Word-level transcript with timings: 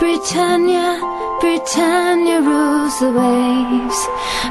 Britannia, 0.00 0.98
Britannia 1.40 2.40
rules 2.40 2.98
the 2.98 3.12
waves. 3.12 4.08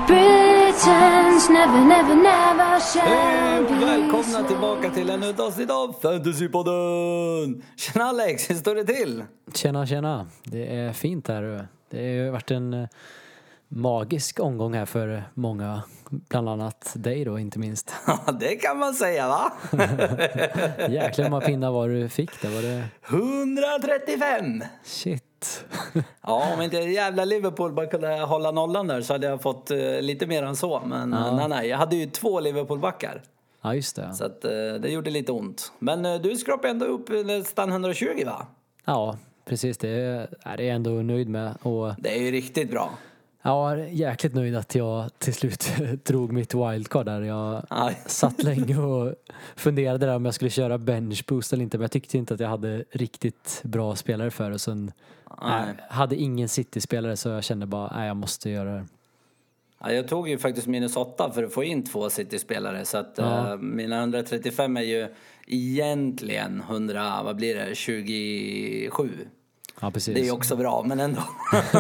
Britons 0.08 1.50
never, 1.50 1.86
never, 1.86 2.16
never 2.16 2.80
shall 2.80 3.08
Hej 3.08 3.60
och 3.60 3.72
välkomna 3.72 4.48
tillbaka 4.48 4.90
till 4.90 5.10
ännu 5.10 5.30
ett 5.30 5.40
avsnitt 5.40 5.72
av 5.72 5.96
Fantasypodden! 6.02 7.64
Tjena 7.78 8.06
Alex, 8.06 8.50
hur 8.50 8.56
står 8.56 8.76
det 8.76 8.84
till? 8.84 9.24
Tjena, 9.54 9.86
tjena. 9.86 10.28
Det 10.44 10.76
är 10.76 10.94
fint 10.94 11.28
här. 11.28 11.68
Det 11.90 12.20
har 12.26 12.32
varit 12.32 12.52
en 12.52 12.74
eh, 12.74 12.88
magisk 13.68 14.40
omgång 14.40 14.74
här 14.74 14.86
för 14.86 15.24
många. 15.34 15.84
Bland 16.10 16.50
annat 16.50 16.94
dig 16.96 17.26
då, 17.26 17.40
inte 17.40 17.60
minst. 17.60 17.94
Ja, 18.08 18.32
det 18.40 18.56
kan 18.56 18.78
man 18.78 18.94
säga 18.94 19.28
va? 19.28 19.54
Jäklar 20.90 21.30
många 21.30 21.46
pinnar 21.46 21.72
var 21.72 21.90
du 21.90 22.10
fick 22.10 22.42
där. 22.42 22.50
Var 22.50 22.62
det... 22.62 22.84
135! 23.08 24.64
Shit. 24.84 25.24
Ja, 26.22 26.54
om 26.54 26.62
inte 26.62 26.78
jävla 26.78 27.26
Liverpool 27.26 27.74
bara 27.74 27.86
kunde 27.88 28.08
hålla 28.20 28.52
nollan 28.52 28.88
där 28.88 29.02
så 29.02 29.14
hade 29.14 29.28
jag 29.28 29.42
fått 29.42 29.72
eh, 29.72 30.02
lite 30.02 30.28
mer 30.28 30.44
än 30.44 30.56
så. 30.56 30.82
Men 30.86 31.14
eh, 31.14 31.36
nej, 31.36 31.48
nej, 31.50 31.68
jag 31.68 31.78
hade 31.78 31.96
ju 31.96 32.06
två 32.06 32.40
Liverpool-backar. 32.40 33.22
Ja, 33.62 33.76
just 33.76 33.96
det. 33.96 34.14
Så 34.14 34.26
att, 34.26 34.46
eh, 34.46 34.52
det 34.82 34.90
gjorde 34.90 35.10
lite 35.10 35.32
ont. 35.32 35.72
Men 35.80 36.22
du 36.22 36.36
skrapade 36.38 36.70
ändå 36.70 36.86
upp 36.86 37.10
nästan 37.26 37.70
120 37.70 38.24
va? 38.26 38.48
Ja, 38.86 39.18
precis. 39.46 39.78
Det 39.78 39.90
är 39.90 40.28
är 40.44 40.62
jag 40.62 40.76
ändå 40.76 40.90
nöjd 40.92 41.30
med. 41.30 41.54
Och 41.62 41.94
Det 41.98 42.18
är 42.18 42.22
ju 42.22 42.32
riktigt 42.32 42.72
bra. 42.72 42.90
jag 43.44 43.72
är 43.72 43.78
jäkligt 43.78 44.34
nöjd 44.34 44.56
att 44.56 44.76
jag 44.76 45.20
till 45.20 45.34
slut 45.34 45.72
drog 46.04 46.32
mitt 46.32 46.54
wildcard 46.54 47.06
där. 47.06 47.22
Jag 47.22 47.66
Aj. 47.70 47.98
satt 48.06 48.44
länge 48.44 48.78
och 48.78 49.14
funderade 49.56 50.06
där 50.06 50.16
om 50.16 50.26
jag 50.26 50.34
skulle 50.34 50.50
köra 50.52 50.78
bench 50.78 51.26
boost 51.28 51.54
eller 51.54 51.64
inte. 51.64 51.78
Men 51.78 51.84
jag 51.84 51.92
tyckte 51.92 52.18
inte 52.18 52.34
att 52.34 52.40
jag 52.40 52.50
hade 52.50 52.84
riktigt 52.92 53.62
bra 53.64 53.96
spelare 53.96 54.32
för 54.32 54.50
det. 54.50 54.54
Och 54.54 54.62
sen 54.62 54.92
Nej. 55.44 55.76
jag 55.90 55.96
hade 55.96 56.16
ingen 56.16 56.50
City-spelare 56.50 57.18
så 57.18 57.30
jag 57.30 57.44
kände 57.44 57.66
bara, 57.66 57.98
nej 57.98 58.08
jag 58.08 58.18
måste 58.18 58.50
göra 58.50 58.74
det. 58.76 58.86
Ja, 59.80 59.92
jag 59.92 60.08
tog 60.08 60.30
ju 60.30 60.38
faktiskt 60.38 60.68
minus 60.68 60.96
8 60.98 61.32
för 61.34 61.44
att 61.44 61.54
få 61.54 61.64
in 61.64 61.84
två 61.84 62.10
City-spelare 62.10 62.86
så 62.86 62.98
att 62.98 63.14
Ja. 63.18 63.52
eh, 63.52 63.58
mina 63.58 64.00
135 64.00 64.78
är 64.78 64.82
ju 64.82 65.08
egentligen 65.48 66.62
100, 66.62 67.22
vad 67.24 67.36
blir 67.36 67.56
det, 67.56 67.76
27. 67.76 69.10
Ja, 69.82 69.92
precis. 69.92 70.16
Det 70.16 70.28
är 70.28 70.32
också 70.34 70.56
bra, 70.56 70.84
men 70.88 71.00
ändå. 71.00 71.22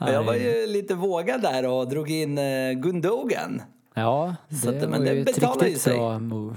Men 0.00 0.12
jag 0.12 0.22
var 0.24 0.34
ju 0.34 0.66
lite 0.66 0.94
vågad 0.94 1.42
där 1.42 1.66
och 1.66 1.88
drog 1.88 2.10
in 2.10 2.38
eh, 2.38 2.72
Gundogan. 2.72 3.62
Ja, 3.94 4.34
det 4.48 4.54
Så 4.56 4.68
att- 4.68 4.74
men 4.74 4.90
var 4.90 4.98
det 4.98 5.14
ju 5.14 5.20
ett 5.22 5.38
riktigt 5.38 5.80
sig. 5.80 5.96
bra 5.96 6.18
move. 6.18 6.56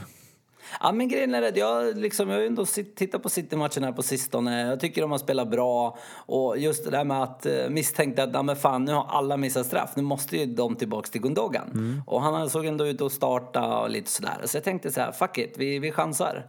Ja 0.81 0.91
men 0.91 1.08
grejen 1.08 1.35
är 1.35 1.41
att 1.41 1.58
jag, 1.58 1.97
liksom, 1.97 2.30
jag 2.30 2.38
har 2.38 2.44
ändå 2.45 2.66
tittat 2.95 3.23
på 3.23 3.30
City-matchen 3.30 3.83
här 3.83 3.91
på 3.91 4.03
sistone. 4.03 4.61
Jag 4.67 4.80
tycker 4.80 5.02
de 5.02 5.11
har 5.11 5.17
spelat 5.17 5.52
bra. 5.52 5.97
Och 6.16 6.57
just 6.57 6.85
det 6.85 6.91
där 6.91 7.03
med 7.03 7.23
att 7.23 7.45
eh, 7.45 7.69
misstänkte 7.69 8.23
att, 8.23 8.45
men 8.45 8.55
fan 8.55 8.85
nu 8.85 8.94
har 8.94 9.05
alla 9.09 9.38
missat 9.38 9.66
straff. 9.66 9.89
Nu 9.95 10.03
måste 10.03 10.38
ju 10.38 10.45
de 10.45 10.75
tillbaks 10.75 11.09
till 11.09 11.22
Gundogan. 11.22 11.67
Mm. 11.73 12.02
Och 12.07 12.22
han 12.22 12.49
såg 12.49 12.66
ändå 12.66 12.88
ut 12.88 13.02
att 13.02 13.11
starta 13.11 13.77
och 13.80 13.89
lite 13.89 14.09
sådär. 14.11 14.38
Så 14.45 14.57
jag 14.57 14.63
tänkte 14.63 14.91
så 14.91 15.02
här, 15.02 15.11
fuck 15.11 15.38
it, 15.38 15.53
vi, 15.57 15.80
vi 15.80 15.91
chansar. 15.91 16.45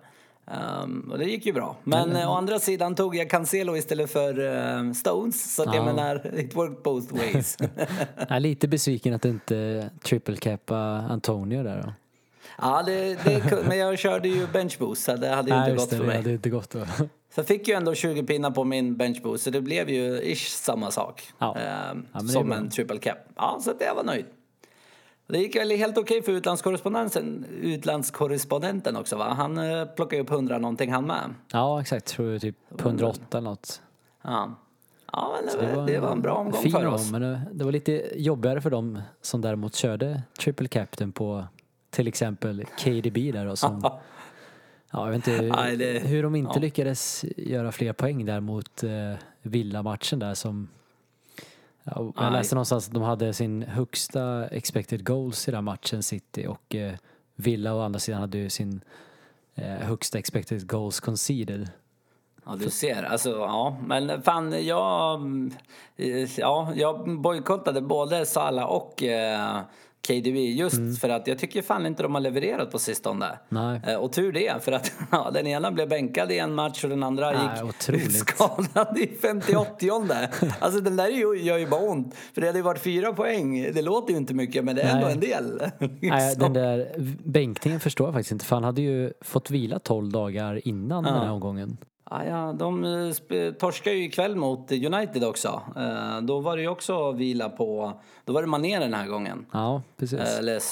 Ehm, 0.50 1.08
och 1.12 1.18
det 1.18 1.24
gick 1.24 1.46
ju 1.46 1.52
bra. 1.52 1.76
Men 1.84 2.16
eh, 2.16 2.30
å 2.30 2.34
andra 2.34 2.58
sidan 2.58 2.94
tog 2.94 3.16
jag 3.16 3.30
Cancelo 3.30 3.76
istället 3.76 4.10
för 4.10 4.56
eh, 4.56 4.92
Stones. 4.92 5.54
Så 5.54 5.62
att 5.62 5.74
jag 5.74 5.86
Ja. 5.86 5.92
menar, 5.92 6.38
it 6.38 6.56
worked 6.56 6.82
both 6.82 7.14
ways. 7.14 7.56
Jag 8.18 8.30
är 8.36 8.40
lite 8.40 8.68
besviken 8.68 9.14
att 9.14 9.22
du 9.22 9.28
inte 9.28 9.90
triple 10.04 10.36
cappa 10.36 10.76
Antonio 11.10 11.62
där 11.62 11.82
då. 11.86 11.92
Ja, 12.58 12.82
det, 12.86 13.24
det, 13.24 13.64
men 13.68 13.78
jag 13.78 13.98
körde 13.98 14.28
ju 14.28 14.46
bench 14.46 14.78
boost 14.78 15.04
så 15.04 15.16
det 15.16 15.28
hade 15.28 15.50
ju 15.50 15.56
inte 15.58 15.70
gått 15.74 15.90
det, 15.90 15.96
för 15.96 16.02
det 16.02 16.08
mig. 16.08 16.16
hade 16.16 16.32
inte 16.32 16.50
gått 16.50 16.70
då. 16.70 16.80
Så 17.34 17.40
jag 17.40 17.46
fick 17.46 17.68
ju 17.68 17.74
ändå 17.74 17.94
20 17.94 18.22
pinnar 18.22 18.50
på 18.50 18.64
min 18.64 18.96
bench 18.96 19.22
boost 19.22 19.44
så 19.44 19.50
det 19.50 19.60
blev 19.60 19.90
ju 19.90 20.20
ish 20.22 20.48
samma 20.48 20.90
sak. 20.90 21.22
Ja. 21.38 21.56
Ehm, 21.56 22.06
Ja, 22.12 22.20
det 22.20 22.28
som 22.28 22.52
en 22.52 22.70
triple 22.70 22.98
cap. 22.98 23.18
Ja, 23.36 23.58
så 23.60 23.72
jag 23.80 23.94
var 23.94 24.04
nöjd. 24.04 24.24
Det 25.26 25.38
gick 25.38 25.56
väl 25.56 25.70
helt 25.70 25.98
okej 25.98 26.22
för 26.22 26.32
utlandskorrespondenten, 26.32 27.46
utlandskorrespondenten 27.62 28.96
också 28.96 29.16
va? 29.16 29.34
Han 29.36 29.58
eh, 29.58 29.84
plockade 29.84 30.22
upp 30.22 30.30
100 30.30 30.58
någonting 30.58 30.92
han 30.92 31.04
med. 31.06 31.34
Ja, 31.52 31.80
exakt. 31.80 32.06
Tror 32.06 32.32
jag 32.32 32.40
typ 32.40 32.56
108 32.80 33.38
eller 33.38 33.50
något. 33.50 33.82
Ja, 34.22 34.54
ja 35.12 35.36
men 35.36 35.60
det, 35.60 35.76
var, 35.76 35.86
det 35.86 35.98
var 35.98 36.12
en 36.12 36.22
bra 36.22 36.34
omgång 36.34 36.62
fin 36.62 36.72
för 36.72 36.86
oss. 36.86 37.10
Men 37.10 37.22
det, 37.22 37.40
det 37.52 37.64
var 37.64 37.72
lite 37.72 38.12
jobbigare 38.16 38.60
för 38.60 38.70
dem 38.70 39.02
som 39.22 39.40
däremot 39.40 39.74
körde 39.74 40.22
triple 40.40 40.68
captain 40.68 41.12
på 41.12 41.44
till 41.96 42.08
exempel 42.08 42.64
KDB 42.64 43.32
där 43.32 43.46
och 43.46 43.58
som 43.58 43.80
Ja, 44.92 45.04
jag 45.04 45.06
vet 45.06 45.28
inte 45.28 45.42
Nej, 45.56 45.76
det- 45.76 45.98
hur 46.06 46.22
de 46.22 46.34
inte 46.34 46.52
ja. 46.54 46.60
lyckades 46.60 47.24
göra 47.36 47.72
fler 47.72 47.92
poäng 47.92 48.26
där 48.26 48.40
mot 48.40 48.82
eh, 48.82 48.90
Villa-matchen 49.42 50.18
där 50.18 50.34
som 50.34 50.68
ja, 51.84 51.92
jag 51.94 52.14
Nej. 52.16 52.30
läste 52.32 52.54
någonstans 52.54 52.88
att 52.88 52.94
de 52.94 53.02
hade 53.02 53.32
sin 53.32 53.62
högsta 53.62 54.48
expected 54.48 55.06
goals 55.06 55.48
i 55.48 55.50
den 55.50 55.64
matchen 55.64 56.02
City 56.02 56.46
och 56.46 56.74
eh, 56.74 56.94
Villa 57.36 57.74
å 57.74 57.80
andra 57.80 58.00
sidan 58.00 58.20
hade 58.20 58.38
ju 58.38 58.50
sin 58.50 58.80
eh, 59.54 59.64
högsta 59.66 60.18
expected 60.18 60.68
goals 60.68 61.00
conceded. 61.00 61.70
Ja, 62.46 62.56
du 62.56 62.70
ser. 62.70 63.02
Alltså, 63.02 63.30
ja. 63.30 63.76
Men 63.86 64.22
fan, 64.22 64.66
jag, 64.66 65.20
eh, 65.96 66.38
ja, 66.38 66.72
jag 66.76 67.20
bojkottade 67.20 67.80
både 67.80 68.26
Salah 68.26 68.64
och 68.64 69.02
eh, 69.02 69.60
KDB 70.06 70.36
just 70.36 70.76
Mm. 70.76 70.94
för 70.94 71.08
att 71.08 71.26
jag 71.26 71.38
tycker 71.38 71.62
fan 71.62 71.86
inte 71.86 72.02
de 72.02 72.14
har 72.14 72.20
levererat 72.20 72.70
på 72.70 72.78
sistone. 72.78 73.26
Nej. 73.48 73.80
Eh, 73.86 73.94
och 73.94 74.12
tur 74.12 74.32
det, 74.32 74.64
för 74.64 74.72
att 74.72 74.92
ja, 75.10 75.30
den 75.34 75.46
ena 75.46 75.70
blev 75.72 75.88
bänkad 75.88 76.32
i 76.32 76.38
en 76.38 76.54
match 76.54 76.84
och 76.84 76.90
den 76.90 77.02
andra 77.02 77.30
Nej, 77.30 77.40
gick 77.54 77.64
otroligt. 77.68 78.12
skadad 78.16 78.98
i 78.98 79.06
58 79.22 80.14
Alltså 80.60 80.80
den 80.80 80.96
där 80.96 81.04
är 81.04 81.10
ju, 81.10 81.42
gör 81.42 81.58
ju 81.58 81.66
bara 81.66 81.80
ont. 81.80 82.14
För 82.34 82.40
det 82.40 82.46
hade 82.46 82.58
ju 82.58 82.62
varit 82.62 82.82
fyra 82.82 83.12
poäng. 83.12 83.72
Det 83.74 83.82
låter 83.82 84.12
ju 84.12 84.16
inte 84.18 84.34
mycket 84.34 84.64
men 84.64 84.76
det 84.76 84.82
är 84.82 84.94
ändå 84.94 85.04
Nej. 85.06 85.14
en 85.14 85.20
del. 85.20 85.62
Nej, 85.78 85.90
Liksom. 86.00 86.42
den 86.42 86.52
där 86.52 86.92
bänkningen 87.24 87.80
förstår 87.80 88.06
jag 88.06 88.14
faktiskt 88.14 88.32
inte 88.32 88.44
för 88.44 88.56
han 88.56 88.64
hade 88.64 88.82
ju 88.82 89.12
fått 89.20 89.50
vila 89.50 89.78
12 89.78 90.12
dagar 90.12 90.68
innan 90.68 91.04
den 91.04 91.14
här 91.14 91.30
omgången. 91.30 91.76
Ja, 92.10 92.24
ja, 92.24 92.52
de 92.52 92.84
eh, 92.84 93.52
torskar 93.52 93.92
ju 93.92 94.04
ikväll 94.04 94.36
mot 94.36 94.72
United 94.72 95.24
också. 95.24 95.62
Eh, 95.76 96.20
då 96.20 96.40
var 96.40 96.56
det 96.56 96.62
ju 96.62 96.68
också 96.68 97.12
vila 97.12 97.48
på... 97.48 97.92
Då 98.24 98.32
var 98.32 98.42
det 98.42 98.48
Mané 98.48 98.78
den 98.78 98.94
här 98.94 99.06
gången. 99.06 99.46
Ja, 99.52 99.82
precis. 99.96 100.20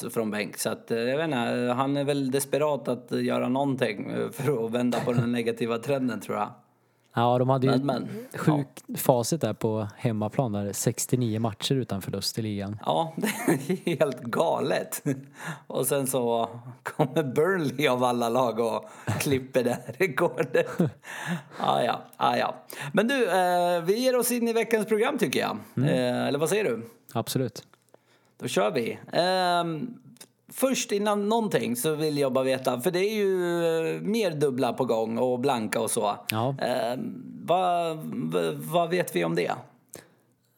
Eh, 0.06 0.10
från 0.10 0.30
bänk. 0.30 0.58
Så 0.58 0.70
att, 0.70 0.90
eh, 0.90 0.98
jag 0.98 1.16
vet 1.16 1.24
inte, 1.24 1.74
han 1.76 1.96
är 1.96 2.04
väl 2.04 2.30
desperat 2.30 2.88
att 2.88 3.10
göra 3.10 3.48
någonting 3.48 4.12
för 4.32 4.64
att 4.64 4.70
vända 4.70 5.00
på 5.00 5.12
den 5.12 5.32
negativa 5.32 5.78
trenden 5.78 6.20
tror 6.20 6.38
jag. 6.38 6.48
Ja, 7.16 7.38
de 7.38 7.48
hade 7.48 7.66
ju 7.66 7.72
Men, 7.72 7.86
men, 7.86 8.08
sjukt 8.40 8.84
facit 8.96 9.40
där 9.40 9.52
på 9.52 9.88
hemmaplan 9.96 10.52
där 10.52 10.72
69 10.72 11.40
matcher 11.40 11.74
utan 11.74 12.02
förlust 12.02 12.38
i 12.38 12.42
ligan. 12.42 12.78
Ja, 12.86 13.14
det 13.16 13.26
är 13.26 13.96
helt 13.96 14.20
galet. 14.20 15.02
Och 15.66 15.86
sen 15.86 16.06
så 16.06 16.48
kommer 16.82 17.22
Burnley 17.22 17.88
av 17.88 18.04
alla 18.04 18.28
lag 18.28 18.60
och 18.60 18.84
klipper 19.20 19.64
det 19.64 19.70
här 19.70 19.94
rekordet. 19.98 20.66
Ah, 21.58 21.82
ja, 21.82 22.02
ah, 22.16 22.36
ja. 22.36 22.54
Men 22.92 23.08
du, 23.08 23.30
eh, 23.30 23.82
vi 23.82 23.98
ger 23.98 24.16
oss 24.16 24.32
in 24.32 24.48
i 24.48 24.52
veckans 24.52 24.86
program 24.86 25.18
tycker 25.18 25.40
jag. 25.40 25.58
Eh, 25.88 26.26
eller 26.26 26.38
vad 26.38 26.48
säger 26.48 26.64
du? 26.64 26.90
Absolut. 27.12 27.62
Då 28.38 28.48
kör 28.48 28.70
vi. 28.70 28.98
Ehm, 29.12 29.98
först 30.48 30.92
innan 30.92 31.28
någonting 31.28 31.76
så 31.76 31.94
vill 31.94 32.18
jag 32.18 32.32
bara 32.32 32.44
veta, 32.44 32.80
för 32.80 32.90
det 32.90 32.98
är 32.98 33.14
ju 33.14 33.44
eh, 33.94 34.00
mer 34.00 34.30
dubbla 34.30 34.72
på 34.72 34.84
gång 34.84 35.18
och 35.18 35.40
blanka 35.40 35.80
och 35.80 35.90
så. 35.90 36.16
Ja. 36.30 36.56
Ehm, 36.60 37.22
vad, 37.46 37.96
vad, 38.54 38.90
vet 38.90 39.16
vi 39.16 39.24
om 39.24 39.34
det? 39.34 39.52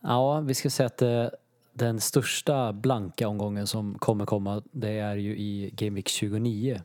Ja, 0.03 0.41
vi 0.41 0.55
ska 0.55 0.71
säga 0.71 0.87
att 0.87 1.03
eh, 1.03 1.27
den 1.73 2.01
största 2.01 2.73
blanka 2.73 3.29
omgången 3.29 3.67
som 3.67 3.99
kommer 3.99 4.27
komma 4.27 4.63
det 4.71 4.99
är 4.99 5.17
ju 5.17 5.37
i 5.37 5.71
Game 5.75 5.95
Week 5.95 6.09
29. 6.09 6.81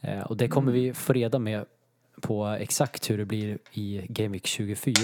Eh, 0.00 0.20
och 0.20 0.36
det 0.36 0.48
kommer 0.48 0.72
vi 0.72 0.94
få 0.94 1.12
reda 1.12 1.38
med 1.38 1.64
på 2.20 2.46
exakt 2.46 3.10
hur 3.10 3.18
det 3.18 3.24
blir 3.24 3.58
i 3.72 4.06
Game 4.08 4.32
Week 4.32 4.46
24. 4.46 4.94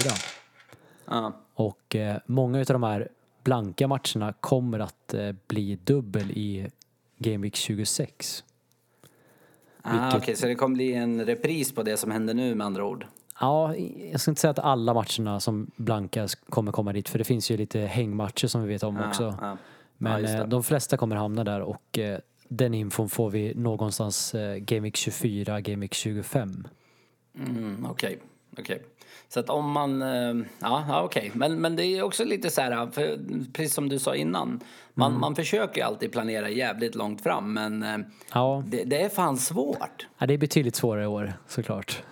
Ja. 1.05 1.33
Och 1.53 1.95
eh, 1.95 2.17
många 2.25 2.59
av 2.59 2.65
de 2.65 2.83
här 2.83 3.09
blanka 3.43 3.87
matcherna 3.87 4.33
kommer 4.39 4.79
att 4.79 5.13
eh, 5.13 5.31
bli 5.47 5.75
dubbel 5.83 6.31
i 6.31 6.67
Game 7.17 7.37
Week 7.43 7.55
26. 7.55 8.43
Ah, 9.81 9.91
Vilket- 10.03 10.21
Okej, 10.23 10.35
så 10.35 10.47
det 10.47 10.55
kommer 10.55 10.75
bli 10.75 10.93
en 10.93 11.25
repris 11.25 11.71
på 11.75 11.83
det 11.83 11.97
som 11.97 12.11
händer 12.11 12.33
nu 12.33 12.55
med 12.55 12.65
andra 12.67 12.85
ord? 12.85 13.05
Ja, 13.39 13.75
jag 14.11 14.19
ska 14.21 14.31
inte 14.31 14.41
säga 14.41 14.51
att 14.51 14.59
alla 14.59 14.93
matcherna 14.93 15.39
som 15.39 15.71
blankas 15.75 16.35
kommer 16.35 16.71
komma 16.71 16.93
dit 16.93 17.09
för 17.09 17.17
det 17.17 17.23
finns 17.25 17.51
ju 17.51 17.57
lite 17.57 17.79
hängmatcher 17.79 18.47
som 18.47 18.61
vi 18.61 18.67
vet 18.67 18.83
om 18.83 18.97
också. 19.07 19.23
Ja, 19.23 19.37
ja. 19.41 19.57
Men 19.97 20.25
eh, 20.25 20.47
de 20.47 20.63
flesta 20.63 20.97
kommer 20.97 21.15
hamna 21.15 21.43
där 21.43 21.61
och 21.61 21.97
eh, 21.99 22.19
den 22.49 22.73
infon 22.73 23.09
får 23.09 23.29
vi 23.29 23.53
någonstans 23.55 24.35
eh, 24.35 24.55
Game 24.57 24.81
Week 24.81 24.95
24, 24.95 25.61
Game 25.61 25.81
Week 25.81 25.93
25. 25.93 26.67
Mm, 27.37 27.85
okej, 27.89 28.19
okej. 28.57 28.81
Så 29.29 29.39
att 29.39 29.49
om 29.49 29.71
man, 29.71 30.01
eh, 30.01 30.45
ja, 30.59 30.85
ja 30.87 31.03
okej. 31.03 31.31
Men, 31.33 31.61
men 31.61 31.75
det 31.75 31.85
är 31.85 32.01
också 32.03 32.23
lite 32.23 32.49
så 32.49 32.61
här, 32.61 32.87
för, 32.91 33.19
precis 33.53 33.73
som 33.73 33.89
du 33.89 33.99
sa 33.99 34.15
innan. 34.15 34.59
Man, 34.93 35.11
Mm. 35.11 35.21
man 35.21 35.35
försöker 35.35 35.83
alltid 35.83 36.11
planera 36.11 36.49
jävligt 36.49 36.95
långt 36.95 37.21
fram 37.21 37.53
men 37.53 37.83
eh, 37.83 37.97
Ja, 38.33 38.63
det, 38.67 38.83
det 38.83 39.01
är 39.01 39.09
fan 39.09 39.37
svårt. 39.37 40.07
ja, 40.17 40.25
det 40.27 40.33
är 40.33 40.37
betydligt 40.37 40.75
svårare 40.75 41.03
i 41.03 41.07
år 41.07 41.33
såklart. 41.47 42.03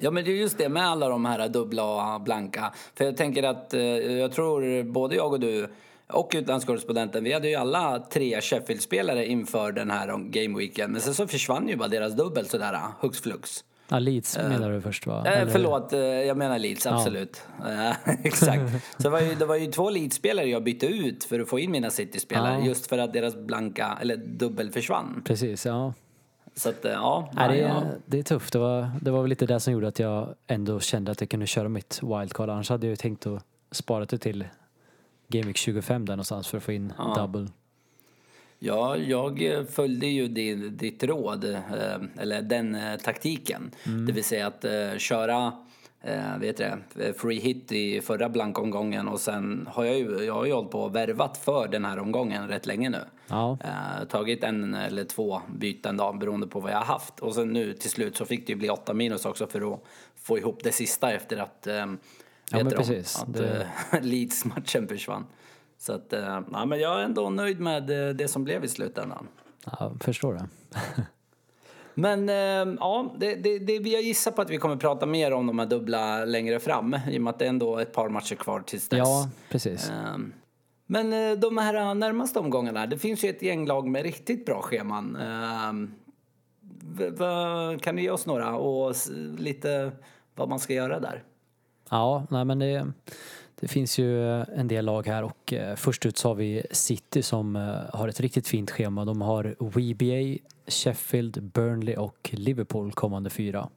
Ja, 0.00 0.10
men 0.10 0.24
det 0.24 0.30
är 0.30 0.34
just 0.36 0.58
det 0.58 0.68
med 0.68 0.86
alla 0.86 1.08
de 1.08 1.24
här 1.24 1.48
dubbla 1.48 2.14
och 2.14 2.20
blanka. 2.20 2.72
För 2.94 3.04
jag 3.04 3.16
tänker 3.16 3.42
att 3.42 3.74
eh, 3.74 3.80
jag 4.18 4.32
tror 4.32 4.82
både 4.82 5.14
jag 5.16 5.32
och 5.32 5.40
du 5.40 5.68
och 6.06 6.32
utlandskorrespondenten, 6.34 7.24
vi 7.24 7.32
hade 7.32 7.48
ju 7.48 7.54
alla 7.54 7.98
tre 7.98 8.40
Sheffield-spelare 8.40 9.26
inför 9.26 9.72
den 9.72 9.90
här 9.90 10.06
gameweeken. 10.18 10.92
Men 10.92 11.00
sen 11.00 11.14
så 11.14 11.26
försvann 11.26 11.68
ju 11.68 11.76
bara 11.76 11.88
deras 11.88 12.12
dubbel 12.16 12.46
sådär, 12.48 12.80
hux 13.00 13.20
flux. 13.20 13.64
Ja, 13.92 13.98
Leeds 13.98 14.38
menar 14.38 14.70
du 14.70 14.80
först 14.80 15.06
va? 15.06 15.26
Eh, 15.26 15.48
förlåt, 15.48 15.92
eh, 15.92 16.00
jag 16.00 16.36
menar 16.36 16.58
Leeds, 16.58 16.86
absolut. 16.86 17.42
Eh, 17.66 18.14
exakt. 18.24 18.72
Så 18.96 19.02
det 19.02 19.08
var, 19.08 19.20
ju, 19.20 19.34
det 19.34 19.46
var 19.46 19.56
ju 19.56 19.66
två 19.66 19.90
Leeds-spelare 19.90 20.46
jag 20.46 20.64
bytte 20.64 20.86
ut 20.86 21.24
för 21.24 21.40
att 21.40 21.48
få 21.48 21.58
in 21.58 21.70
mina 21.70 21.90
City-spelare. 21.90 22.58
Ja. 22.58 22.66
Just 22.66 22.86
för 22.86 22.98
att 22.98 23.12
deras 23.12 23.36
blanka, 23.36 23.98
eller 24.00 24.16
dubbel 24.16 24.70
försvann. 24.70 25.22
Precis, 25.24 25.66
ja. 25.66 25.94
Så 26.54 26.68
att, 26.68 26.84
eh, 26.84 26.92
ja. 26.92 27.30
Nej, 27.32 27.48
det, 27.48 27.58
ja, 27.58 27.68
är, 27.68 27.98
det 28.06 28.18
är 28.18 28.22
tufft. 28.22 28.52
Det 28.52 28.58
var, 28.58 28.90
det 29.00 29.10
var 29.10 29.20
väl 29.22 29.28
lite 29.28 29.46
det 29.46 29.60
som 29.60 29.72
gjorde 29.72 29.88
att 29.88 29.98
jag 29.98 30.34
ändå 30.46 30.80
kände 30.80 31.12
att 31.12 31.20
jag 31.20 31.30
kunde 31.30 31.46
köra 31.46 31.68
mitt 31.68 32.00
wildcard. 32.02 32.48
Annars 32.48 32.70
hade 32.70 32.86
jag 32.86 32.90
ju 32.90 32.96
tänkt 32.96 33.26
att 33.26 33.44
spara 33.70 34.04
det 34.04 34.18
till 34.18 34.44
Game 35.28 35.46
Week 35.46 35.56
25 35.56 36.06
där 36.06 36.12
någonstans 36.12 36.48
för 36.48 36.58
att 36.58 36.64
få 36.64 36.72
in 36.72 36.92
double. 37.16 37.48
Ja, 38.64 38.96
jag 38.96 39.42
eh, 39.42 39.64
följde 39.64 40.06
ju 40.06 40.28
din, 40.28 40.76
ditt 40.76 41.02
råd, 41.04 41.44
eh, 41.44 41.58
eller 42.18 42.42
den 42.42 42.74
eh, 42.74 42.96
taktiken. 42.96 43.70
Det 44.06 44.12
vill 44.12 44.24
säga 44.24 44.46
att 44.46 44.64
köra 45.00 45.52
eh, 46.00 46.38
vet 46.40 46.56
det, 46.56 46.78
free 47.16 47.40
hit 47.40 47.72
i 47.72 48.00
förra 48.00 48.28
blankomgången 48.28 49.08
och 49.08 49.20
sen 49.20 49.68
har 49.72 49.84
jag 49.84 49.98
ju, 49.98 50.24
jag 50.24 50.34
har 50.34 50.44
ju 50.46 50.52
hållit 50.52 50.70
på 50.70 50.80
och 50.82 50.94
värvat 50.96 51.36
för 51.36 51.68
den 51.68 51.84
här 51.84 51.98
omgången 51.98 52.48
rätt 52.48 52.66
länge 52.66 52.90
nu. 52.90 53.00
Ja, 53.28 53.58
Eh, 53.64 54.04
tagit 54.08 54.44
en 54.44 54.74
eller 54.74 55.04
två 55.04 55.40
byten 55.56 55.96
då, 55.96 56.12
beroende 56.12 56.46
på 56.46 56.60
vad 56.60 56.72
jag 56.72 56.76
har 56.78 56.84
haft. 56.84 57.20
Och 57.20 57.34
sen 57.34 57.48
nu 57.48 57.72
till 57.74 57.90
slut 57.90 58.16
så 58.16 58.24
fick 58.24 58.46
det 58.46 58.52
ju 58.52 58.58
bli 58.58 58.70
åtta 58.70 58.94
minus 58.94 59.24
också 59.24 59.46
för 59.46 59.74
att 59.74 59.80
få 60.22 60.38
ihop 60.38 60.60
det 60.64 60.72
sista 60.72 61.12
efter 61.12 61.36
att, 61.36 61.66
eh, 61.66 61.74
vet 61.86 61.96
men 62.50 62.64
du, 62.68 62.76
precis. 62.76 63.16
att 63.22 63.34
Det- 63.34 63.66
Leeds-matchen 64.02 64.88
försvann. 64.88 65.24
Så 65.82 65.92
att, 65.92 66.12
eh, 66.12 66.40
ja, 66.52 66.64
men 66.64 66.80
jag 66.80 67.00
är 67.00 67.04
ändå 67.04 67.30
nöjd 67.30 67.60
med 67.60 68.08
eh, 68.08 68.14
det 68.14 68.28
som 68.28 68.44
blev 68.44 68.64
i 68.64 68.68
slutändan. 68.68 69.28
ja 69.64 69.92
förstår 70.00 70.34
det. 70.34 70.48
Men 71.94 72.28
eh, 72.28 72.74
ja, 72.80 73.14
det, 73.18 73.34
det, 73.34 73.58
det, 73.58 73.72
jag 73.72 74.02
gissar 74.02 74.30
på 74.30 74.42
att 74.42 74.50
vi 74.50 74.58
kommer 74.58 74.76
prata 74.76 75.06
mer 75.06 75.32
om 75.32 75.46
de 75.46 75.58
här 75.58 75.66
dubbla 75.66 76.24
längre 76.24 76.60
fram 76.60 76.96
i 77.10 77.18
och 77.18 77.22
med 77.22 77.30
att 77.30 77.38
det 77.38 77.44
är 77.44 77.48
ändå 77.48 77.78
ett 77.78 77.92
par 77.92 78.08
matcher 78.08 78.34
kvar 78.34 78.60
tills 78.60 78.88
dess. 78.88 78.98
Ja, 78.98 79.28
precis. 79.48 79.92
Men 80.86 81.40
de 81.40 81.58
här 81.58 81.94
närmaste 81.94 82.38
omgångarna, 82.38 82.86
det 82.86 82.98
finns 82.98 83.24
ju 83.24 83.28
ett 83.28 83.42
gäng 83.42 83.66
lag 83.66 83.88
med 83.88 84.02
riktigt 84.02 84.46
bra 84.46 84.62
scheman. 84.62 85.18
Kan 87.80 87.96
du 87.96 88.02
ge 88.02 88.10
oss 88.10 88.26
några 88.26 88.56
och 88.56 88.94
lite 89.38 89.92
vad 90.34 90.48
man 90.48 90.58
ska 90.58 90.74
göra 90.74 91.00
där? 91.00 91.22
Ja, 91.90 92.26
nej 92.30 92.44
men 92.44 92.58
det, 92.58 92.92
det 93.60 93.68
finns 93.68 93.98
ju 93.98 94.40
en 94.40 94.68
del 94.68 94.84
lag 94.84 95.06
här 95.06 95.22
och 95.22 95.52
eh, 95.52 95.76
först 95.76 96.06
ut 96.06 96.18
så 96.18 96.28
har 96.28 96.34
vi 96.34 96.62
City 96.70 97.22
som 97.22 97.56
eh, 97.56 97.62
har 97.92 98.08
ett 98.08 98.20
riktigt 98.20 98.48
fint 98.48 98.70
schema. 98.70 99.04
De 99.04 99.20
har 99.20 99.54
WBA, 99.58 100.38
Sheffield, 100.66 101.42
Burnley 101.42 101.96
och 101.96 102.30
Liverpool 102.32 102.92
kommande 102.92 103.30
fyra. 103.30 103.68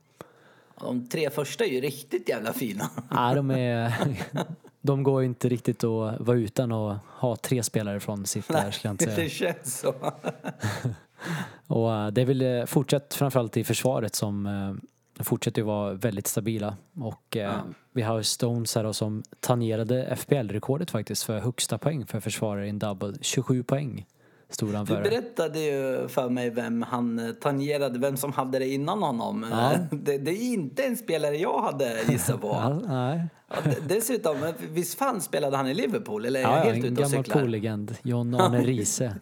De 0.79 1.07
tre 1.09 1.29
första 1.29 1.65
är 1.65 1.69
ju 1.69 1.81
riktigt 1.81 2.29
jävla 2.29 2.53
fina. 2.53 2.89
Nej, 3.11 3.35
de, 3.35 3.51
är, 3.51 3.93
de 4.81 5.03
går 5.03 5.21
ju 5.21 5.25
inte 5.25 5.49
riktigt 5.49 5.83
att 5.83 6.19
vara 6.19 6.37
utan 6.37 6.71
att 6.71 6.97
ha 7.07 7.35
tre 7.35 7.63
spelare 7.63 7.99
från 7.99 8.25
City 8.25 8.53
här 8.53 8.71
skulle 8.71 8.89
jag 8.89 8.93
inte 8.93 9.05
säga. 9.05 9.17
det 9.17 9.29
känns 9.29 9.79
så. 9.79 9.93
Och 11.67 11.93
eh, 11.93 12.07
det 12.07 12.21
är 12.21 12.25
väl 12.25 12.41
eh, 12.41 12.65
fortsatt 12.65 13.13
framförallt 13.13 13.57
i 13.57 13.63
försvaret 13.63 14.15
som 14.15 14.45
eh, 14.45 14.73
fortsätter 15.19 15.61
ju 15.61 15.65
vara 15.65 15.93
väldigt 15.93 16.27
stabila. 16.27 16.77
Och 16.99 17.37
eh, 17.37 17.53
vi 17.93 18.01
har 18.01 18.21
Stones 18.21 18.75
här 18.75 18.83
då 18.83 18.93
som 18.93 19.23
tangerade 19.39 20.15
FPL-rekordet 20.15 20.91
faktiskt 20.91 21.23
för 21.23 21.39
högsta 21.39 21.77
poäng 21.77 22.05
för 22.05 22.19
försvarare 22.19 22.65
i 22.65 22.69
en 22.69 22.79
double. 22.79 23.13
27 23.21 23.63
poäng 23.63 24.05
stod 24.49 24.73
han 24.73 24.85
Du 24.85 24.93
för. 24.95 25.01
berättade 25.03 25.59
ju 25.59 26.07
för 26.07 26.29
mig 26.29 26.49
vem 26.49 26.81
han 26.81 27.19
eh, 27.19 27.31
tangerade, 27.31 27.99
vem 27.99 28.17
som 28.17 28.33
hade 28.33 28.59
det 28.59 28.67
innan 28.67 29.03
honom. 29.03 29.45
Ja. 29.51 29.73
Eh, 29.73 29.79
Det, 29.91 30.17
det 30.17 30.31
är 30.31 30.53
inte 30.53 30.83
en 30.83 30.97
spelare 30.97 31.35
jag 31.37 31.61
hade 31.61 32.01
gissat 32.09 32.41
på. 32.41 32.47
Ja, 32.61 32.81
nej. 32.87 33.27
Ja, 33.49 33.55
dessutom, 33.87 34.43
eh, 34.43 34.53
visst 34.71 34.97
fan 34.97 35.21
spelade 35.21 35.57
han 35.57 35.67
i 35.67 35.73
Liverpool? 35.73 36.25
Eller 36.25 36.39
är 36.39 36.43
Ja, 36.43 36.57
ja, 36.57 36.63
helt 36.63 36.77
en 36.77 36.79
ute 36.79 36.87
och 37.03 37.09
gammal 37.09 37.25
cyklar? 37.25 37.41
poollegend. 37.41 37.95
John 38.03 38.35
Arne 38.41 38.61
Riise. 38.63 39.15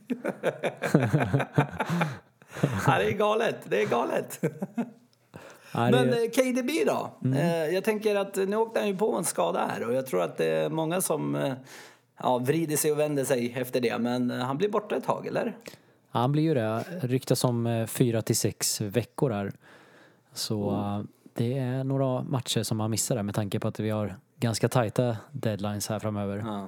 Ja, 2.87 2.97
det 2.97 3.05
är 3.07 3.17
galet, 3.17 3.57
det 3.69 3.81
är 3.81 3.87
galet. 3.87 4.39
Ja, 5.73 5.79
det- 5.79 5.91
Men 5.91 6.09
eh, 6.09 6.29
KDB 6.35 6.69
då? 6.85 7.09
Mm. 7.23 7.37
Eh, 7.37 7.73
Jag 7.75 7.83
tänker 7.83 8.15
att 8.15 8.35
nu 8.35 8.55
åkte 8.55 8.79
han 8.79 8.89
ju 8.89 8.97
på 8.97 9.15
en 9.15 9.23
skada 9.23 9.67
här 9.69 9.87
och 9.87 9.93
jag 9.93 10.05
tror 10.07 10.21
att 10.23 10.37
det 10.37 10.45
är 10.45 10.69
många 10.69 11.01
som 11.01 11.35
eh, 11.35 11.53
ja, 12.19 12.37
vrider 12.37 12.77
sig 12.77 12.91
och 12.91 12.99
vänder 12.99 13.23
sig 13.25 13.53
efter 13.57 13.81
det. 13.81 13.97
Men 13.99 14.29
han 14.31 14.57
blir 14.57 14.69
borta 14.69 14.95
ett 14.95 15.03
tag, 15.03 15.27
eller? 15.27 15.57
Ja, 16.11 16.19
han 16.19 16.31
blir 16.31 16.43
ju 16.43 16.53
det. 16.53 16.83
Ryktas 17.01 17.43
om 17.43 17.85
fyra 17.89 18.21
till 18.21 18.35
sex 18.37 18.81
veckor 18.81 19.29
här. 19.31 19.51
Så 20.33 20.69
Mm. 20.69 21.07
det 21.33 21.57
är 21.57 21.83
några 21.83 22.23
matcher 22.23 22.63
som 22.63 22.79
han 22.79 22.91
missar 22.91 23.15
där 23.15 23.23
med 23.23 23.35
tanke 23.35 23.59
på 23.59 23.67
att 23.67 23.79
vi 23.79 23.89
har 23.89 24.15
ganska 24.39 24.69
tajta 24.69 25.17
deadlines 25.31 25.87
här 25.89 25.99
framöver. 25.99 26.37
Ja. 26.45 26.67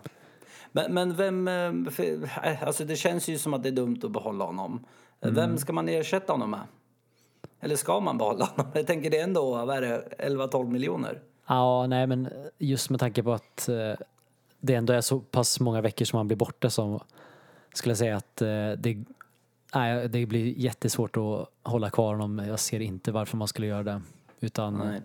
Men, 0.72 0.94
men 0.94 1.16
vem... 1.16 1.46
För, 1.92 2.30
alltså 2.66 2.86
det 2.86 2.96
känns 2.96 3.28
ju 3.28 3.38
som 3.38 3.54
att 3.54 3.64
det 3.64 3.70
är 3.70 3.72
dumt 3.72 4.00
att 4.04 4.12
behålla 4.12 4.46
honom. 4.46 4.86
Eh, 5.22 5.30
Mm. 5.30 5.36
Vem 5.36 5.58
ska 5.58 5.74
man 5.74 5.90
ersätta 5.90 6.34
honom 6.34 6.52
med? 6.52 6.60
Eller 7.66 7.76
ska 7.76 8.00
man 8.00 8.18
behålla 8.18 8.46
honom? 8.46 8.72
Jag 8.74 8.88
tänker 8.88 9.10
det 9.10 9.20
är 9.20 9.24
ändå, 9.24 9.66
vad 9.66 9.78
är 9.78 9.82
det, 9.82 10.04
11-12 10.20 10.70
miljoner? 10.70 11.22
Ja, 11.48 11.88
nej 11.88 12.08
men 12.08 12.30
just 12.58 12.90
med 12.90 13.00
tanke 13.00 13.24
på 13.24 13.34
att 13.34 13.70
eh, 13.70 13.94
det 14.60 14.76
ändå 14.76 14.94
är 14.94 15.02
så 15.02 15.20
pass 15.20 15.60
många 15.60 15.82
veckor 15.82 16.06
som 16.06 16.18
han 16.18 16.28
blir 16.28 16.38
borta 16.38 16.70
så 16.70 17.04
skulle 17.74 17.92
jag 17.92 17.98
säga 17.98 18.18
att 18.18 18.42
eh, 18.42 18.72
det, 18.78 19.06
nej, 19.76 20.10
det 20.10 20.26
blir 20.26 20.60
jättesvårt 20.60 21.18
att 21.18 21.72
hålla 21.72 21.90
kvar 21.90 22.14
honom. 22.14 22.46
Jag 22.48 22.60
ser 22.60 22.80
inte 22.80 23.12
varför 23.12 23.38
man 23.38 23.48
skulle 23.48 23.68
göra 23.68 23.84
det. 23.84 24.02
Utan 24.40 24.78
Nej. 24.78 25.02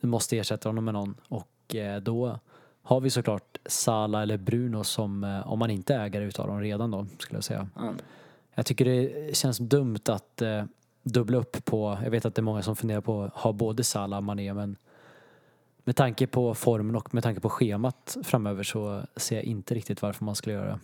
du 0.00 0.06
måste 0.06 0.38
ersätta 0.38 0.68
honom 0.68 0.84
med 0.84 0.94
någon. 0.94 1.14
Och 1.28 1.74
eh, 1.74 2.00
då 2.00 2.38
har 2.82 3.00
vi 3.00 3.10
såklart 3.10 3.58
Sala 3.66 4.22
eller 4.22 4.36
Bruno 4.36 4.84
som, 4.84 5.42
om 5.46 5.58
man 5.58 5.70
inte 5.70 5.94
äger 5.94 6.20
utav 6.20 6.46
dem 6.46 6.60
redan 6.60 6.90
då, 6.90 7.06
skulle 7.18 7.36
jag 7.36 7.44
säga. 7.44 7.68
Ja. 7.76 7.92
Jag 8.54 8.66
tycker 8.66 8.84
det 8.84 9.36
känns 9.36 9.58
dumt 9.58 10.00
att 10.08 10.42
eh, 10.42 10.64
dubbla 11.04 11.38
upp 11.38 11.64
på, 11.64 11.98
jag 12.02 12.10
vet 12.10 12.24
att 12.24 12.34
det 12.34 12.40
är 12.40 12.44
många 12.44 12.62
som 12.62 12.76
funderar 12.76 13.00
på 13.00 13.22
att 13.22 13.34
ha 13.34 13.52
både 13.52 13.84
Salah 13.84 14.16
och 14.16 14.24
Mané 14.24 14.54
men 14.54 14.76
med 15.84 15.96
tanke 15.96 16.26
på 16.26 16.54
formen 16.54 16.96
och 16.96 17.14
med 17.14 17.22
tanke 17.22 17.40
på 17.40 17.50
schemat 17.50 18.16
framöver 18.22 18.62
så 18.62 19.02
ser 19.16 19.36
jag 19.36 19.44
inte 19.44 19.74
riktigt 19.74 20.02
varför 20.02 20.24
man 20.24 20.34
skulle 20.34 20.54
göra 20.54 20.66
det. 20.66 20.78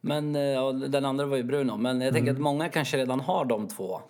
Men 0.00 0.36
eh, 0.36 0.42
ja, 0.42 0.72
den 0.72 1.04
andra 1.04 1.26
var 1.26 1.36
ju 1.36 1.42
Bruno. 1.42 1.76
Men 1.76 2.00
jag 2.00 2.14
tänker 2.14 2.32
att 2.32 2.38
många 2.38 2.68
kanske 2.68 2.96
redan 2.96 3.20
har 3.20 3.44
de 3.44 3.68
två. 3.68 4.00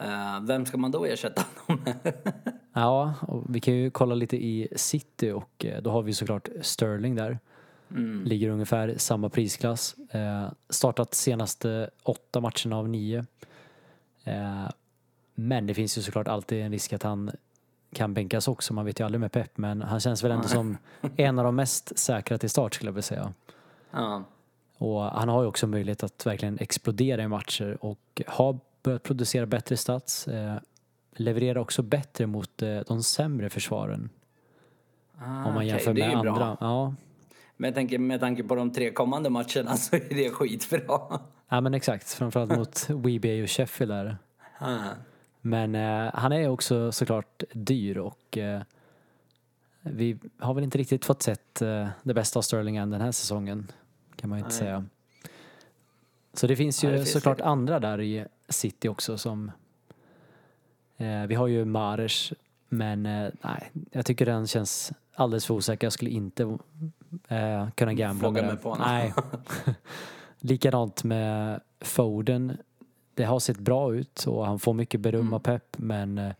Eh, 0.00 0.40
vem 0.42 0.66
ska 0.66 0.78
man 0.78 0.90
då 0.90 1.04
ersätta 1.04 1.42
honom 1.66 1.84
med? 1.84 2.12
Ja, 2.72 3.14
vi 3.48 3.60
kan 3.60 3.74
ju 3.74 3.90
kolla 3.90 4.14
lite 4.14 4.36
i 4.36 4.68
City 4.76 5.30
och 5.30 5.64
eh, 5.64 5.82
då 5.82 5.90
har 5.90 6.02
vi 6.02 6.12
såklart 6.12 6.48
Sterling 6.60 7.14
där. 7.14 7.38
Ligger 8.24 8.48
ungefär 8.48 8.94
samma 8.96 9.28
prisklass. 9.28 9.94
Eh, 10.10 10.48
startat 10.68 11.14
senaste 11.14 11.90
åtta 12.02 12.40
matcherna 12.40 12.76
av 12.76 12.88
nio. 12.88 13.26
Eh, 14.24 14.68
men 15.34 15.66
det 15.66 15.74
finns 15.74 15.98
ju 15.98 16.02
såklart 16.02 16.28
alltid 16.28 16.62
en 16.62 16.72
risk 16.72 16.92
att 16.92 17.02
han 17.02 17.30
kan 17.92 18.14
bänkas 18.14 18.48
också. 18.48 18.74
Man 18.74 18.84
vet 18.84 19.00
ju 19.00 19.04
aldrig 19.04 19.20
med 19.20 19.32
Pep 19.32 19.58
men 19.58 19.82
han 19.82 20.00
känns 20.00 20.24
väl 20.24 20.30
ändå 20.30 20.48
som 20.48 20.76
en 21.16 21.38
av 21.38 21.44
de 21.44 21.56
mest 21.56 21.98
säkra 21.98 22.38
till 22.38 22.50
start 22.50 22.74
skulle 22.74 22.88
jag 22.88 22.92
vilja 22.92 23.02
säga. 23.02 23.32
ja. 23.90 24.24
Och 24.78 25.02
han 25.02 25.28
har 25.28 25.42
ju 25.42 25.48
också 25.48 25.66
möjlighet 25.66 26.02
att 26.02 26.26
verkligen 26.26 26.58
explodera 26.58 27.22
i 27.22 27.28
matcher 27.28 27.78
och 27.80 28.22
har 28.26 28.58
börjat 28.82 29.02
producera 29.02 29.46
bättre 29.46 29.76
stats. 29.76 30.28
Eh, 30.28 30.56
levererar 31.12 31.60
också 31.60 31.82
bättre 31.82 32.26
mot 32.26 32.62
eh, 32.62 32.80
de 32.86 33.02
sämre 33.02 33.50
försvaren. 33.50 34.10
Ah, 35.18 35.24
om 35.24 35.42
man 35.42 35.56
okej, 35.56 35.68
jämför 35.68 35.90
är 35.90 35.94
med 35.94 36.16
andra. 36.16 36.56
Ja. 36.60 36.94
Men 37.56 37.68
jag 37.68 37.74
tänker 37.74 37.98
med 37.98 38.20
tanke 38.20 38.42
på 38.42 38.54
de 38.54 38.72
tre 38.72 38.92
kommande 38.92 39.30
matcherna 39.30 39.76
så 39.76 39.96
är 39.96 40.14
det 40.14 40.30
skitbra. 40.30 41.20
ja, 41.48 41.60
men 41.60 41.74
exakt. 41.74 42.12
Framförallt 42.12 42.56
mot 42.56 42.90
WBA 42.90 43.42
och 43.42 43.50
Sheffield 43.50 43.92
där. 43.92 44.16
Ah. 44.58 44.78
Men 45.40 45.74
eh, 45.74 46.10
han 46.14 46.32
är 46.32 46.48
också 46.48 46.92
såklart 46.92 47.42
dyr 47.52 47.98
och 47.98 48.38
eh, 48.38 48.62
vi 49.80 50.18
har 50.38 50.54
väl 50.54 50.64
inte 50.64 50.78
riktigt 50.78 51.04
fått 51.04 51.22
sett 51.22 51.62
eh, 51.62 51.88
det 52.02 52.14
bästa 52.14 52.38
av 52.38 52.42
Sterling 52.42 52.76
än 52.76 52.90
den 52.90 53.00
här 53.00 53.12
säsongen. 53.12 53.72
Kan 54.16 54.30
man 54.30 54.38
ju 54.38 54.44
inte 54.44 54.54
Nej. 54.54 54.58
säga. 54.58 54.84
Så 56.34 56.46
det 56.46 56.56
finns 56.56 56.84
ju 56.84 56.88
Nej, 56.88 56.98
det 56.98 57.04
finns 57.04 57.12
såklart 57.12 57.38
det. 57.38 57.44
andra 57.44 57.80
där 57.80 58.00
i 58.00 58.26
City 58.48 58.88
också 58.88 59.18
som 59.18 59.50
eh, 60.96 61.22
vi 61.22 61.34
har 61.34 61.46
ju 61.46 61.64
Mares 61.64 62.32
men 62.68 63.06
eh, 63.06 63.30
nej, 63.42 63.70
jag 63.90 64.06
tycker 64.06 64.26
den 64.26 64.46
känns 64.46 64.92
alldeles 65.14 65.46
för 65.46 65.54
osäker. 65.54 65.86
Jag 65.86 65.92
skulle 65.92 66.10
inte 66.10 66.58
eh, 67.36 67.70
kunna 67.70 67.94
gambla 67.94 68.28
Våga 68.28 68.42
med 68.42 68.54
mig 68.54 68.62
på. 68.62 68.74
Nej. 68.74 69.14
Likadant 70.40 71.04
med 71.04 71.60
Foden. 71.80 72.56
Det 73.14 73.24
har 73.24 73.38
sett 73.38 73.58
bra 73.58 73.94
ut 73.94 74.24
och 74.26 74.46
han 74.46 74.58
får 74.58 74.74
mycket 74.74 75.00
beröm 75.00 75.20
Mm. 75.20 75.32
av 75.34 75.38
Pep 75.38 75.78
men 75.78 76.18
eh, 76.18 76.32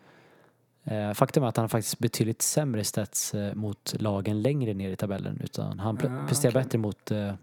Eh, 0.84 1.12
faktum 1.12 1.44
är 1.44 1.48
att 1.48 1.56
han 1.56 1.62
har 1.64 1.68
faktiskt 1.68 1.98
betydligt 1.98 2.42
sämre 2.42 2.84
stats 2.84 3.34
eh, 3.34 3.54
mot 3.54 3.94
lagen 3.98 4.42
längre 4.42 4.74
ner 4.74 4.90
i 4.90 4.96
tabellen 4.96 5.40
utan 5.44 5.78
han 5.78 5.96
Ah, 5.96 6.26
presterar 6.28 6.52
okej. 6.52 6.62
bättre 6.62 6.78
mot 6.78 7.10
eh, 7.10 7.34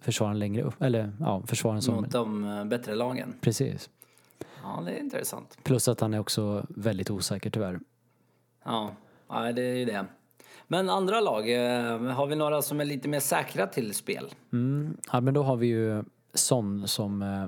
försvaren 0.00 0.38
längre 0.38 0.62
upp, 0.62 0.82
eller 0.82 1.12
ja, 1.20 1.42
försvaren 1.46 1.82
som... 1.82 1.94
Mot 1.94 2.10
de 2.10 2.44
eh, 2.58 2.64
bättre 2.64 2.94
lagen. 2.94 3.34
Precis. 3.40 3.90
Ja, 4.62 4.82
det 4.86 4.92
är 4.92 4.98
intressant. 5.00 5.58
Plus 5.62 5.88
att 5.88 6.00
han 6.00 6.14
är 6.14 6.18
också 6.18 6.66
väldigt 6.68 7.10
osäker 7.10 7.50
tyvärr. 7.50 7.80
Ja, 8.64 8.90
ja 9.28 9.52
det 9.52 9.62
är 9.62 9.74
ju 9.76 9.84
det. 9.84 10.06
Men 10.72 10.90
andra 10.90 11.20
lag, 11.20 11.52
eh, 11.52 12.00
har 12.02 12.26
vi 12.26 12.36
några 12.36 12.62
som 12.62 12.80
är 12.80 12.84
lite 12.84 13.08
mer 13.08 13.20
säkra 13.20 13.66
till 13.66 13.94
spel? 13.94 14.34
Mm. 14.52 14.96
Ja, 15.12 15.20
men 15.20 15.34
då 15.34 15.42
har 15.42 15.56
vi 15.56 15.66
ju 15.66 16.04
Son 16.34 16.88
som 16.88 17.22
eh, 17.22 17.46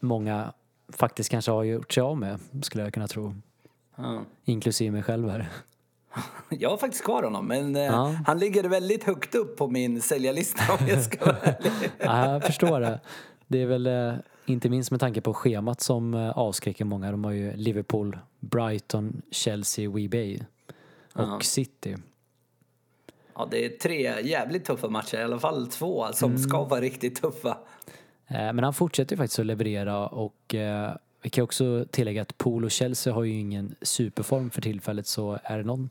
många 0.00 0.52
faktiskt 0.92 1.30
kanske 1.30 1.50
har 1.50 1.62
gjort 1.62 1.92
sig 1.92 2.00
av 2.00 2.18
med, 2.18 2.38
skulle 2.62 2.84
jag 2.84 2.94
kunna 2.94 3.08
tro. 3.08 3.34
Ja. 3.96 4.22
Inklusive 4.44 4.90
mig 4.90 5.02
själv 5.02 5.28
här. 5.30 5.48
Jag 6.48 6.70
har 6.70 6.76
faktiskt 6.76 7.04
kvar 7.04 7.22
honom, 7.22 7.46
men 7.46 7.76
eh, 7.76 7.82
Ja. 7.82 8.14
han 8.26 8.38
ligger 8.38 8.64
väldigt 8.68 9.04
högt 9.04 9.34
upp 9.34 9.56
på 9.56 9.68
min 9.68 10.00
säljarlista 10.02 10.62
om 10.80 10.86
jag 10.88 11.02
ska 11.02 11.24
vara 11.26 11.36
ärlig. 11.42 11.90
Ja, 11.98 12.32
jag 12.32 12.44
förstår 12.44 12.80
det. 12.80 13.00
Det 13.46 13.58
är 13.62 13.66
väl 13.66 13.86
eh, 13.86 14.14
inte 14.46 14.68
minst 14.68 14.90
med 14.90 15.00
tanke 15.00 15.20
på 15.20 15.34
schemat 15.34 15.80
som 15.80 16.14
eh, 16.14 16.30
avskräcker 16.30 16.84
många. 16.84 17.10
De 17.10 17.24
har 17.24 17.32
ju 17.32 17.56
Liverpool, 17.56 18.18
Brighton, 18.40 19.22
Chelsea, 19.30 19.90
Webay 19.90 20.36
och 21.14 21.22
Ja. 21.22 21.40
City. 21.40 21.96
Ja, 23.34 23.48
det 23.50 23.64
är 23.64 23.68
tre 23.68 24.20
jävligt 24.22 24.64
tuffa 24.64 24.88
matcher, 24.88 25.16
i 25.16 25.22
alla 25.22 25.38
fall 25.38 25.66
två 25.66 26.06
som 26.12 26.38
ska 26.38 26.64
vara 26.64 26.80
riktigt 26.80 27.22
tuffa. 27.22 27.58
Eh, 28.28 28.52
Men 28.52 28.58
han 28.58 28.74
fortsätter 28.74 29.12
ju 29.12 29.16
faktiskt 29.16 29.38
att 29.38 29.46
leverera 29.46 30.08
och 30.08 30.54
eh, 30.54 30.96
vi 31.22 31.30
kan 31.30 31.44
också 31.44 31.86
tillägga 31.90 32.22
att 32.22 32.38
Pool 32.38 32.64
och 32.64 32.70
Chelsea 32.70 33.12
har 33.12 33.24
ju 33.24 33.32
ingen 33.32 33.74
superform 33.82 34.50
för 34.50 34.62
tillfället 34.62 35.06
så 35.06 35.38
är 35.44 35.58
det 35.58 35.64
någon 35.64 35.90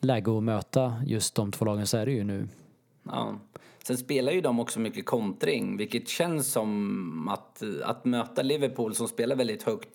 läge 0.00 0.36
att 0.36 0.42
möta 0.42 1.02
just 1.06 1.34
de 1.34 1.52
två 1.52 1.64
lagen 1.64 1.86
så 1.86 1.96
är 1.96 2.06
det 2.06 2.12
ju 2.12 2.24
nu. 2.24 2.48
Ja. 3.02 3.38
Sen 3.86 3.96
spelar 3.96 4.32
ju 4.32 4.40
de 4.40 4.60
också 4.60 4.80
mycket 4.80 5.06
kontring, 5.06 5.76
vilket 5.76 6.08
känns 6.08 6.52
som 6.52 7.28
att, 7.28 7.62
att 7.84 8.04
möta 8.04 8.42
Liverpool 8.42 8.94
som 8.94 9.08
spelar 9.08 9.36
väldigt 9.36 9.62
högt 9.62 9.88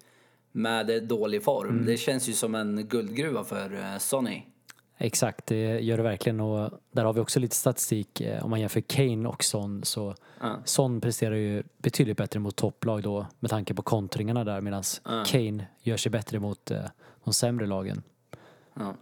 med 0.52 1.04
dålig 1.04 1.44
form. 1.44 1.86
Det 1.86 1.98
känns 1.98 2.30
ju 2.30 2.34
som 2.34 2.56
en 2.56 2.88
guldgruva 2.88 3.44
för 3.44 3.74
eh, 3.74 3.98
Sonny. 3.98 4.42
Exakt, 5.04 5.46
det 5.46 5.80
gör 5.80 5.98
det 5.98 6.04
verkligen 6.04 6.40
och 6.40 6.70
där 6.92 7.06
har 7.06 7.14
vi 7.14 7.20
också 7.20 7.40
lite 7.40 7.56
statistik. 7.56 8.22
Eh, 8.22 8.44
Om 8.44 8.50
man 8.50 8.60
jämför 8.60 8.82
Kane 8.82 9.30
och 9.30 9.44
Son 9.44 9.84
så 9.84 10.16
Ja. 10.40 10.56
Son 10.66 11.02
presterar 11.02 11.36
ju 11.36 11.64
betydligt 11.78 12.18
bättre 12.18 12.40
mot 12.40 12.56
topplag 12.56 13.04
då 13.04 13.26
med 13.40 13.52
tanke 13.52 13.74
på 13.74 13.82
kontringarna 13.82 14.44
där 14.44 14.62
medan 14.62 14.84
Kane 15.26 15.68
gör 15.82 15.98
sig 15.98 16.12
bättre 16.12 16.40
mot 16.40 16.72
eh, 16.72 16.82
de 17.24 17.34
sämre 17.34 17.68
lagen. 17.68 18.04
Ja. 18.74 18.94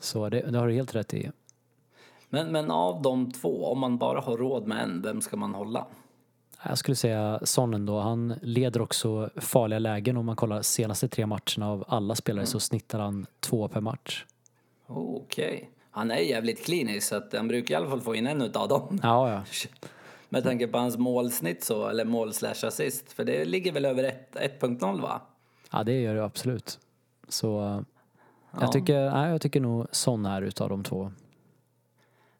Så 0.00 0.28
det, 0.28 0.40
det 0.40 0.58
har 0.58 0.66
du 0.66 0.74
helt 0.74 0.94
rätt 0.94 1.14
i. 1.14 1.30
Men, 2.28 2.52
men 2.52 2.70
av 2.70 3.02
de 3.02 3.32
två, 3.32 3.66
om 3.66 3.78
man 3.78 3.98
bara 3.98 4.20
har 4.20 4.36
råd 4.36 4.66
med 4.66 4.82
en, 4.82 5.02
vem 5.02 5.20
ska 5.20 5.36
man 5.36 5.54
hålla? 5.54 5.86
Jag 6.64 6.78
skulle 6.78 6.96
säga 6.96 7.40
Son 7.44 7.74
ändå. 7.74 8.00
Han 8.00 8.34
leder 8.42 8.82
också 8.82 9.30
farliga 9.36 9.78
lägen. 9.78 10.16
Om 10.16 10.26
man 10.26 10.36
kollar 10.36 10.62
senaste 10.62 11.08
tre 11.08 11.26
matcherna 11.26 11.70
av 11.70 11.84
alla 11.88 12.14
spelare 12.14 12.46
så 12.46 12.60
snittar 12.60 12.98
han 12.98 13.26
två 13.40 13.68
per 13.68 13.80
match. 13.80 14.24
Okej. 14.96 15.70
Han 15.90 16.10
är 16.10 16.16
jävligt 16.16 16.64
klinisk 16.64 17.08
så 17.08 17.16
att 17.16 17.32
han 17.32 17.48
brukar 17.48 17.74
i 17.74 17.76
alla 17.76 17.90
fall 17.90 18.00
få 18.00 18.14
in 18.14 18.26
en 18.26 18.42
utav 18.42 18.68
dem. 18.68 19.00
Ja, 19.02 19.30
ja. 19.32 19.42
Med 20.28 20.44
tanke 20.44 20.66
på 20.66 20.78
hans 20.78 20.98
målsnitt 20.98 21.64
så, 21.64 21.88
eller 21.88 22.04
mål 22.04 22.32
slash 22.32 22.66
assist. 22.66 23.12
För 23.12 23.24
det 23.24 23.44
ligger 23.44 23.72
väl 23.72 23.84
över 23.84 24.04
ett- 24.04 24.36
1.0 24.60 25.00
va? 25.00 25.20
ja 25.72 25.84
det 25.84 26.00
gör 26.00 26.14
det 26.14 26.24
absolut. 26.24 26.78
Så 27.28 27.60
eh, 27.66 27.80
Ja. 28.54 28.58
jag, 28.60 28.72
tycker, 28.72 29.10
nej, 29.10 29.30
jag 29.30 29.40
tycker 29.40 29.60
nog 29.60 29.86
Son 29.90 30.26
är 30.26 30.42
utav 30.42 30.68
de 30.68 30.82
två. 30.84 31.12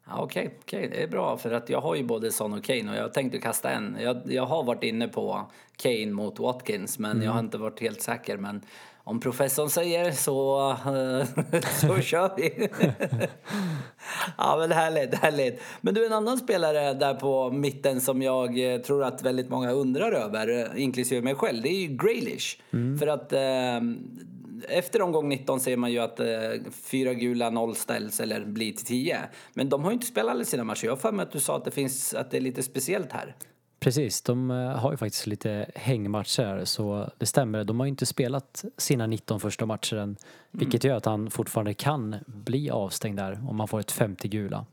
Ja, 0.07 0.21
Okej, 0.21 0.57
okej, 0.61 0.87
det 0.89 1.03
är 1.03 1.07
bra 1.07 1.37
för 1.37 1.51
att 1.51 1.69
jag 1.69 1.81
har 1.81 1.95
ju 1.95 2.03
både 2.03 2.31
Son 2.31 2.53
och 2.53 2.63
Kane 2.63 2.91
och 2.91 2.95
jag 2.97 3.13
tänkte 3.13 3.39
kasta 3.39 3.69
en. 3.71 3.97
Jag, 4.01 4.21
jag 4.25 4.45
har 4.45 4.63
varit 4.63 4.83
inne 4.83 5.07
på 5.07 5.45
Kane 5.77 6.11
mot 6.11 6.39
Watkins 6.39 6.99
men 6.99 7.21
jag 7.21 7.31
har 7.31 7.39
inte 7.39 7.57
varit 7.57 7.79
helt 7.79 8.01
säker. 8.01 8.37
Men 8.37 8.61
om 9.05 9.19
professorn 9.19 9.69
säger 9.69 10.11
så, 10.11 10.69
eh, 10.71 11.59
så 11.81 12.01
kör 12.01 12.31
vi. 12.37 12.69
ja 14.37 14.57
men 14.59 14.71
härligt, 14.71 15.15
härligt. 15.15 15.61
Men 15.81 15.93
du 15.93 16.05
en 16.05 16.13
annan 16.13 16.37
spelare 16.37 16.93
där 16.93 17.13
på 17.13 17.51
mitten 17.51 18.01
som 18.01 18.21
jag 18.21 18.73
eh, 18.73 18.81
tror 18.81 19.03
att 19.03 19.21
väldigt 19.21 19.49
många 19.49 19.71
undrar 19.71 20.11
över, 20.11 20.59
eh, 20.59 20.83
inklusive 20.83 21.21
mig 21.21 21.35
själv, 21.35 21.61
det 21.61 21.69
är 21.69 21.81
ju 21.81 21.87
Graylish. 21.87 22.57
För 22.99 23.07
att 23.07 23.33
eh, 23.33 23.81
efter 24.69 25.01
omgång 25.01 25.29
19 25.29 25.59
ser 25.59 25.77
man 25.77 25.91
ju 25.91 25.99
att 25.99 26.19
eh, 26.19 26.27
fyra 26.71 27.13
gula 27.13 27.49
nollställs 27.49 28.19
eller 28.19 28.45
blir 28.45 28.73
till 28.73 28.85
10. 28.85 29.19
Men 29.53 29.69
de 29.69 29.83
har 29.83 29.91
ju 29.91 29.93
inte 29.93 30.07
spelat 30.07 30.31
alla 30.31 30.45
sina 30.45 30.63
matcher. 30.63 30.85
Jag 30.85 30.91
har 30.91 30.97
för 30.97 31.11
mig 31.11 31.23
att 31.23 31.31
du 31.31 31.39
sa 31.39 31.57
att 31.57 31.65
det, 31.65 31.71
finns, 31.71 32.13
att 32.13 32.31
det 32.31 32.37
är 32.37 32.41
lite 32.41 32.63
speciellt 32.63 33.11
här. 33.11 33.35
Precis, 33.83 34.21
de 34.21 34.51
eh, 34.51 34.57
har 34.57 34.91
ju 34.91 34.97
faktiskt 34.97 35.27
lite 35.27 35.65
hängmatcher 35.75 36.65
så 36.65 37.09
det 37.17 37.25
stämmer. 37.25 37.63
De 37.63 37.79
har 37.79 37.85
ju 37.85 37.89
inte 37.89 38.05
spelat 38.05 38.65
sina 38.77 39.07
19 39.07 39.39
första 39.39 39.65
matcher 39.65 39.95
än 39.95 40.15
vilket 40.51 40.83
gör 40.83 40.97
att 40.97 41.05
han 41.05 41.31
fortfarande 41.31 41.73
kan 41.73 42.15
bli 42.25 42.69
avstängd 42.69 43.17
där 43.17 43.39
om 43.49 43.55
man 43.55 43.67
får 43.67 43.79
ett 43.79 43.91
50 43.91 44.27
gula. 44.27 44.65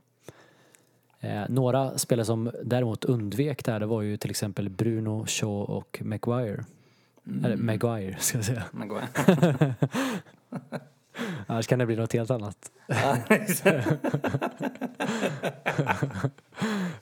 Eh, 1.21 1.43
några 1.49 1.99
spelare 1.99 2.25
som 2.27 2.51
däremot 2.65 3.05
undvek 3.05 3.65
det 3.65 3.73
här 3.73 3.81
det 3.81 3.87
var 3.87 4.03
ju 4.03 4.17
till 4.17 4.31
exempel 4.31 4.69
Bruno, 4.69 5.27
Shaw 5.27 5.65
och 5.73 6.01
Maguire. 6.05 6.65
Eller 7.45 7.57
Maguire 7.57 8.17
ska 8.21 8.39
jag 8.39 8.45
säga. 8.45 8.63
Gå- 8.73 9.01
Annars 11.47 11.67
kan 11.67 11.79
det 11.79 11.87
bli 11.87 11.97
något 11.97 12.13
helt 12.13 12.31
annat. 12.31 12.71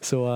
Så 0.01 0.27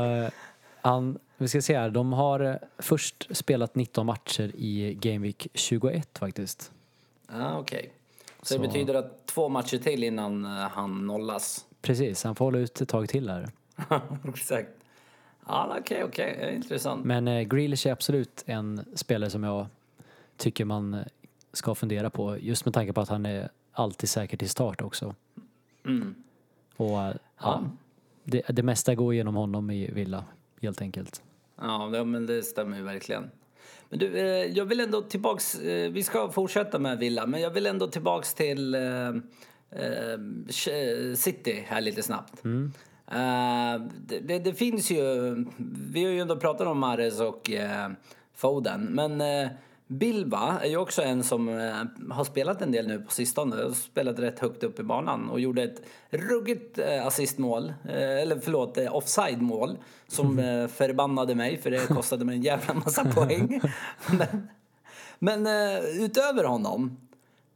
han, 0.82 1.18
vi 1.36 1.48
ska 1.48 1.62
se 1.62 1.78
här, 1.78 1.90
de 1.90 2.12
har 2.12 2.40
eh, 2.40 2.54
först 2.78 3.36
spelat 3.36 3.74
19 3.74 4.06
matcher 4.06 4.52
i 4.54 4.94
Game 5.00 5.18
Week 5.18 5.46
21 5.54 6.18
faktiskt. 6.18 6.72
Ja, 7.32 7.58
okej. 7.58 7.92
Så, 8.42 8.46
Så- 8.46 8.54
det 8.54 8.68
betyder 8.68 8.94
att 8.94 9.26
två 9.26 9.48
matcher 9.48 9.78
till 9.78 10.04
innan 10.04 10.44
eh, 10.44 10.50
han 10.50 11.06
nollas? 11.06 11.66
Precis, 11.82 12.24
han 12.24 12.34
får 12.34 12.44
hålla 12.44 12.58
ut 12.58 12.80
ett 12.80 12.88
tag 12.88 13.08
till 13.08 13.28
här. 13.30 13.48
Exakt. 14.28 14.68
Ja, 15.46 15.76
okej, 15.80 16.04
okej. 16.04 16.36
Det 16.40 16.44
är 16.46 16.52
Intressant. 16.52 17.04
Men 17.04 17.28
eh, 17.28 17.42
Grealish 17.42 17.86
är 17.86 17.92
absolut 17.92 18.42
en 18.46 18.84
spelare 18.94 19.30
som 19.30 19.44
jag 19.44 19.66
tycker 20.36 20.64
man 20.64 20.94
eh, 20.94 21.00
ska 21.52 21.74
fundera 21.74 22.10
på 22.10 22.38
just 22.38 22.64
med 22.64 22.74
tanke 22.74 22.92
på 22.92 23.00
att 23.00 23.08
han 23.08 23.26
är 23.26 23.48
alltid 23.72 24.08
säker 24.08 24.36
till 24.36 24.48
start 24.50 24.80
också. 24.82 25.14
Mm. 25.86 26.14
Och 26.76 27.02
eh, 27.02 27.14
ja, 27.40 27.62
det, 28.24 28.42
det 28.48 28.62
mesta 28.62 28.94
går 28.94 29.14
genom 29.14 29.34
honom 29.34 29.70
i 29.70 29.90
Villa 29.90 30.24
helt 30.62 30.82
enkelt. 30.82 31.22
Ja, 31.60 32.04
men 32.04 32.26
det 32.26 32.42
stämmer 32.42 32.76
ju 32.76 32.82
verkligen. 32.82 33.30
Men 33.88 33.98
du, 33.98 34.18
eh, 34.18 34.26
jag 34.26 34.64
vill 34.64 34.80
ändå 34.80 35.02
tillbaks, 35.02 35.54
eh, 35.54 35.90
vi 35.90 36.02
ska 36.02 36.30
fortsätta 36.30 36.78
med 36.78 36.98
Villa, 36.98 37.26
men 37.26 37.40
jag 37.40 37.50
vill 37.50 37.66
ändå 37.66 37.86
tillbaks 37.86 38.34
till 38.34 38.74
eh, 38.74 39.12
City 41.16 41.64
här 41.66 41.80
lite 41.80 42.02
snabbt. 42.02 42.44
Eh, 42.44 43.82
det, 44.06 44.38
det, 44.38 44.54
finns 44.54 44.90
ju, 44.90 45.34
vi 45.92 46.04
har 46.04 46.10
ju 46.10 46.20
ändå 46.20 46.36
pratat 46.36 46.66
om 46.66 46.78
Mahrez 46.78 47.20
och 47.20 47.50
Foden, 48.34 48.84
men 48.84 49.22
Bilba 49.92 50.58
är 50.62 50.68
ju 50.68 50.76
också 50.76 51.02
en 51.02 51.24
som 51.24 51.48
eh, 51.48 52.14
har 52.14 52.24
spelat 52.24 52.62
en 52.62 52.72
del 52.72 52.88
nu 52.88 52.98
på 52.98 53.10
sistone. 53.10 53.56
Har 53.56 53.70
spelat 53.70 54.18
rätt 54.18 54.38
högt 54.38 54.62
upp 54.62 54.80
i 54.80 54.82
banan 54.82 55.28
och 55.28 55.40
gjorde 55.40 55.62
ett 55.62 55.82
ruggigt 56.10 56.78
eh, 56.78 57.06
assistmål, 57.06 57.72
eh, 57.84 58.22
eller 58.22 58.38
förlåt, 58.42 58.78
offside-mål 58.90 59.78
som 60.08 60.38
eh, 60.38 60.66
förbannade 60.66 61.34
mig 61.34 61.58
för 61.58 61.70
det 61.70 61.86
kostade 61.86 62.24
mig 62.24 62.36
en 62.36 62.42
jävla 62.42 62.74
massa 62.74 63.04
poäng. 63.14 63.60
Men, 64.10 64.48
men 65.18 65.46
utöver 66.00 66.44
honom 66.44 66.96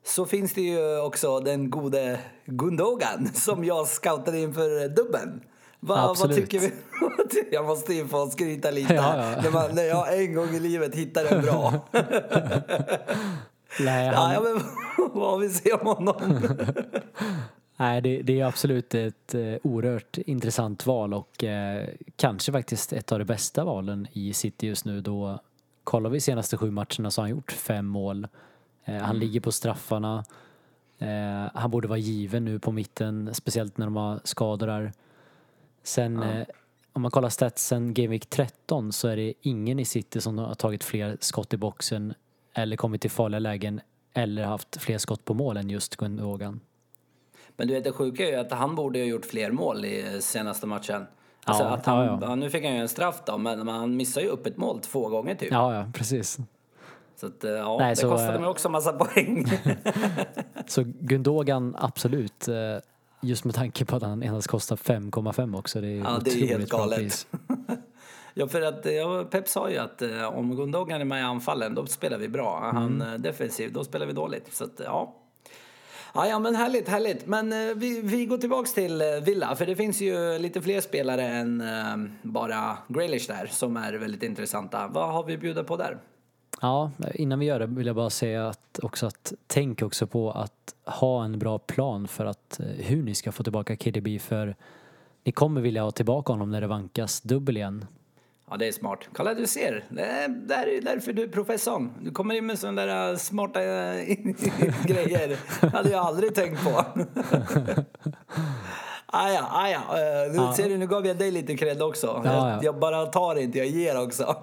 så 0.04 0.26
finns 0.26 0.52
det 0.52 0.62
ju 0.62 1.00
också 1.00 1.40
den 1.40 1.70
gode 1.70 2.20
Gundogan 2.44 3.28
som 3.34 3.64
jag 3.64 3.88
scoutade 3.88 4.38
inför 4.38 4.88
dubben. 4.88 5.40
Va, 5.80 6.14
vad 6.18 6.34
tycker 6.34 6.58
vi? 6.60 6.72
Jag 7.52 7.64
måste 7.64 7.94
ju 7.94 8.08
få 8.08 8.26
skryta 8.26 8.70
lite 8.70 8.94
Ja, 8.94 9.16
ja. 9.16 9.42
När, 9.42 9.50
man, 9.50 9.74
när 9.74 9.82
jag 9.82 10.22
en 10.22 10.34
gång 10.34 10.48
i 10.48 10.60
livet 10.60 10.94
hittar 10.94 11.24
en 11.24 11.42
bra. 11.42 11.72
Nej, 13.80 14.08
han, 14.08 14.32
ja, 14.32 14.40
men 14.40 14.62
vad 15.20 15.40
vill 15.40 15.54
se 15.54 15.72
om 15.72 15.86
honom? 15.86 16.14
nej 17.76 18.00
det, 18.00 18.22
det 18.22 18.40
är 18.40 18.44
absolut 18.44 18.94
ett 18.94 19.34
eh, 19.34 19.54
oerhört 19.62 20.18
intressant 20.18 20.86
val 20.86 21.14
och 21.14 21.44
eh, 21.44 21.88
kanske 22.16 22.52
faktiskt 22.52 22.92
ett 22.92 23.12
av 23.12 23.18
de 23.18 23.24
bästa 23.24 23.64
valen 23.64 24.06
i 24.12 24.32
City 24.32 24.66
just 24.66 24.84
nu 24.84 25.00
då 25.00 25.40
kollar 25.84 26.10
vi 26.10 26.20
senaste 26.20 26.56
sju 26.56 26.70
matcherna 26.70 27.10
så 27.10 27.20
har 27.20 27.28
han 27.28 27.30
gjort 27.30 27.52
fem 27.52 27.86
mål. 27.86 28.28
Eh, 28.84 28.96
han 28.96 29.18
ligger 29.18 29.40
på 29.40 29.52
straffarna. 29.52 30.24
Eh, 30.98 31.50
han 31.54 31.70
borde 31.70 31.88
vara 31.88 31.98
given 31.98 32.44
nu 32.44 32.58
på 32.58 32.72
mitten, 32.72 33.34
speciellt 33.34 33.78
när 33.78 33.86
de 33.86 33.96
har 33.96 34.20
skador 34.24 34.66
där. 34.66 34.92
Sen 35.86 36.22
eh, 36.22 36.46
om 36.92 37.02
man 37.02 37.10
kollar 37.10 37.28
statsen 37.28 37.94
Game 37.94 38.08
Week 38.08 38.30
13 38.30 38.92
så 38.92 39.08
är 39.08 39.16
det 39.16 39.32
ingen 39.42 39.78
i 39.78 39.84
City 39.84 40.20
som 40.20 40.38
har 40.38 40.54
tagit 40.54 40.84
fler 40.84 41.16
skott 41.20 41.54
i 41.54 41.56
boxen 41.56 42.14
eller 42.54 42.76
kommit 42.76 43.00
till 43.00 43.10
farliga 43.10 43.38
lägen 43.38 43.80
eller 44.14 44.44
haft 44.44 44.82
fler 44.82 44.98
skott 44.98 45.24
på 45.24 45.34
mål 45.34 45.56
än 45.56 45.70
just 45.70 45.96
Gundogan. 45.96 46.60
Men 47.56 47.68
du 47.68 47.74
vet 47.74 47.84
det 47.84 47.92
sjuka 47.92 48.28
är 48.28 48.30
ju 48.30 48.36
att 48.36 48.52
han 48.52 48.74
borde 48.74 48.98
ha 48.98 49.06
gjort 49.06 49.24
fler 49.26 49.50
mål 49.50 49.84
i 49.84 50.18
senaste 50.20 50.66
matchen. 50.66 51.06
Alltså 51.44 51.64
Ja, 51.64 51.70
att 51.70 51.86
han, 51.86 51.98
ja, 51.98 52.18
ja. 52.20 52.28
ja, 52.28 52.34
nu 52.34 52.50
fick 52.50 52.64
han 52.64 52.74
ju 52.74 52.80
en 52.80 52.88
straff 52.88 53.22
då, 53.26 53.38
men 53.38 53.68
han 53.68 53.96
missar 53.96 54.20
ju 54.20 54.28
upp 54.28 54.46
ett 54.46 54.56
mål 54.56 54.80
två 54.80 55.08
gånger 55.08 55.34
typ. 55.34 55.52
Ja, 55.52 55.74
ja, 55.74 55.90
precis. 55.94 56.38
Så 57.16 57.26
att, 57.26 57.44
eh, 57.44 57.50
ja, 57.50 57.78
Nej, 57.78 57.90
det 57.90 57.96
så, 57.96 58.10
kostade 58.10 58.34
eh, 58.34 58.40
mig 58.40 58.48
också 58.48 58.68
massa 58.68 58.92
poäng. 58.92 59.46
Så 60.66 60.82
Gundogan, 60.84 61.76
absolut. 61.78 62.48
Just 63.26 63.44
med 63.44 63.54
tanke 63.54 63.84
på 63.84 63.96
att 63.96 64.02
han 64.02 64.22
endast 64.22 64.48
kostar 64.48 64.76
5,5 64.76 65.58
också. 65.58 65.80
Det 65.80 65.88
är, 65.88 65.96
Ja, 65.98 66.20
det 66.24 66.30
är 66.30 66.46
helt 66.46 66.70
galet. 66.70 67.26
ja, 68.34 68.48
för 68.48 68.62
att 68.62 68.84
ja, 68.84 69.24
Pep 69.30 69.48
sa 69.48 69.70
ju 69.70 69.78
att 69.78 70.02
eh, 70.02 70.24
om 70.24 70.56
Gundogan 70.56 71.00
är 71.00 71.04
med 71.04 71.20
i 71.20 71.22
anfallen, 71.22 71.74
då 71.74 71.86
spelar 71.86 72.18
vi 72.18 72.28
bra. 72.28 72.58
Är 72.64 72.72
Han 72.72 73.02
Mm. 73.02 73.22
defensiv, 73.22 73.72
då 73.72 73.84
spelar 73.84 74.06
vi 74.06 74.12
dåligt. 74.12 74.54
Så 74.54 74.64
att, 74.64 74.80
ja. 74.84 75.14
Ja, 76.14 76.26
ja, 76.28 76.38
men 76.38 76.54
härligt, 76.54 76.88
härligt. 76.88 77.26
Men 77.26 77.52
eh, 77.52 77.74
vi, 77.76 78.00
vi 78.00 78.26
går 78.26 78.38
tillbaks 78.38 78.72
till 78.74 79.00
eh, 79.00 79.06
Villa, 79.24 79.56
för 79.56 79.66
det 79.66 79.76
finns 79.76 80.00
ju 80.00 80.38
lite 80.38 80.62
fler 80.62 80.80
spelare 80.80 81.22
än 81.22 81.60
eh, 81.60 81.96
bara 82.22 82.78
Grealish 82.88 83.26
där 83.28 83.46
som 83.46 83.76
är 83.76 83.92
väldigt 83.92 84.22
intressanta. 84.22 84.88
Vad 84.88 85.12
har 85.12 85.24
vi 85.24 85.34
att 85.34 85.40
bjuda 85.40 85.64
på 85.64 85.76
där? 85.76 85.98
Ja, 86.60 86.90
innan 87.14 87.38
vi 87.38 87.46
gör 87.46 87.58
det 87.58 87.66
vill 87.66 87.86
jag 87.86 87.96
bara 87.96 88.10
säga 88.10 88.48
att 88.48 88.78
också 88.82 89.06
att 89.06 89.32
tänk 89.46 89.82
också 89.82 90.06
på 90.06 90.30
att 90.30 90.74
ha 90.84 91.24
en 91.24 91.38
bra 91.38 91.58
plan 91.58 92.08
för 92.08 92.24
att 92.24 92.60
eh, 92.60 92.66
hur 92.66 93.02
ni 93.02 93.14
ska 93.14 93.32
få 93.32 93.42
tillbaka 93.42 93.76
KDB 93.76 94.20
för 94.20 94.56
ni 95.24 95.32
kommer 95.32 95.60
vilja 95.60 95.82
ha 95.82 95.90
tillbaka 95.90 96.32
honom 96.32 96.50
när 96.50 96.60
det 96.60 96.66
vankas 96.66 97.20
dubbel 97.20 97.56
igen. 97.56 97.84
Ja, 98.50 98.56
det 98.56 98.68
är 98.68 98.72
smart. 98.72 99.08
Kolla, 99.12 99.34
du 99.34 99.46
ser. 99.46 99.84
Det 99.88 100.02
är, 100.02 100.28
det 100.28 100.54
är 100.54 100.80
därför 100.82 101.12
du 101.12 101.22
är 101.22 101.28
professorn. 101.28 101.92
Du 102.02 102.10
kommer 102.10 102.34
in 102.34 102.46
med 102.46 102.58
sådana 102.58 102.86
där 102.86 103.10
äh, 103.10 103.16
smarta 103.16 103.62
äh, 103.62 104.04
grejer. 104.86 105.38
hade 105.72 105.90
jag 105.90 106.06
aldrig 106.06 106.34
tänkt 106.34 106.64
på. 106.64 106.84
Aja, 109.06 109.46
aja. 109.50 109.80
Nu 110.30 110.36
Ja. 110.36 110.54
ser 110.56 110.68
du, 110.68 110.76
nu 110.78 110.86
gav 110.86 111.06
jag 111.06 111.16
dig 111.18 111.30
lite 111.30 111.56
cred 111.56 111.82
också. 111.82 112.22
Ja, 112.24 112.32
jag, 112.32 112.48
ja. 112.56 112.60
jag 112.62 112.78
bara 112.78 113.06
tar 113.06 113.36
inte, 113.36 113.58
jag 113.58 113.66
ger 113.66 114.02
också. 114.02 114.24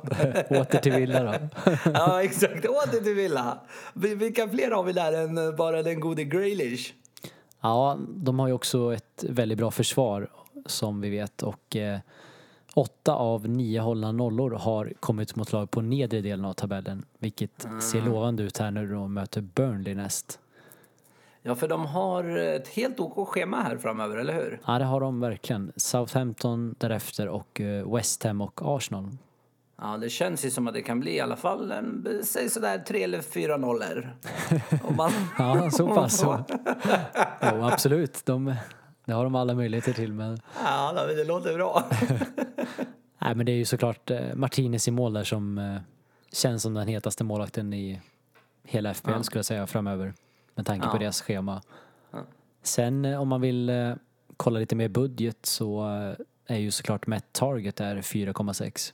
Åter 0.49 0.79
till 0.79 0.91
Villa 0.93 1.23
då. 1.23 1.33
ja, 1.93 2.23
exakt. 2.23 2.65
Åter 2.65 3.03
till 3.03 3.13
Villa. 3.13 3.57
Vi- 3.93 4.15
Vilka 4.15 4.47
fler 4.49 4.71
har 4.71 4.83
vi 4.83 4.93
där 4.93 5.13
än 5.13 5.37
äh, 5.37 5.55
bara 5.55 5.83
den 5.83 5.99
gode 5.99 6.23
Grealish? 6.23 6.93
Ja, 7.61 7.97
de 8.15 8.39
har 8.39 8.47
ju 8.47 8.53
också 8.53 8.93
ett 8.93 9.23
väldigt 9.29 9.57
bra 9.57 9.71
försvar 9.71 10.27
som 10.65 11.01
vi 11.01 11.09
vet 11.09 11.43
och 11.43 11.75
eh, 11.75 11.99
åtta 12.75 13.13
av 13.15 13.49
nio 13.49 13.79
hållna 13.79 14.11
nollor 14.11 14.51
har 14.51 14.93
kommit 14.99 15.35
mot 15.35 15.51
lag 15.51 15.71
på 15.71 15.81
nedre 15.81 16.21
delen 16.21 16.45
av 16.45 16.53
tabellen 16.53 17.05
vilket 17.19 17.67
ser 17.81 18.01
lovande 18.01 18.43
ut 18.43 18.57
här 18.57 18.71
när 18.71 18.85
de 18.85 19.13
möter 19.13 19.41
Burnley 19.41 19.95
näst. 19.95 20.39
Ja, 21.45 21.55
för 21.55 21.67
de 21.67 21.85
har 21.85 22.37
ett 22.37 22.67
helt 22.67 22.99
OK 22.99 23.27
schema 23.27 23.61
här 23.61 23.77
framöver, 23.77 24.17
eller 24.17 24.33
hur? 24.33 24.59
Ja, 24.67 24.79
det 24.79 24.85
har 24.85 25.01
de 25.01 25.19
verkligen. 25.19 25.71
Southampton 25.75 26.75
därefter 26.77 27.27
och 27.27 27.61
eh, 27.61 27.93
West 27.95 28.23
Ham 28.23 28.41
och 28.41 28.59
Arsenal. 28.63 29.17
Ja, 29.81 29.97
det 29.97 30.09
känns 30.09 30.45
ju 30.45 30.49
som 30.49 30.67
att 30.67 30.73
det 30.73 30.81
kan 30.81 30.99
bli 30.99 31.15
i 31.15 31.19
alla 31.19 31.35
fall 31.35 31.71
en, 31.71 32.07
säg 32.23 32.49
sådär 32.49 32.77
tre 32.77 33.03
eller 33.03 33.21
fyra 33.21 33.57
nollor. 33.57 34.15
Man... 34.97 35.11
Ja, 35.37 35.71
så 35.71 35.87
pass 35.87 36.17
så. 36.17 36.43
Jo, 37.41 37.63
absolut. 37.63 38.25
De, 38.25 38.55
det 39.05 39.13
har 39.13 39.23
de 39.23 39.35
alla 39.35 39.53
möjligheter 39.53 39.93
till 39.93 40.13
men 40.13 40.37
Ja, 40.63 40.93
det 41.07 41.23
låter 41.23 41.53
bra. 41.53 41.83
Nej 43.21 43.35
men 43.35 43.45
det 43.45 43.51
är 43.51 43.55
ju 43.57 43.65
såklart 43.65 44.11
eh, 44.11 44.35
Martinez 44.35 44.87
i 44.87 44.91
mål 44.91 45.13
där 45.13 45.23
som 45.23 45.57
eh, 45.57 45.75
känns 46.31 46.63
som 46.63 46.73
den 46.73 46.87
hetaste 46.87 47.23
målvakten 47.23 47.73
i 47.73 48.01
hela 48.63 48.93
FPL 48.93 49.21
skulle 49.21 49.39
jag 49.39 49.45
säga 49.45 49.67
framöver. 49.67 50.13
Med 50.55 50.65
tanke 50.65 50.87
på 50.87 50.95
Ja. 50.95 50.99
deras 50.99 51.21
schema. 51.21 51.61
Sen 52.63 53.05
eh, 53.05 53.21
om 53.21 53.27
man 53.27 53.41
vill 53.41 53.69
eh, 53.69 53.93
kolla 54.37 54.59
lite 54.59 54.75
mer 54.75 54.87
budget 54.89 55.45
så 55.45 55.81
eh, 56.47 56.55
är 56.55 56.59
ju 56.59 56.71
såklart 56.71 57.07
Matt 57.07 57.25
Target 57.33 57.75
där 57.75 57.95
4,6. 57.95 58.93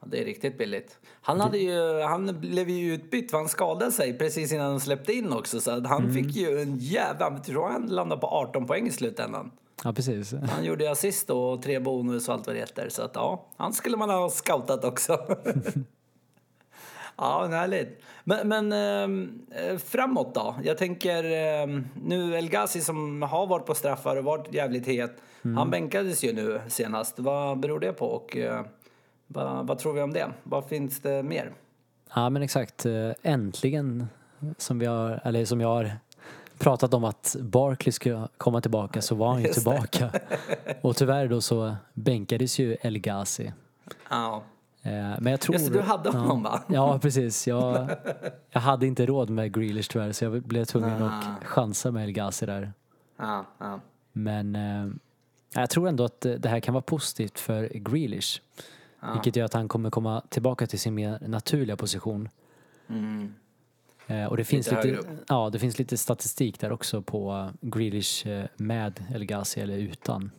Ja, 0.00 0.06
det 0.10 0.20
är 0.20 0.24
riktigt 0.24 0.58
billigt. 0.58 0.98
Han, 1.22 1.40
hade 1.40 1.58
ju, 1.58 2.00
han 2.02 2.40
blev 2.40 2.68
ju 2.70 2.94
utbytt 2.94 3.30
för 3.30 3.38
han 3.38 3.48
skadade 3.48 3.92
sig 3.92 4.18
precis 4.18 4.52
innan 4.52 4.70
de 4.70 4.80
släppte 4.80 5.12
in 5.12 5.32
också. 5.32 5.60
Så 5.60 5.70
att 5.70 5.86
han 5.86 6.12
fick 6.14 6.36
ju 6.36 6.60
en 6.60 6.78
jävla... 6.78 7.30
Jag 7.30 7.44
tror 7.44 7.68
han 7.68 7.86
landade 7.86 8.20
på 8.20 8.26
18 8.26 8.66
poäng 8.66 8.86
i 8.86 8.90
slutändan. 8.90 9.50
Ja 9.84 9.92
precis. 9.92 10.32
Han 10.50 10.64
gjorde 10.64 10.90
assist 10.90 11.30
och 11.30 11.62
tre 11.62 11.78
bonus 11.78 12.28
och 12.28 12.34
allt 12.34 12.46
vad 12.46 12.56
det 12.56 12.60
heter. 12.60 12.88
Så 12.88 13.02
att 13.02 13.10
ja, 13.14 13.46
han 13.56 13.72
skulle 13.72 13.96
man 13.96 14.10
ha 14.10 14.30
scoutat 14.30 14.84
också. 14.84 15.18
ja, 17.22 17.46
härligt. 17.46 18.02
Men, 18.24 18.48
men 18.48 18.72
ehm, 18.72 19.42
eh, 19.50 19.78
framåt 19.78 20.34
då? 20.34 20.54
Jag 20.64 20.78
tänker 20.78 21.24
ehm, 21.24 21.84
nu 22.02 22.34
El 22.34 22.48
Ghazi 22.48 22.80
som 22.80 23.22
har 23.22 23.46
varit 23.46 23.66
på 23.66 23.74
straffar 23.74 24.16
och 24.16 24.24
varit 24.24 24.54
jävligt 24.54 24.86
het. 24.86 25.12
Han 25.56 25.70
bänkades 25.70 26.24
ju 26.24 26.32
nu 26.32 26.60
senast. 26.68 27.18
Vad 27.18 27.60
beror 27.60 27.80
det 27.80 27.92
på 27.92 28.06
och 28.06 28.36
eh, 28.36 28.64
vad, 29.26 29.66
vad 29.66 29.78
tror 29.78 29.92
vi 29.92 30.02
om 30.02 30.12
det? 30.12 30.30
Vad 30.42 30.64
finns 30.64 31.00
det 31.00 31.22
mer? 31.22 31.52
Ja 32.14 32.30
men 32.30 32.42
exakt. 32.42 32.86
Eh, 32.86 33.10
Äntligen 33.22 34.06
som 34.58 34.78
vi 34.78 34.86
har, 34.86 35.20
eller 35.24 35.44
som 35.44 35.60
jag 35.60 35.68
har 35.68 35.90
pratat 36.58 36.94
om 36.94 37.04
att 37.04 37.36
Barkley 37.40 37.92
skulle 37.92 38.28
komma 38.36 38.60
tillbaka 38.60 39.02
så 39.02 39.14
var 39.14 39.28
han 39.28 39.40
ju 39.40 39.46
Just 39.46 39.58
tillbaka. 39.58 40.10
Och 40.80 40.96
tyvärr 40.96 41.28
då 41.28 41.40
så 41.40 41.76
bänkades 41.94 42.58
ju 42.58 42.76
El 42.82 42.98
Ghazi. 42.98 43.52
Ja, 44.10 44.42
Eh, 44.42 44.51
Men 44.82 45.26
jag 45.26 45.40
tror... 45.40 45.56
Just 45.56 45.72
du 45.72 45.80
hade 45.80 46.08
ja. 46.08 46.18
honom, 46.18 46.42
va? 46.42 46.62
Ja, 46.68 46.98
precis. 46.98 47.46
Jag, 47.46 47.90
jag 48.50 48.60
hade 48.60 48.86
inte 48.86 49.06
råd 49.06 49.30
med 49.30 49.54
Grealish 49.54 49.88
tyvärr 49.90 50.12
så 50.12 50.24
jag 50.24 50.42
blev 50.42 50.64
tvungen 50.64 51.02
Ah. 51.02 51.06
att 51.18 51.44
chansa 51.44 51.90
med 51.90 52.04
El 52.04 52.12
Ghazi 52.12 52.46
där. 52.46 52.72
ja, 53.16 53.46
ja. 53.58 53.80
Men 54.12 54.56
eh, 54.56 54.88
jag 55.54 55.70
tror 55.70 55.88
ändå 55.88 56.04
att 56.04 56.20
det 56.20 56.46
här 56.48 56.60
kan 56.60 56.74
vara 56.74 56.82
positivt 56.82 57.38
för 57.38 57.68
Grealish. 57.68 58.40
Vilket 59.12 59.36
gör 59.36 59.44
att 59.44 59.54
han 59.54 59.68
kommer 59.68 59.90
komma 59.90 60.22
tillbaka 60.28 60.66
till 60.66 60.80
sin 60.80 60.94
mer 60.94 61.18
naturliga 61.20 61.76
position. 61.76 62.28
Eh, 64.06 64.24
och 64.26 64.36
det 64.36 64.44
finns, 64.44 64.68
Mm. 64.68 64.80
Lite 64.86 64.96
lite, 65.00 65.16
ja, 65.28 65.50
det 65.52 65.58
finns 65.58 65.78
lite 65.78 65.98
statistik 65.98 66.60
där 66.60 66.72
också 66.72 67.02
på 67.02 67.32
eh, 67.32 67.68
Grealish 67.68 68.26
eh, 68.26 68.44
med 68.56 69.04
El 69.14 69.24
Ghazi 69.24 69.60
eller 69.60 69.76
utan. 69.76 70.30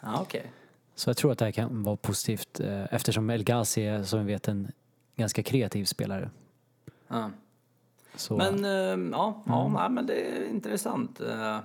ja 0.00 0.20
okej. 0.20 0.52
Så 0.94 1.10
jag 1.10 1.16
tror 1.16 1.32
att 1.32 1.38
det 1.38 1.44
här 1.44 1.52
kan 1.52 1.82
vara 1.82 1.96
positivt 1.96 2.60
eh, 2.60 2.94
eftersom 2.94 3.30
El 3.30 3.44
Ghazi 3.44 3.86
är 3.86 4.02
som 4.02 4.26
vi 4.26 4.32
vet 4.32 4.48
en 4.48 4.72
ganska 5.16 5.42
kreativ 5.42 5.84
spelare. 5.84 6.30
Ja. 7.08 7.30
Så, 8.16 8.36
Men 8.36 8.64
eh, 8.64 9.10
ja, 9.12 9.42
ja 9.46 9.68
nej, 9.68 9.90
men 9.90 10.06
det 10.06 10.14
är 10.14 10.48
intressant. 10.50 11.20
Eh, 11.20 11.58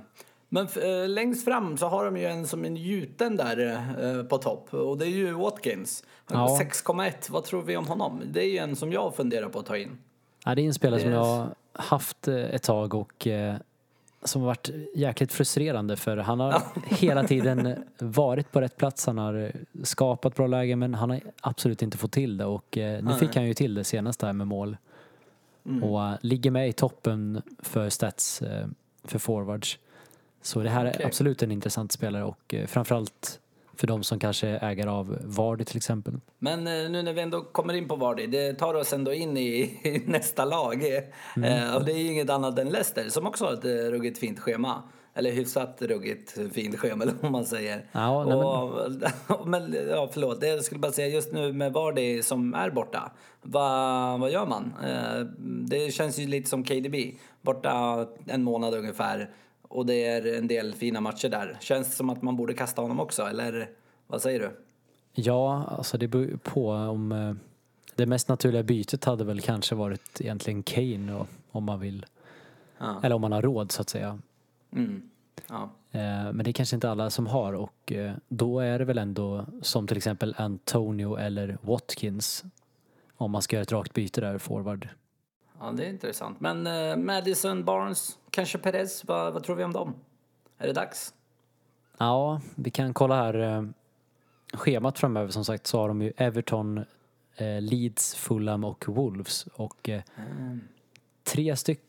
Men 0.50 0.68
eh, 0.68 1.10
längst 1.10 1.46
fram 1.46 1.78
så 1.78 1.88
har 1.88 2.06
de 2.06 2.18
ju 2.18 2.26
en 2.26 2.48
som 2.48 2.66
en 2.66 2.76
gjuten 2.76 3.36
där 3.38 4.24
på 4.24 4.38
topp 4.38 4.74
och 4.74 4.98
det 4.98 5.06
är 5.06 5.10
ju 5.10 5.32
Watkins. 5.32 6.04
Ja. 6.32 6.60
6,1. 6.62 7.32
Vad 7.32 7.44
tror 7.44 7.62
vi 7.62 7.78
om 7.78 7.88
honom? 7.88 8.22
Det 8.32 8.44
är 8.44 8.50
ju 8.52 8.58
en 8.58 8.76
som 8.76 8.92
jag 8.92 9.16
funderar 9.16 9.50
på 9.50 9.60
att 9.60 9.66
ta 9.66 9.78
in. 9.78 9.98
ja, 10.46 10.56
det 10.56 10.62
är 10.62 10.66
en 10.66 10.74
spelare 10.74 11.00
som 11.00 11.12
jag 11.12 11.24
har 11.26 11.50
haft 11.74 12.28
ett 12.28 12.64
tag 12.64 12.94
och 12.94 13.28
som 14.28 14.42
har 14.42 14.48
varit 14.48 14.70
jäkligt 14.96 15.32
frustrerande 15.32 15.96
för 15.96 16.18
han 16.18 16.40
har 16.40 16.62
hela 16.86 17.24
tiden 17.24 17.76
varit 18.00 18.52
på 18.52 18.62
rätt 18.62 18.78
plats. 18.78 19.06
Han 19.06 19.18
har 19.18 19.52
skapat 19.84 20.36
bra 20.36 20.48
lägen 20.48 20.80
men 20.80 20.94
han 20.94 21.10
har 21.10 21.22
absolut 21.42 21.82
inte 21.82 21.98
fått 21.98 22.12
till 22.12 22.38
det 22.38 22.46
och 22.46 22.78
eh, 22.78 23.04
nu 23.04 23.14
fick 23.14 23.36
han 23.36 23.46
ju 23.46 23.54
till 23.54 23.74
det 23.74 23.84
senast 23.84 24.22
här 24.22 24.34
med 24.34 24.48
mål. 24.48 24.78
Och 25.84 26.04
eh, 26.04 26.16
ligger 26.22 26.52
med 26.52 26.70
i 26.70 26.74
toppen 26.74 27.42
för 27.60 27.90
stats 27.90 28.42
eh, 28.42 28.68
för 29.04 29.20
forwards. 29.20 29.80
Så 30.42 30.60
det 30.60 30.70
här 30.70 30.86
är 30.86 30.90
Okej. 30.90 31.06
absolut 31.06 31.44
en 31.44 31.52
intressant 31.52 31.92
spelare 31.92 32.24
och 32.24 32.56
framförallt 32.68 33.40
för 33.78 33.88
de 33.88 34.04
som 34.04 34.20
kanske 34.20 34.48
ägare 34.48 34.90
av 34.90 35.18
Vardy 35.24 35.64
till 35.66 35.78
exempel. 35.78 36.14
Men 36.40 36.60
eh, 36.68 36.90
nu 36.90 37.02
när 37.04 37.14
vi 37.14 37.22
ändå 37.22 37.42
kommer 37.42 37.74
in 37.74 37.88
på 37.88 37.96
Vardy, 37.96 38.28
det 38.28 38.54
tar 38.54 38.74
oss 38.74 38.94
ändå 38.94 39.14
in 39.14 39.38
i, 39.38 39.60
i 39.84 40.02
nästa 40.06 40.46
lag. 40.46 40.84
Eh, 40.86 41.76
och 41.76 41.86
det 41.86 41.92
är 41.92 41.98
ju 41.98 42.12
inget 42.12 42.30
annat 42.30 42.60
än 42.60 42.70
Leicester 42.70 43.10
som 43.10 43.28
också 43.28 43.46
har 43.46 43.54
ett 43.54 43.66
eh, 43.66 43.70
ruggigt 43.70 44.18
fint 44.20 44.40
schema. 44.40 44.84
Eller 45.14 45.32
hyfsat 45.32 45.82
ruggigt 45.82 46.38
fint 46.54 46.80
schema 46.80 47.04
eller 47.04 47.14
vad 47.22 47.32
man 47.32 47.46
säger. 47.46 47.86
Ja, 47.92 48.24
nej, 48.24 48.38
men- 48.38 48.46
och, 49.38 49.48
men, 49.48 49.76
ja, 49.90 50.10
förlåt, 50.14 50.44
jag 50.44 50.64
skulle 50.64 50.80
bara 50.80 50.92
säga 50.92 51.08
just 51.08 51.34
nu 51.34 51.54
med 51.54 51.74
Vardy 51.74 52.22
som 52.22 52.54
är 52.54 52.70
borta. 52.70 53.12
Vad, 53.42 54.20
vad 54.20 54.32
gör 54.32 54.46
man? 54.46 54.74
Eh, 54.84 55.20
det 55.68 55.94
känns 55.94 56.20
ju 56.20 56.28
lite 56.28 56.50
som 56.50 56.64
KDB. 56.64 56.96
Borta 57.42 58.06
en 58.26 58.44
månad 58.44 58.74
ungefär. 58.74 59.30
Och 59.68 59.86
det 59.86 60.06
är 60.06 60.38
en 60.38 60.48
del 60.48 60.74
fina 60.74 61.02
matcher 61.02 61.30
där. 61.30 61.58
Känns 61.62 61.90
det 61.90 61.96
som 61.96 62.10
att 62.10 62.22
man 62.22 62.36
borde 62.36 62.54
kasta 62.54 62.82
honom 62.82 63.00
också, 63.00 63.24
eller 63.24 63.70
vad 64.08 64.22
säger 64.22 64.40
du? 64.40 64.52
Ja, 65.14 65.66
alltså 65.78 65.98
det 65.98 66.08
beror 66.08 66.38
på 66.44 66.70
om 66.72 67.12
eh, 67.12 67.34
det 67.96 68.06
mest 68.06 68.30
naturliga 68.30 68.64
bytet 68.64 69.06
hade 69.06 69.24
väl 69.24 69.42
kanske 69.42 69.76
varit 69.76 70.22
egentligen 70.22 70.64
Kane 70.64 71.14
och, 71.14 71.28
om 71.52 71.64
man 71.64 71.80
vill. 71.80 72.06
Ja. 72.78 73.00
Eller 73.04 73.16
om 73.16 73.22
man 73.22 73.32
har 73.32 73.42
råd 73.42 73.72
så 73.72 73.82
att 73.82 73.90
säga. 73.90 74.20
Mm. 74.72 75.10
Ja. 75.48 75.70
Eh, 75.92 76.00
Men 76.34 76.38
det 76.38 76.50
är 76.50 76.54
kanske 76.54 76.76
inte 76.76 76.90
alla 76.90 77.10
som 77.10 77.28
har 77.28 77.54
och 77.54 77.92
eh, 77.92 78.14
då 78.28 78.60
är 78.60 78.80
det 78.80 78.86
väl 78.86 78.98
ändå 78.98 79.46
som 79.62 79.88
till 79.88 79.98
exempel 79.98 80.36
Antonio 80.38 81.16
eller 81.18 81.58
Watkins 81.62 82.44
om 83.16 83.32
man 83.32 83.42
ska 83.42 83.56
göra 83.56 83.64
ett 83.64 83.72
rakt 83.72 83.94
byte 83.94 84.22
där 84.22 84.38
forward. 84.38 84.90
Ja, 85.60 85.72
det 85.72 85.86
är 85.86 85.90
intressant. 85.90 86.40
Men 86.40 86.66
Madison, 87.06 87.64
Barnes, 87.64 88.18
kanske 88.38 88.58
Perez, 88.58 89.06
vad, 89.06 89.34
vad 89.34 89.44
tror 89.44 89.56
vi 89.56 89.64
om 89.64 89.74
dem? 89.74 89.96
Är 90.58 90.68
det 90.68 90.74
dags? 90.74 91.14
Ja, 91.98 92.42
vi 92.56 92.72
kan 92.72 92.94
kolla 92.94 93.16
här 93.16 93.40
eh, 93.40 93.64
schemat 94.54 95.00
framöver 95.00 95.32
som 95.32 95.46
sagt 95.46 95.68
så 95.68 95.80
har 95.80 95.88
de 95.88 96.02
ju 96.02 96.14
Everton, 96.18 96.78
eh, 97.36 97.62
Leeds, 97.62 98.16
Fulham 98.16 98.64
och 98.64 98.86
Wolves 98.88 99.48
och 99.54 99.90
eh, 99.90 100.02
tre 101.24 101.56
stycken 101.56 101.84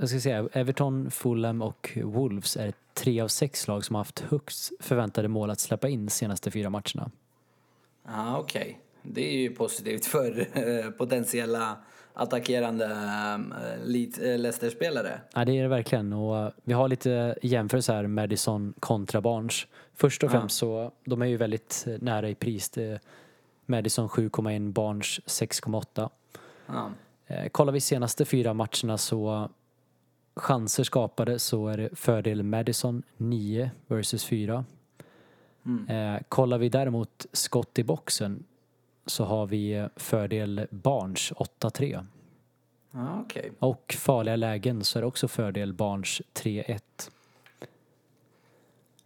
jag 0.00 0.08
ska 0.08 0.20
säga, 0.20 0.48
Everton, 0.52 1.10
Fulham 1.10 1.62
och 1.62 1.98
Wolves 2.04 2.56
är 2.56 2.72
tre 2.94 3.20
av 3.20 3.28
sex 3.28 3.68
lag 3.68 3.84
som 3.84 3.94
har 3.94 4.00
haft 4.00 4.20
högst 4.20 4.72
förväntade 4.80 5.28
mål 5.28 5.50
att 5.50 5.60
släppa 5.60 5.88
in 5.88 6.10
senaste 6.10 6.50
fyra 6.50 6.70
matcherna. 6.70 7.10
Ja, 8.04 8.38
okej. 8.38 8.80
Det 9.02 9.34
är 9.34 9.38
ju 9.38 9.50
positivt 9.50 10.06
för 10.06 10.90
potentiella 10.90 11.76
attackerande 12.16 12.84
eh, 12.84 13.34
eh, 13.34 14.38
Leicester-spelare. 14.38 15.20
Ja, 15.34 15.44
det 15.44 15.52
är 15.58 15.62
det 15.62 15.68
verkligen. 15.68 16.12
Och 16.12 16.38
eh, 16.38 16.50
vi 16.64 16.72
har 16.72 16.88
lite 16.88 17.38
jämförelse 17.42 17.92
här, 17.92 18.06
Madison 18.06 18.74
kontra 18.80 19.20
Barnes. 19.20 19.66
Först 19.94 20.22
och 20.22 20.28
Ja. 20.28 20.32
främst 20.40 20.56
så, 20.56 20.92
de 21.04 21.22
är 21.22 21.26
ju 21.26 21.36
väldigt 21.36 21.86
nära 22.00 22.28
i 22.28 22.34
pris. 22.34 22.70
Madison 23.66 24.08
7,1, 24.08 24.72
Barnes 24.72 25.20
6,8. 25.26 26.10
Ja. 26.66 26.90
Kollar 27.52 27.72
vi 27.72 27.80
senaste 27.80 28.24
fyra 28.24 28.54
matcherna 28.54 28.98
så 28.98 29.48
chanser 30.36 30.84
skapade 30.84 31.38
så 31.38 31.68
är 31.68 31.76
det 31.76 31.88
fördel 31.98 32.42
Madison 32.42 33.02
9 33.16 33.70
versus 33.86 34.24
4. 34.24 34.64
Eh, 35.88 36.22
kollar 36.28 36.58
vi 36.58 36.68
däremot 36.68 37.26
skott 37.32 37.78
i 37.78 37.84
boxen 37.84 38.44
så 39.06 39.24
har 39.24 39.46
vi 39.46 39.72
eh, 39.72 39.86
fördel 39.96 40.66
Barnes 40.70 41.32
8-3. 41.32 42.06
Ja, 42.92 43.20
okej. 43.24 43.52
Och 43.58 43.94
farliga 43.98 44.36
lägen 44.36 44.84
så 44.84 44.98
är 44.98 45.00
det 45.00 45.06
också 45.06 45.28
fördel 45.28 45.72
Barnes 45.72 46.22
3-1. 46.34 46.80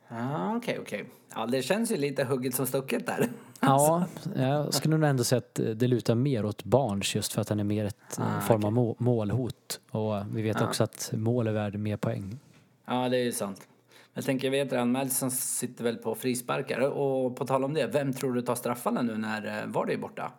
Ja, 0.08 0.56
okej, 0.56 0.78
okej. 0.80 1.04
Ja, 1.34 1.46
det 1.46 1.62
känns 1.62 1.90
ju 1.92 1.96
lite 1.96 2.24
hugget 2.24 2.54
som 2.54 2.66
stucket 2.66 3.06
där. 3.06 3.28
Ja, 3.62 4.04
jag 4.36 4.74
skulle 4.74 4.96
nog 4.96 5.08
ändå 5.10 5.24
säga 5.24 5.38
att 5.38 5.54
det 5.54 5.86
lutar 5.86 6.14
mer 6.14 6.44
åt 6.44 6.64
Barnes 6.64 7.14
just 7.14 7.32
för 7.32 7.40
att 7.40 7.48
han 7.48 7.60
är 7.60 7.64
mer 7.64 7.84
ett 7.84 8.18
eh, 8.18 8.36
Ah, 8.38 8.40
form 8.40 8.64
av 8.64 8.72
må- 8.72 8.96
målhot. 8.98 9.80
Och 9.90 10.14
vi 10.36 10.42
vet 10.42 10.56
Ja. 10.60 10.66
också 10.68 10.84
att 10.84 11.10
mål 11.16 11.46
är 11.46 11.52
värd 11.52 11.74
mer 11.78 11.96
poäng. 11.96 12.38
Ja, 12.86 13.08
det 13.08 13.16
är 13.16 13.24
ju 13.24 13.32
sant. 13.32 13.68
Jag 14.14 14.25
tänker, 14.25 14.51
vet 14.51 14.70
du, 14.70 14.85
Madison 14.85 15.31
sitter 15.31 15.85
väl 15.85 15.96
på 15.96 16.14
frisparkar. 16.14 16.81
Och 16.81 17.37
på 17.37 17.46
tal 17.46 17.64
om 17.64 17.75
det, 17.75 17.87
vem 17.87 18.12
tror 18.12 18.33
du 18.33 18.42
tar 18.42 18.55
straffarna 18.55 19.03
nu 19.03 19.16
när 19.18 19.62
eh, 19.62 19.66
Vardy 19.66 19.92
är 19.92 19.99
borta? 19.99 20.33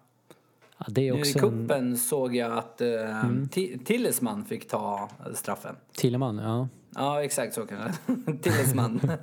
Ja, 0.78 0.86
det 0.90 1.08
är 1.08 1.14
Nu 1.14 1.20
i 1.20 1.22
också 1.22 1.38
en 1.40 1.44
Mm. 1.46 1.60
kuppen 1.68 1.98
såg 1.98 2.36
jag 2.36 2.58
att 2.58 2.82
uh, 2.82 3.48
Tillesman 3.86 4.46
fick 4.46 4.68
ta 4.68 5.10
eh, 5.26 5.34
straffen. 5.34 5.76
Tilleman, 5.94 6.38
ja. 6.38 6.68
Ja, 6.96 7.24
exakt 7.24 7.54
så 7.54 7.66
kanske. 7.66 8.02
Tillesman. 8.42 9.00
Ja, 9.04 9.18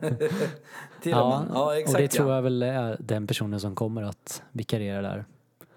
Tilleman. 1.03 1.51
Ja, 1.55 1.77
exakt 1.77 1.95
och 1.95 2.01
det 2.01 2.09
tror 2.09 2.29
ja. 2.29 2.35
jag 2.35 2.43
väl 2.43 2.63
är 2.63 2.97
den 3.01 3.27
personen 3.27 3.61
som 3.61 3.75
kommer 3.75 4.03
att 4.03 4.43
vikariera 4.53 5.03
där. 5.03 5.25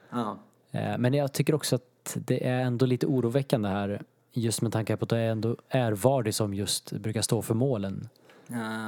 Ja. 0.10 0.38
Eh, 0.72 0.98
Men 0.98 1.14
jag 1.14 1.34
tycker 1.34 1.56
också 1.56 1.76
att 1.76 2.18
det 2.26 2.48
är 2.48 2.60
ändå 2.60 2.86
lite 2.86 3.06
oroväckande 3.08 3.70
här 3.70 4.02
just 4.34 4.62
med 4.62 4.72
tanke 4.74 4.98
på 4.98 5.04
att 5.04 5.10
det 5.10 5.20
ändå 5.20 5.56
är 5.70 5.92
Vardy 5.92 6.32
som 6.32 6.54
just 6.54 6.92
brukar 6.92 7.22
stå 7.22 7.42
för 7.42 7.54
målen. 7.54 8.10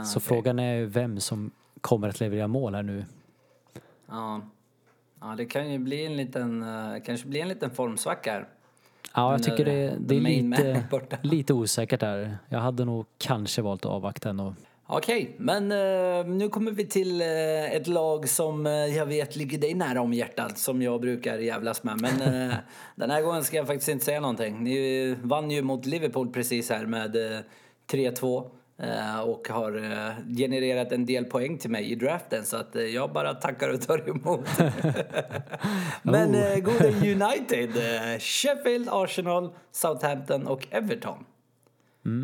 Så 0.06 0.19
okej. 0.19 0.28
frågan 0.28 0.60
är 0.60 0.86
vem 0.86 1.19
som 1.19 1.52
kommer 1.82 2.10
att 2.10 2.19
leverera 2.19 2.47
mål 2.47 2.76
här 2.76 2.84
nu. 2.84 3.06
Ja. 4.08 4.41
ja, 5.21 5.34
det 5.38 5.45
kan 5.45 5.71
ju 5.71 5.78
bli 5.78 6.06
en 6.06 6.17
liten, 6.17 6.63
eh, 6.63 7.02
kanske 7.06 7.28
bli 7.28 7.41
en 7.41 7.47
liten 7.47 7.71
formsvacka 7.71 8.32
här. 8.32 8.47
Ja, 9.15 9.32
jag 9.32 9.43
tycker 9.43 9.65
det, 9.65 9.95
det 9.99 10.15
är 10.15 10.21
lite, 10.21 10.84
lite 11.21 11.54
osäkert 11.54 11.99
där. 11.99 12.38
Jag 12.49 12.60
hade 12.60 12.86
nog 12.86 13.06
kanske 13.17 13.62
valt 13.62 13.86
att 13.86 13.91
avvakta 13.91 14.30
ändå. 14.30 14.54
Okej, 14.88 15.36
men 15.38 15.71
eh, 15.71 16.26
nu 16.26 16.49
kommer 16.49 16.71
vi 16.71 16.86
till 16.86 17.21
eh, 17.21 17.73
ett 17.73 17.88
lag 17.88 18.30
som 18.30 18.65
eh, 18.65 18.71
jag 18.71 19.06
vet 19.06 19.36
ligger 19.36 19.58
dig 19.58 19.73
nära 19.73 20.02
om 20.02 20.13
hjärtat, 20.13 20.58
som 20.58 20.82
jag 20.82 21.02
brukar 21.02 21.38
jävlas 21.38 21.84
med. 21.84 22.02
Men 22.02 22.19
den 22.95 23.10
här 23.10 23.21
gången 23.21 23.43
ska 23.43 23.58
jag 23.58 23.67
faktiskt 23.67 23.89
inte 23.89 24.06
säga 24.06 24.19
någonting. 24.19 24.63
Ni 24.63 25.15
vann 25.21 25.52
ju 25.52 25.62
mot 25.62 25.86
Liverpool 25.86 26.30
precis 26.30 26.69
här 26.69 26.86
med 26.86 27.15
eh, 27.15 27.39
3-2 27.91 28.38
eh, 28.38 28.52
och 29.25 29.47
har 29.49 29.75
eh, 29.75 30.36
genererat 30.38 30.91
en 30.91 31.05
del 31.05 31.25
poäng 31.25 31.57
till 31.57 31.69
mig 31.69 31.91
i 31.91 31.95
draften 31.95 32.45
så 32.45 32.57
att 32.57 32.75
eh, 32.75 32.81
jag 32.81 33.13
bara 33.13 33.33
tackar 33.33 33.73
och 33.73 33.81
tar 33.81 34.09
emot. 34.09 34.47
men 36.01 36.36
eh, 36.36 36.59
goda 36.59 36.88
United, 36.88 37.69
eh, 37.77 38.19
Sheffield, 38.19 38.89
Arsenal, 38.91 39.49
Southampton 39.71 40.47
och 40.47 40.67
Everton. 40.71 41.25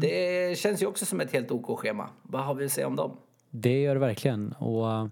Det 0.01 0.57
känns 0.57 0.81
ju 0.81 0.85
också 0.85 1.05
som 1.05 1.21
ett 1.21 1.31
helt 1.31 1.51
OK-schema. 1.51 2.09
Vad 2.21 2.43
har 2.43 2.53
vi 2.53 2.65
att 2.65 2.71
säga 2.71 2.87
om 2.87 2.95
dem? 2.95 3.17
Det 3.49 3.81
gör 3.81 3.93
det 3.93 3.99
verkligen. 3.99 4.51
Och 4.51 5.09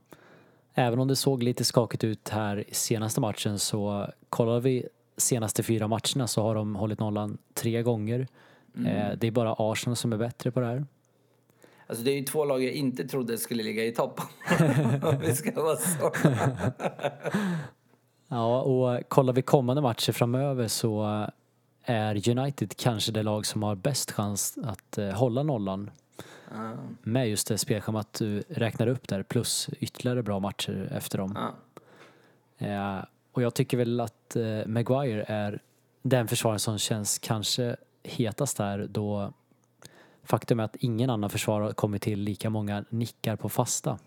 även 0.73 0.99
om 0.99 1.07
det 1.07 1.15
såg 1.15 1.43
lite 1.43 1.63
skakigt 1.63 2.03
ut 2.03 2.29
här 2.29 2.69
i 2.69 2.73
senaste 2.73 3.21
matchen 3.21 3.59
så 3.59 4.07
kollar 4.29 4.59
vi 4.59 4.87
senaste 5.17 5.63
fyra 5.63 5.87
matcherna 5.87 6.27
så 6.27 6.41
har 6.41 6.55
de 6.55 6.75
hållit 6.75 6.99
nollan 6.99 7.37
tre 7.53 7.81
gånger. 7.81 8.27
Eh, 8.85 9.17
det 9.17 9.27
är 9.27 9.31
bara 9.31 9.55
Arsenal 9.57 9.95
som 9.95 10.13
är 10.13 10.17
bättre 10.17 10.51
på 10.51 10.59
det 10.59 10.65
här. 10.65 10.85
Alltså 11.87 12.03
det 12.03 12.11
är 12.11 12.15
ju 12.15 12.23
två 12.23 12.45
lag 12.45 12.63
jag 12.63 12.71
inte 12.71 13.07
trodde 13.07 13.37
skulle 13.37 13.63
ligga 13.63 13.85
i 13.85 13.91
topp. 13.91 14.21
Vi 15.21 15.35
ska 15.35 15.63
vara 15.63 15.75
så. 15.75 16.11
Ja, 18.29 18.61
och 18.61 19.09
kollar 19.09 19.33
vi 19.33 19.41
kommande 19.41 19.81
matcher 19.81 20.11
framöver 20.11 20.67
så 20.67 21.27
är 21.83 22.29
United 22.29 22.77
kanske 22.77 23.11
det 23.11 23.23
lag 23.23 23.45
som 23.45 23.63
har 23.63 23.75
bäst 23.75 24.11
chans 24.11 24.57
att 24.63 24.97
eh, 24.97 25.09
hålla 25.09 25.43
nollan. 25.43 25.91
Med 27.01 27.29
just 27.29 27.47
det 27.47 27.57
spelschemat 27.57 28.13
du 28.13 28.43
räknar 28.49 28.87
upp 28.87 29.07
där 29.07 29.23
plus 29.23 29.69
ytterligare 29.79 30.23
bra 30.23 30.39
matcher 30.39 30.89
efter 30.91 31.17
dem. 31.17 31.37
Ja. 32.57 32.67
Eh, 32.67 33.05
och 33.31 33.41
jag 33.41 33.53
tycker 33.53 33.77
väl 33.77 33.99
att 33.99 34.35
eh, 34.35 34.65
Maguire 34.65 35.25
är 35.27 35.61
den 36.01 36.27
försvararen 36.27 36.59
som 36.59 36.77
känns 36.77 37.19
kanske 37.19 37.75
hetast 38.03 38.59
här 38.59 38.87
då 38.89 39.33
faktum 40.27 40.59
är 40.59 40.63
att 40.63 40.75
ingen 40.75 41.09
annan 41.09 41.29
försvarare 41.29 41.65
har 41.65 41.73
kommit 41.73 42.01
till 42.01 42.19
lika 42.19 42.49
många 42.49 42.85
nickar 42.89 43.35
på 43.35 43.49
fasta. 43.49 43.97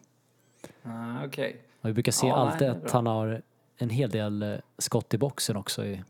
Ah, 0.82 1.24
Okej. 1.26 1.56
Och 1.80 1.88
vi 1.88 1.92
brukar 1.92 2.12
se 2.12 2.26
Ja, 2.26 2.34
alltid 2.36 2.68
nej, 2.68 2.76
att 2.84 2.90
han 2.90 3.06
har 3.06 3.42
en 3.76 3.90
hel 3.90 4.10
del 4.10 4.42
eh, 4.42 4.54
skott 4.78 5.14
i 5.14 5.18
boxen 5.18 5.56
också. 5.56 5.84
I, 5.84 6.02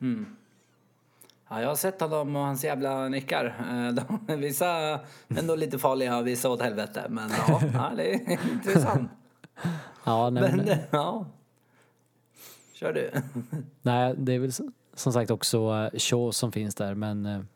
Mm. 0.00 0.36
Ja, 1.48 1.60
jag 1.60 1.68
har 1.68 1.74
sett 1.76 2.00
honom 2.00 2.36
och 2.36 2.42
hans 2.42 2.64
jävla 2.64 3.08
nickar. 3.08 3.44
Eh, 3.70 3.94
De, 4.26 4.36
vissa 4.40 5.00
ändå 5.28 5.56
lite 5.56 5.78
farliga, 5.78 6.22
vissa 6.22 6.50
åt 6.50 6.62
helvete. 6.62 7.06
Men 7.08 7.30
ja, 7.48 7.60
ja 7.74 7.92
det 7.96 8.14
är 8.14 8.38
intressant. 8.52 9.10
ja, 10.04 10.30
nej, 10.30 10.42
Men 10.42 10.56
men, 10.56 10.68
eh, 10.68 10.78
ja. 10.90 11.26
Kör 12.74 12.92
du. 12.92 13.10
nej, 13.82 14.14
det 14.18 14.32
är 14.32 14.38
väl 14.38 14.52
som 14.94 15.12
sagt 15.12 15.30
också 15.30 15.72
uh, 15.72 15.90
Shaw 15.98 16.30
som 16.32 16.52
finns 16.52 16.74
där 16.74 16.94
men 16.94 17.46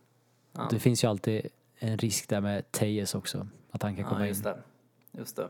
Ja. 0.56 0.68
det 0.70 0.78
finns 0.78 1.04
ju 1.04 1.08
alltid 1.08 1.46
en 1.90 1.98
risk 1.98 2.28
där 2.28 2.40
med 2.40 2.72
Tejes 2.72 3.14
också. 3.14 3.46
Att 3.70 3.82
han 3.82 3.96
kan 3.96 4.04
komma 4.04 4.20
Ja, 4.20 4.24
in. 4.24 4.28
just 4.28 4.44
det. 4.44 4.56
Just 5.12 5.36
det. 5.36 5.48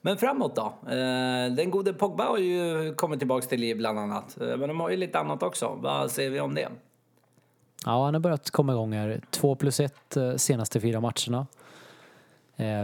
Men 0.00 0.16
framåt 0.16 0.56
då? 0.56 0.74
Eh, 0.90 1.52
Den 1.56 1.70
gode 1.70 1.92
Pogba 1.92 2.24
har 2.24 2.38
ju 2.38 2.94
kommit 2.94 3.18
tillbaks 3.18 3.46
till 3.48 3.60
liv 3.60 3.76
bland 3.76 3.98
annat. 3.98 4.40
Eh, 4.40 4.46
Men 4.56 4.68
de 4.68 4.80
har 4.80 4.90
ju 4.90 4.96
lite 4.96 5.18
annat 5.18 5.42
också. 5.42 5.78
Vad 5.82 6.10
säger 6.10 6.30
vi 6.30 6.40
om 6.40 6.54
det? 6.54 6.68
Ja, 7.86 8.04
han 8.04 8.14
har 8.14 8.20
börjat 8.20 8.50
komma 8.50 8.72
igång 8.72 8.92
här. 8.92 9.20
Två 9.30 9.54
plus 9.54 9.80
ett 9.80 10.16
eh, 10.16 10.34
senaste 10.36 10.80
fyra 10.80 11.00
matcherna. 11.00 11.46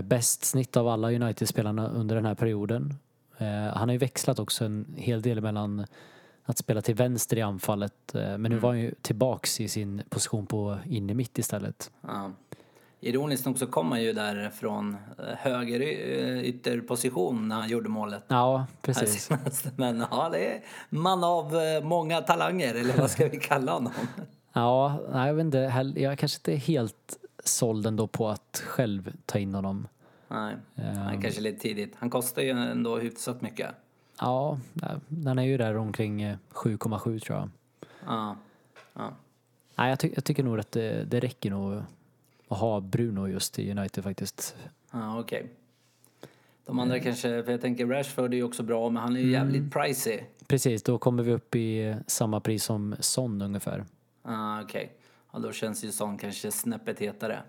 Bäst 0.04 0.44
snitt 0.44 0.76
av 0.76 0.88
alla 0.88 1.12
United-spelarna 1.12 1.88
under 1.88 2.14
den 2.16 2.24
här 2.24 2.34
perioden. 2.34 2.94
Han 3.74 3.88
har 3.88 3.92
ju 3.92 3.98
växlat 3.98 4.38
också 4.38 4.64
en 4.64 4.94
hel 4.96 5.22
del 5.22 5.40
mellan 5.40 5.86
att 6.44 6.58
spela 6.58 6.82
till 6.82 6.94
vänster 6.94 7.36
i 7.38 7.42
anfallet. 7.42 7.94
Men 8.12 8.42
nu 8.42 8.56
var 8.58 8.68
han 8.70 8.78
ju 8.80 8.94
tillbaks 9.02 9.60
i 9.60 9.68
sin 9.68 10.02
position 10.08 10.46
på 10.46 10.78
inne 10.84 11.14
mitt 11.14 11.38
istället. 11.38 11.90
Ja. 12.00 12.30
Ironiskt 13.00 13.46
nog 13.46 13.58
så 13.58 13.66
kom 13.66 13.92
han 13.92 14.02
ju 14.02 14.12
där 14.12 14.50
från 14.50 14.96
eh, 15.18 15.24
höger 15.38 15.82
y- 15.82 16.42
ytterposition 16.44 17.48
när 17.48 17.56
han 17.56 17.68
gjorde 17.68 17.88
målet. 17.88 18.24
Ja, 18.28 18.66
precis. 18.82 19.30
Men 19.76 20.04
ja, 20.10 20.28
det 20.32 20.46
är 20.54 20.60
man 20.90 21.24
av 21.24 21.56
eh, 21.56 21.82
många 21.84 22.20
talanger, 22.20 22.74
eller 22.74 22.96
vad 22.98 23.10
ska 23.10 23.28
vi 23.28 23.36
kalla 23.40 23.72
honom? 23.72 23.92
Ja, 24.52 24.98
jag 25.26 25.34
vet 25.34 25.44
inte. 25.44 25.92
Jag 25.96 26.18
kanske 26.18 26.38
inte 26.38 26.52
är 26.52 26.56
helt 26.56 27.18
såld 27.44 27.86
ändå 27.86 28.06
på 28.06 28.28
att 28.28 28.62
själv 28.66 29.12
ta 29.26 29.38
in 29.38 29.54
honom. 29.54 29.88
Nej. 30.28 30.56
Nej, 30.74 31.18
kanske 31.22 31.40
lite 31.40 31.60
tidigt. 31.60 31.94
Han 31.98 32.10
kostar 32.10 32.42
ju 32.42 32.50
ändå 32.50 32.98
hyfsat 32.98 33.42
mycket. 33.42 33.70
Ja, 34.20 34.58
han 35.24 35.38
är 35.38 35.42
ju 35.42 35.56
där 35.56 35.76
omkring 35.76 36.22
eh, 36.22 36.36
7,7 36.52 37.18
tror 37.20 37.38
jag. 37.38 37.50
Ja. 38.06 38.36
Ja. 38.94 39.10
Nej, 39.76 39.90
jag, 39.90 39.98
ty- 39.98 40.12
jag 40.14 40.24
tycker 40.24 40.42
nog 40.42 40.58
att 40.60 40.72
det, 40.72 41.04
det 41.04 41.20
räcker 41.20 41.50
nog 41.50 41.82
att 42.50 42.58
ha 42.58 42.80
Bruno 42.80 43.28
just 43.28 43.58
i 43.58 43.70
United 43.70 44.04
faktiskt. 44.04 44.56
Ja, 44.90 45.20
okej. 45.20 45.46
De 46.66 46.78
andra 46.78 47.00
kanske, 47.00 47.42
för 47.42 47.52
jag 47.52 47.60
tänker 47.60 47.86
Rashford 47.86 48.32
är 48.34 48.36
ju 48.36 48.42
också 48.44 48.62
bra, 48.62 48.90
men 48.90 49.02
han 49.02 49.16
är 49.16 49.20
ju 49.20 49.30
jävligt 49.30 49.72
pricey. 49.72 50.20
Precis, 50.46 50.82
då 50.82 50.98
kommer 50.98 51.22
vi 51.22 51.32
upp 51.32 51.54
i 51.54 51.96
samma 52.06 52.40
pris 52.40 52.64
som 52.64 52.96
Son 53.00 53.42
ungefär. 53.42 53.84
Ah, 54.22 54.62
Okej. 54.62 54.92
Ja, 55.32 55.38
då 55.38 55.52
känns 55.52 55.84
ju 55.84 55.92
sån 55.92 56.18
kanske 56.18 56.50
snäppet 56.50 56.98
hetare. 56.98 57.42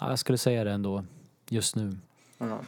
Ja, 0.00 0.08
jag 0.10 0.18
skulle 0.18 0.38
säga 0.38 0.64
det 0.64 0.70
ändå, 0.70 1.04
just 1.48 1.76
nu. 1.76 1.96
Ja. 2.38 2.60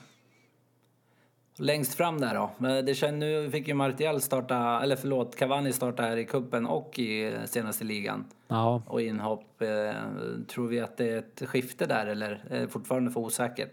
Längst 1.57 1.95
fram 1.95 2.21
där 2.21 2.35
då? 2.35 2.51
Det 2.83 2.95
känns, 2.95 3.21
nu 3.21 3.51
fick 3.51 3.69
ju 3.69 3.75
Martial 3.75 4.21
starta, 4.21 4.81
eller 4.83 4.97
förlåt, 4.97 5.37
Cavani 5.37 5.73
starta 5.73 6.03
här 6.03 6.17
i 6.17 6.25
kuppen 6.25 6.67
och 6.67 6.99
i 6.99 7.37
senaste 7.47 7.85
ligan. 7.85 8.25
Ja, 8.49 8.83
Och 8.87 9.03
inhopp. 9.03 9.63
Eh, 9.63 9.93
tror 10.49 10.69
vi 10.69 10.81
att 10.81 10.97
det 10.97 11.11
är 11.11 11.19
ett 11.19 11.43
skifte 11.49 11.87
där 11.87 12.07
eller 12.07 12.45
är 12.51 12.61
det 12.61 12.69
fortfarande 12.69 13.11
för 13.11 13.21
osäkert? 13.21 13.73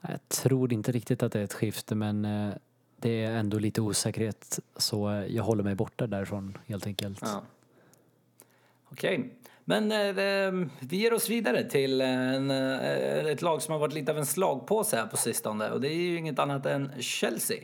jag 0.00 0.28
tror 0.28 0.72
inte 0.72 0.92
riktigt 0.92 1.22
att 1.22 1.32
det 1.32 1.40
är 1.40 1.44
ett 1.44 1.52
skifte 1.52 1.94
men 1.94 2.24
eh, 2.24 2.54
det 2.96 3.24
är 3.24 3.32
ändå 3.32 3.58
lite 3.58 3.80
osäkerhet 3.80 4.58
så 4.76 5.10
eh, 5.10 5.26
jag 5.26 5.42
håller 5.42 5.62
mig 5.64 5.74
borta 5.74 6.06
därifrån 6.06 6.58
helt 6.66 6.86
enkelt. 6.86 7.20
Ja. 7.22 7.42
Okej. 8.92 9.30
Men 9.70 9.92
eh, 9.92 10.14
det- 10.14 10.68
vi 10.80 10.96
ger 10.96 11.12
oss 11.14 11.30
vidare 11.30 11.64
till 11.64 12.00
en, 12.00 12.50
eh, 12.50 13.26
ett 13.26 13.42
lag 13.42 13.62
som 13.62 13.72
har 13.72 13.78
varit 13.78 13.94
lite 13.94 14.12
av 14.12 14.18
en 14.18 14.26
slagpåse 14.26 14.96
här 14.96 15.06
på 15.06 15.16
sistone 15.16 15.70
och 15.70 15.80
det 15.80 15.88
är 15.88 15.94
ju 15.94 16.16
inget 16.18 16.38
annat 16.38 16.66
än 16.66 16.90
Chelsea. 17.00 17.58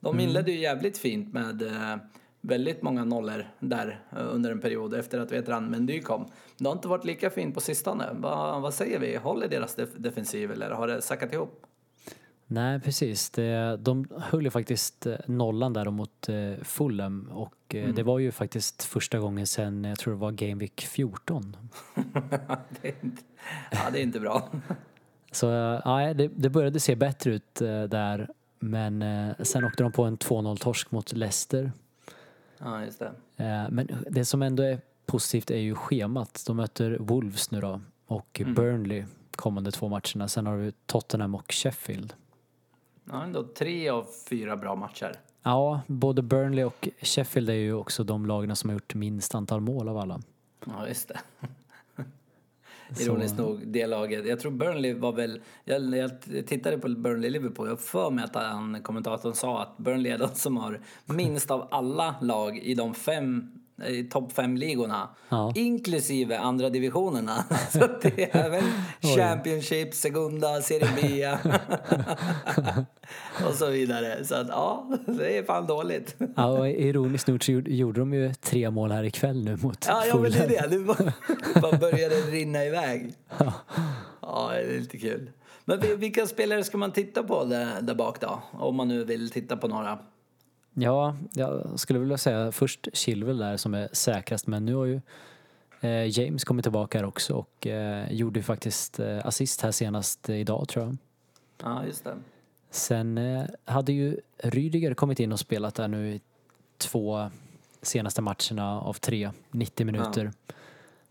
De 0.00 0.20
inledde 0.20 0.52
ju 0.52 0.58
jävligt 0.60 0.98
fint 0.98 1.32
med 1.34 1.62
eh, 1.62 1.96
väldigt 2.40 2.82
många 2.82 3.04
nollor 3.04 3.46
där 3.60 4.00
eh, 4.12 4.26
under 4.30 4.50
en 4.50 4.60
period 4.60 4.94
efter 4.94 5.18
att 5.20 5.32
veteran 5.32 5.70
Mendy 5.70 6.00
kom. 6.00 6.30
Det 6.58 6.64
har 6.68 6.72
inte 6.72 6.88
varit 6.88 7.04
lika 7.04 7.30
fint 7.30 7.54
på 7.54 7.60
sistone. 7.60 8.08
Va, 8.12 8.58
vad 8.58 8.74
säger 8.74 8.98
vi? 8.98 9.16
Håller 9.16 9.48
deras 9.48 9.76
def- 9.78 9.96
defensiv 9.98 10.52
eller 10.52 10.70
har 10.70 10.88
det 10.88 11.02
sackat 11.02 11.32
ihop? 11.32 11.62
Nej, 12.48 12.80
precis. 12.80 13.30
Det, 13.30 13.76
de 13.76 14.08
höll 14.18 14.44
ju 14.44 14.50
faktiskt 14.50 15.06
eh, 15.06 15.16
nollan 15.26 15.72
där 15.72 15.90
mot 15.90 16.28
eh, 16.28 16.52
Fulham 16.62 17.28
och 17.32 17.74
eh, 17.74 17.94
det 17.94 18.02
var 18.02 18.18
ju 18.18 18.32
faktiskt 18.32 18.82
första 18.82 19.18
gången 19.18 19.46
sen, 19.46 19.84
jag 19.84 19.98
tror 19.98 20.14
det 20.14 20.20
var 20.20 20.32
Game 20.32 20.54
Week 20.54 20.80
14. 20.80 21.56
det, 22.82 22.94
inte, 23.02 23.22
ja, 23.70 23.90
det 23.92 23.98
är 23.98 24.02
inte 24.02 24.20
bra. 24.20 24.48
Så 25.30 25.80
nej, 25.84 26.14
det, 26.14 26.28
det 26.28 26.50
började 26.50 26.80
se 26.80 26.96
bättre 26.96 27.34
ut 27.34 27.54
där 27.88 28.28
men 28.58 29.04
sen 29.38 29.64
åkte 29.64 29.82
de 29.82 29.92
på 29.92 30.04
en 30.04 30.18
2-0-torsk 30.18 30.90
mot 30.90 31.12
Leicester. 31.12 31.72
Ja, 32.58 32.84
just 32.84 32.98
det. 32.98 33.12
Men 33.70 33.88
det 34.10 34.24
som 34.24 34.42
ändå 34.42 34.62
är 34.62 34.80
positivt 35.06 35.50
är 35.50 35.58
ju 35.58 35.74
schemat. 35.74 36.44
De 36.46 36.56
möter 36.56 36.96
Wolves 37.00 37.50
nu 37.50 37.60
då 37.60 37.80
och 38.06 38.42
Burnley 38.46 39.04
kommande 39.36 39.70
två 39.70 39.88
matcherna. 39.88 40.28
Sen 40.28 40.46
har 40.46 40.58
du 40.58 40.72
Tottenham 40.86 41.34
och 41.34 41.52
Sheffield. 41.52 42.12
Ja, 43.10 43.22
ändå 43.22 43.42
tre 43.42 43.88
av 43.88 44.06
fyra 44.28 44.56
bra 44.56 44.74
matcher. 44.76 45.12
Ja, 45.42 45.80
både 45.86 46.22
Burnley 46.22 46.64
och 46.64 46.88
Sheffield 47.02 47.50
är 47.50 47.54
ju 47.54 47.74
också 47.74 48.04
de 48.04 48.26
lagen 48.26 48.56
som 48.56 48.70
har 48.70 48.74
gjort 48.74 48.94
minst 48.94 49.34
antal 49.34 49.60
mål 49.60 49.88
av 49.88 49.98
alla. 49.98 50.20
Ja, 50.66 50.88
just 50.88 51.08
det. 51.08 51.18
Så- 52.96 53.02
Ironiskt 53.02 53.38
nog, 53.38 53.60
det 53.66 53.86
laget. 53.86 54.26
Jag 54.26 54.40
tror 54.40 54.52
Burnley 54.52 54.94
var 54.94 55.12
väl... 55.12 55.40
Jag, 55.64 55.96
jag 55.96 56.10
tittade 56.46 56.78
på 56.78 56.88
Burnley-Liverpool. 56.88 57.68
Jag 57.68 57.80
för 57.80 58.10
mig 58.10 58.24
att 58.24 58.34
han, 58.34 58.82
kommentatorn 58.82 59.34
sa 59.34 59.62
att 59.62 59.76
Burnley 59.78 60.12
är 60.12 60.18
de 60.18 60.28
som 60.28 60.56
har 60.56 60.80
minst 61.04 61.50
av 61.50 61.68
alla 61.70 62.14
lag 62.20 62.58
i 62.58 62.74
de 62.74 62.94
fem 62.94 63.60
topp 64.10 64.32
fem-ligorna. 64.32 65.08
Ja. 65.28 65.52
Inklusive 65.54 66.38
andra 66.38 66.70
divisionerna. 66.70 67.44
Så 67.70 67.78
det 68.02 68.34
är 68.34 68.44
även 68.46 68.62
Championship, 69.16 69.94
Segunda, 69.94 70.62
Serie 70.62 70.88
B. 71.02 71.26
och 73.48 73.54
så 73.54 73.66
vidare. 73.70 74.24
Så 74.24 74.34
att 74.34 74.48
ja, 74.48 74.90
det 75.06 75.38
är 75.38 75.42
fan 75.42 75.66
dåligt. 75.66 76.16
Ja, 76.36 76.46
och 76.46 76.68
ironiskt 76.68 77.26
nog 77.28 77.44
så 77.44 77.52
gjorde, 77.52 78.00
de 78.00 78.14
ju 78.14 78.34
tre 78.34 78.70
mål 78.70 78.90
här 78.92 79.04
ikväll 79.04 79.44
nu 79.44 79.56
mot 79.56 79.84
Ja, 79.88 80.04
ja 80.06 80.16
men 80.18 80.30
det 80.32 80.38
är 80.38 80.48
det. 80.48 80.76
Nu 80.76 80.84
bara, 80.84 81.12
bara 81.60 81.78
började 81.78 82.14
det 82.20 82.30
rinna 82.30 82.64
iväg. 82.64 83.14
Ja, 84.20 84.50
det 84.52 84.58
är 84.74 84.78
lite 84.80 84.98
kul. 84.98 85.30
Men 85.64 85.80
vi- 85.80 85.96
vilka 85.96 86.26
spelare 86.26 86.64
ska 86.64 86.78
man 86.78 86.92
titta 86.92 87.22
på 87.22 87.44
där, 87.44 87.82
där 87.82 87.94
bak 87.94 88.20
då? 88.20 88.42
Om 88.52 88.76
man 88.76 88.88
nu 88.88 89.04
vill 89.04 89.30
titta 89.30 89.56
på 89.56 89.68
några. 89.68 89.98
Ja, 90.78 91.16
jag 91.32 91.80
skulle 91.80 91.98
vilja 91.98 92.18
säga 92.18 92.52
först 92.52 92.88
Chilwell 92.92 93.38
där 93.38 93.56
som 93.56 93.74
är 93.74 93.88
säkrast 93.92 94.46
men 94.46 94.64
nu 94.64 94.74
har 94.74 94.84
ju 94.84 95.00
eh, 95.80 96.18
James 96.20 96.44
kommit 96.44 96.64
tillbaka 96.64 96.98
här 96.98 97.04
också 97.04 97.34
och 97.34 97.66
eh, 97.66 98.12
gjorde 98.12 98.38
ju 98.38 98.42
faktiskt 98.42 99.00
eh, 99.00 99.26
assist 99.26 99.60
här 99.60 99.70
senast 99.70 100.28
idag 100.28 100.68
tror 100.68 100.84
jag. 100.84 100.96
Ja, 101.62 101.84
just 101.86 102.04
det. 102.04 102.16
Sen 102.70 103.20
hade 103.64 103.92
ju 103.92 104.20
Rydiger 104.38 104.94
kommit 104.94 105.20
in 105.20 105.32
och 105.32 105.40
spelat 105.40 105.74
där 105.74 105.88
nu 105.88 106.14
i 106.14 106.20
två 106.78 107.30
senaste 107.82 108.22
matcherna 108.22 108.80
av 108.80 108.92
tre, 108.92 109.30
90 109.50 109.86
minuter. 109.86 110.32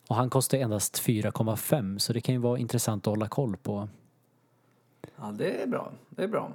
Och 0.07 0.15
han 0.15 0.29
kostar 0.29 0.57
endast 0.57 1.01
4,5 1.01 1.97
så 1.97 2.13
det 2.13 2.21
kan 2.21 2.35
ju 2.35 2.41
vara 2.41 2.59
intressant 2.59 3.07
att 3.07 3.11
hålla 3.11 3.27
koll 3.27 3.57
på. 3.57 3.89
Ja, 5.15 5.31
det 5.31 5.61
är 5.61 5.67
bra. 5.67 5.91
Det 6.09 6.23
är 6.23 6.27
bra. 6.27 6.51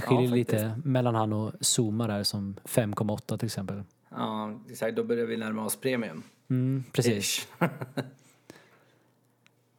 Det 0.00 0.06
Ja, 0.10 0.16
skiljer 0.16 0.28
faktiskt. 0.44 0.52
lite 0.64 0.80
mellan 0.84 1.14
han 1.14 1.32
och 1.32 1.52
Zuma 1.60 2.06
där 2.06 2.22
som 2.22 2.56
5,8 2.64 3.38
till 3.38 3.46
exempel. 3.46 3.82
Ja, 4.10 4.52
exakt. 4.70 4.96
Då 4.96 5.04
börjar 5.04 5.26
vi 5.26 5.36
närma 5.36 5.64
oss 5.64 5.76
premium. 5.76 6.22
Mm, 6.50 6.84
precis. 6.92 7.48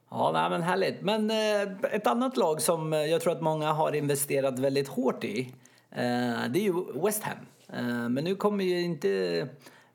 Ja, 0.10 0.32
nej, 0.34 0.50
men 0.50 0.62
härligt. 0.62 1.02
Men 1.02 1.32
eh, 1.32 1.92
ett 1.92 2.08
annat 2.08 2.38
lag 2.38 2.62
som 2.62 2.94
eh, 2.94 3.00
jag 3.00 3.22
tror 3.22 3.34
att 3.34 3.42
många 3.42 3.72
har 3.72 3.96
investerat 3.96 4.60
väldigt 4.60 4.88
hårt 4.88 5.24
i, 5.24 5.40
eh, 5.92 5.98
det 6.50 6.60
är 6.60 6.64
ju 6.64 7.02
West 7.06 7.24
Ham. 7.24 7.38
Eh, 7.74 8.10
men 8.10 8.24
nu 8.24 8.36
kommer 8.36 8.64
ju 8.64 8.82
inte... 8.82 9.10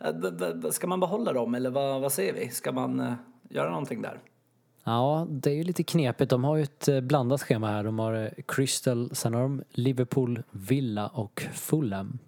Eh, 0.00 0.70
ska 0.70 0.86
man 0.86 1.00
behålla 1.00 1.32
dem 1.32 1.54
eller 1.54 1.70
vad, 1.70 2.00
vad 2.00 2.12
säger 2.12 2.32
vi? 2.32 2.48
Ska 2.48 2.72
man 2.72 3.00
eh, 3.00 3.12
göra 3.48 3.70
någonting 3.70 4.02
där? 4.02 4.18
Ja, 4.84 5.26
det 5.30 5.50
är 5.50 5.54
ju 5.54 5.64
lite 5.64 5.82
knepigt. 5.82 6.30
De 6.30 6.44
har 6.44 6.56
ju 6.56 6.62
ett 6.62 6.88
eh, 6.88 7.00
blandat 7.00 7.42
schema 7.42 7.70
här. 7.70 7.84
De 7.84 7.98
har 7.98 8.14
eh, 8.14 8.28
Crystal, 8.48 9.10
sen 9.14 9.34
har 9.34 9.42
de 9.42 9.62
Liverpool, 9.70 10.42
Villa 10.50 11.08
och 11.08 11.46
Fulham. 11.52 12.18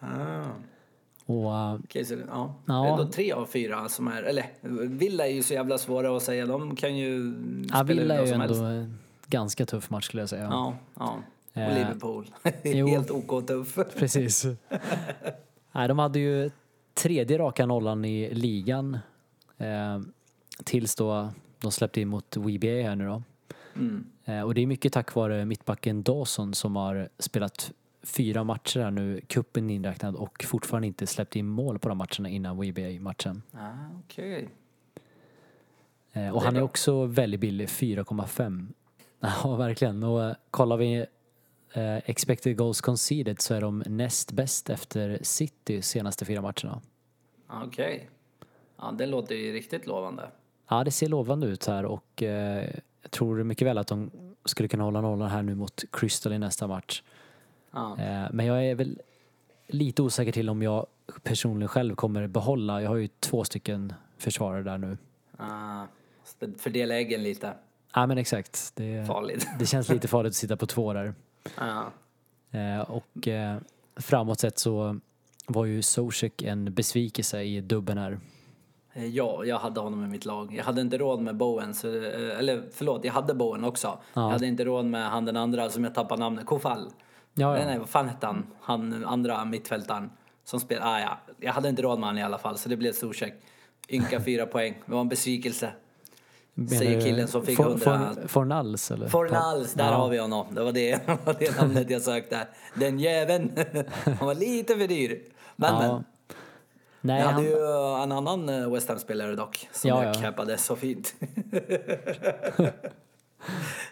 Ah. 0.00 0.42
Och 1.26 1.56
eh, 1.56 1.74
Okej, 1.74 2.04
så, 2.04 2.14
ja. 2.14 2.54
Ja. 2.66 2.74
Det 2.82 2.88
är 2.88 2.92
ändå 2.92 3.06
tre 3.06 3.32
av 3.32 3.46
fyra 3.46 3.88
som 3.88 4.08
är... 4.08 4.22
Eller, 4.22 4.44
Villa 4.88 5.26
är 5.26 5.32
ju 5.32 5.42
så 5.42 5.54
jävla 5.54 5.78
svåra 5.78 6.16
att 6.16 6.22
säga. 6.22 6.46
De 6.46 6.76
kan 6.76 6.96
ju 6.96 7.34
ja, 7.62 7.68
spela 7.68 7.82
Villa 7.84 8.14
är 8.14 8.26
ju 8.26 8.32
ändå 8.32 8.54
helst. 8.54 8.90
ganska 9.26 9.66
tuff 9.66 9.90
match 9.90 10.04
skulle 10.04 10.22
jag 10.22 10.28
säga. 10.28 10.48
Ja, 10.50 10.74
ja. 10.94 11.18
Och 11.52 11.58
Eh, 11.58 11.74
Liverpool. 11.74 12.26
Helt 12.62 13.10
OK 13.10 13.46
tuff. 13.46 13.78
Precis. 13.96 14.46
Nej, 15.72 15.88
de 15.88 15.98
hade 15.98 16.18
ju 16.18 16.50
tredje 16.94 17.38
raka 17.38 17.66
nollan 17.66 18.04
i 18.04 18.34
ligan 18.34 18.98
eh, 19.58 20.00
tills 20.64 20.94
då 20.94 21.30
de 21.60 21.72
släppte 21.72 22.00
in 22.00 22.08
mot 22.08 22.36
WBA 22.36 22.82
här 22.82 22.96
nu 22.96 23.06
då. 23.06 23.22
Mm. 23.76 24.06
Eh, 24.24 24.42
och 24.42 24.54
det 24.54 24.60
är 24.60 24.66
mycket 24.66 24.92
tack 24.92 25.14
vare 25.14 25.44
mittbacken 25.44 26.02
Dawson 26.02 26.54
som 26.54 26.76
har 26.76 27.08
spelat 27.18 27.72
fyra 28.02 28.44
matcher 28.44 28.80
här 28.80 28.90
nu, 28.90 29.20
kuppen 29.26 29.70
inräknad 29.70 30.16
och 30.16 30.44
fortfarande 30.44 30.86
inte 30.86 31.06
släppt 31.06 31.36
in 31.36 31.46
mål 31.46 31.78
på 31.78 31.88
de 31.88 31.98
matcherna 31.98 32.28
innan 32.28 32.56
WBA-matchen. 32.56 33.42
Ah, 33.52 33.72
Okej. 34.04 34.48
Eh, 36.12 36.30
och 36.30 36.40
är 36.40 36.44
han 36.44 36.56
är 36.56 36.60
bra. 36.60 36.64
också 36.64 37.04
väldigt 37.04 37.40
billig, 37.40 37.68
4,5. 37.68 38.66
Ja, 39.44 39.56
verkligen. 39.56 40.02
Och 40.02 40.24
eh, 40.24 40.34
kollar 40.50 40.76
vi 40.76 41.06
eh, 41.72 41.96
expected 41.96 42.56
goals 42.56 42.80
conceded 42.80 43.40
så 43.40 43.54
är 43.54 43.60
de 43.60 43.82
näst 43.86 44.32
bäst 44.32 44.70
efter 44.70 45.18
City 45.22 45.82
senaste 45.82 46.24
fyra 46.24 46.42
matcherna. 46.42 46.80
Okej. 47.48 48.10
Ja, 48.76 48.94
det 48.98 49.06
låter 49.06 49.34
ju 49.34 49.52
riktigt 49.52 49.86
lovande. 49.86 50.30
Ja, 50.68 50.84
det 50.84 50.90
ser 50.90 51.08
lovande 51.08 51.46
ut 51.46 51.66
här 51.66 51.84
och 51.84 52.22
eh, 52.22 52.70
jag 53.02 53.10
tror 53.10 53.42
mycket 53.42 53.66
väl 53.66 53.78
att 53.78 53.86
de 53.86 54.10
skulle 54.44 54.68
kunna 54.68 54.84
hålla 54.84 55.00
nollan 55.00 55.30
här 55.30 55.42
nu 55.42 55.54
mot 55.54 55.84
Crystal 55.92 56.32
i 56.32 56.38
nästa 56.38 56.66
match. 56.66 57.02
Ja. 57.70 57.98
Eh, 57.98 58.26
men 58.32 58.46
jag 58.46 58.66
är 58.66 58.74
väl 58.74 59.00
lite 59.66 60.02
osäker 60.02 60.32
till 60.32 60.50
om 60.50 60.62
jag 60.62 60.86
personligen 61.22 61.68
själv 61.68 61.94
kommer 61.94 62.26
behålla. 62.26 62.82
Jag 62.82 62.88
har 62.90 62.96
ju 62.96 63.08
två 63.20 63.44
stycken 63.44 63.92
försvarare 64.18 64.62
där 64.62 64.78
nu. 64.78 64.98
Ah, 65.36 65.86
fördela 66.58 66.94
äggen 66.94 67.22
lite. 67.22 67.52
Ja, 67.94 68.06
men 68.06 68.18
exakt. 68.18 68.72
Det, 68.74 69.06
Farligt. 69.06 69.48
det 69.58 69.66
känns 69.66 69.88
lite 69.88 70.08
farligt 70.08 70.30
att 70.30 70.36
sitta 70.36 70.56
på 70.56 70.66
två 70.66 70.92
där. 70.92 71.14
Ja. 71.56 71.92
Eh, 72.50 72.80
och 72.80 73.28
eh, 73.28 73.58
framåt 73.96 74.40
sett 74.40 74.58
så 74.58 75.00
var 75.46 75.64
ju 75.64 75.82
Zozek 75.82 76.42
en 76.42 76.74
besvikelse 76.74 77.42
i 77.42 77.60
dubben 77.60 77.98
här. 77.98 78.18
Eh, 78.92 79.06
Ja, 79.06 79.44
jag 79.44 79.58
hade 79.58 79.80
honom 79.80 80.04
i 80.04 80.08
mitt 80.08 80.24
lag. 80.24 80.54
Jag 80.56 80.64
hade 80.64 80.80
inte 80.80 80.98
råd 80.98 81.20
med 81.20 81.36
Bowen, 81.36 81.74
så, 81.74 81.88
eh, 81.88 82.38
eller 82.38 82.62
förlåt, 82.72 83.04
jag 83.04 83.12
hade 83.12 83.34
Bowen 83.34 83.64
också. 83.64 83.98
Jag 84.14 84.22
hade 84.30 84.46
inte 84.46 84.64
råd 84.64 84.84
med 84.84 85.10
han 85.10 85.24
den 85.24 85.36
andra 85.36 85.70
som 85.70 85.84
jag 85.84 85.94
tappade 85.94 86.20
namnet, 86.20 86.46
Kofall. 86.46 86.90
Ja, 87.34 87.52
Nej, 87.52 87.60
ja. 87.60 87.66
nej, 87.66 87.78
vad 87.78 87.88
fan 87.88 88.08
hette 88.08 88.26
han? 88.26 88.46
Han 88.60 89.04
andra 89.04 89.44
mittfältaren 89.44 90.10
som 90.44 90.60
spelar, 90.60 90.86
ah, 90.86 91.00
ja. 91.00 91.18
Jag 91.40 91.52
hade 91.52 91.68
inte 91.68 91.82
råd 91.82 91.98
med 91.98 92.08
han 92.08 92.18
i 92.18 92.22
alla 92.22 92.38
fall, 92.38 92.58
så 92.58 92.68
det 92.68 92.76
blev 92.76 92.92
Zuzek. 92.92 93.34
Ynka 93.88 94.20
fyra 94.24 94.46
poäng. 94.46 94.74
Det 94.86 94.92
var 94.92 95.00
en 95.00 95.08
besvikelse. 95.08 95.70
Säger 96.68 97.00
killen 97.00 97.28
som 97.28 97.42
fick 97.46 97.56
For- 97.56 97.64
100 97.64 97.84
For- 98.14 98.26
Fornals 98.28 98.90
eller? 98.90 99.08
Fornals, 99.08 99.74
där 99.74 99.84
Ja. 99.84 99.92
har 99.92 100.08
vi 100.08 100.18
honom. 100.18 100.46
Det 100.54 100.64
var 100.64 100.72
det, 100.72 100.90
det 101.06 101.18
var 101.26 101.36
det 101.38 101.60
namnet 101.60 101.90
jag 101.90 102.02
sökte. 102.02 102.46
Den 102.74 102.98
jäveln. 102.98 103.52
Han 104.18 104.26
var 104.26 104.34
lite 104.34 104.74
för 104.76 104.86
dyr. 104.86 105.22
Men, 105.56 105.74
Ja. 105.74 105.80
men. 105.92 106.04
Nej, 107.00 107.18
jag 107.20 107.26
hade 107.26 107.34
han- 107.36 107.44
ju 107.44 108.02
en 108.02 108.12
annan 108.12 108.48
eh, 108.48 108.72
West 108.72 108.88
Ham-spelare 108.88 109.34
dock, 109.36 109.68
som 109.72 109.88
Ja, 109.88 110.04
jag 110.04 110.34
ja. 110.48 110.56
så 110.56 110.76
fint. 110.76 111.14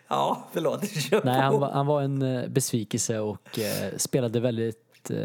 ja, 0.09 0.49
förlåt. 0.53 0.89
Kör 0.91 1.25
Nej, 1.25 1.41
han, 1.41 1.61
var- 1.61 1.71
han 1.71 1.87
var 1.87 2.03
en 2.03 2.23
eh, 2.23 2.49
besvikelse 2.49 3.19
och 3.19 3.59
eh, 3.59 3.97
spelade 3.97 4.41
väldigt, 4.41 5.11
eh, 5.11 5.19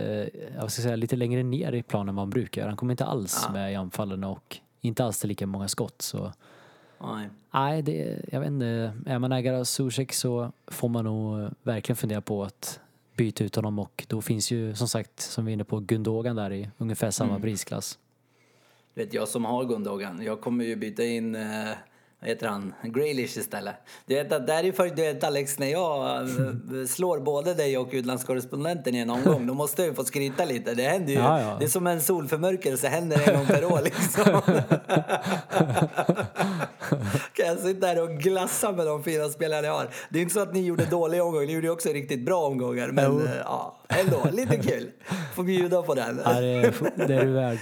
jag 0.55 0.71
ska 0.71 0.81
säga, 0.81 0.95
lite 0.95 1.15
längre 1.15 1.43
ner 1.43 1.71
i 1.73 1.83
planen 1.83 2.09
än 2.09 2.15
vad 2.15 2.23
han 2.23 2.29
brukar. 2.29 2.67
Han 2.67 2.77
kom 2.77 2.91
inte 2.91 3.05
alls 3.05 3.43
Ja. 3.47 3.53
med 3.53 3.71
i 3.71 3.75
anfallen 3.75 4.23
och 4.23 4.57
inte 4.81 5.05
alls 5.05 5.19
till 5.19 5.29
lika 5.29 5.47
många 5.47 5.67
skott. 5.67 6.01
Så 6.01 6.31
Nej. 7.03 7.29
nej, 7.53 7.81
det, 7.81 8.19
jag 8.31 8.39
vet 8.39 8.47
inte. 8.47 8.93
Är 9.05 9.19
man 9.19 9.31
ägare 9.31 9.57
av 9.57 9.63
Zuzek 9.63 10.13
så 10.13 10.51
får 10.67 10.89
man 10.89 11.05
nog 11.05 11.39
eh, 11.41 11.49
verkligen 11.63 11.97
fundera 11.97 12.21
på 12.21 12.43
att 12.43 12.79
byta 13.21 13.43
ut 13.43 13.55
honom 13.55 13.79
och 13.79 14.05
då 14.07 14.21
finns 14.21 14.51
ju 14.51 14.75
som 14.75 14.87
sagt, 14.87 15.19
som 15.19 15.45
vi 15.45 15.51
är 15.51 15.53
inne 15.53 15.63
på, 15.63 15.79
Gundogan 15.79 16.35
där 16.35 16.53
i 16.53 16.69
ungefär 16.77 17.11
samma 17.11 17.29
Mm. 17.29 17.41
prisklass. 17.41 17.99
Vet 18.93 19.13
jag 19.13 19.27
som 19.27 19.45
har 19.45 19.65
Gundogan, 19.65 20.21
jag 20.23 20.41
kommer 20.41 20.65
ju 20.65 20.75
byta 20.75 21.03
in, 21.03 21.35
eh, 21.35 21.69
vad 22.21 22.29
heter 22.29 22.47
han, 22.47 22.73
Graylish 22.83 23.37
istället. 23.37 23.75
Du 24.05 24.15
vet 24.15 24.31
att 24.31 24.47
där 24.47 24.63
är 24.63 24.71
för, 24.71 24.87
du 24.87 25.01
vet 25.01 25.23
Alex, 25.23 25.59
när 25.59 25.67
jag 25.67 26.21
eh, 26.21 26.85
slår 26.87 27.19
både 27.19 27.53
dig 27.53 27.77
och 27.77 27.89
utlandskorrespondenten 27.91 28.95
i 28.95 28.99
en 28.99 29.09
omgång, 29.09 29.47
då 29.47 29.53
måste 29.53 29.81
jag 29.81 29.89
ju 29.89 29.95
få 29.95 30.03
skryta 30.03 30.45
lite. 30.45 30.73
Det 30.73 30.83
händer 30.83 31.13
ju, 31.13 31.19
Ja, 31.19 31.41
ja. 31.41 31.55
det 31.59 31.65
är 31.65 31.69
som 31.69 31.87
en 31.87 32.01
solförmörkelse, 32.01 32.87
händer 32.87 33.29
en 33.29 33.37
gång 33.37 33.45
per 33.45 33.65
år 33.65 33.81
liksom. 33.83 34.23
kan 37.33 37.45
jag 37.45 37.59
sitta 37.59 37.87
här 37.87 38.03
och 38.03 38.09
glassa 38.09 38.71
med 38.71 38.87
de 38.87 39.03
fyra 39.03 39.29
spelare 39.29 39.65
jag 39.65 39.73
har. 39.73 39.89
Det 40.09 40.19
är 40.19 40.21
inte 40.21 40.33
så 40.33 40.39
att 40.39 40.53
ni 40.53 40.65
gjorde 40.65 40.85
dåliga 40.85 41.23
omgångar, 41.23 41.45
ni 41.47 41.53
gjorde 41.53 41.69
också 41.69 41.89
riktigt 41.89 42.25
bra 42.25 42.45
omgångar. 42.45 42.87
Men 42.87 43.27
eh, 43.27 43.33
ja, 43.43 43.79
ändå, 43.89 44.27
lite 44.31 44.57
kul. 44.57 44.91
Får 45.35 45.43
bjuda 45.43 45.81
på 45.81 45.95
den. 45.95 46.21
Ja, 46.25 46.39
det, 46.39 46.47
är, 46.47 46.73
det 47.07 47.15
är 47.15 47.25
du 47.25 47.31
värd. 47.31 47.57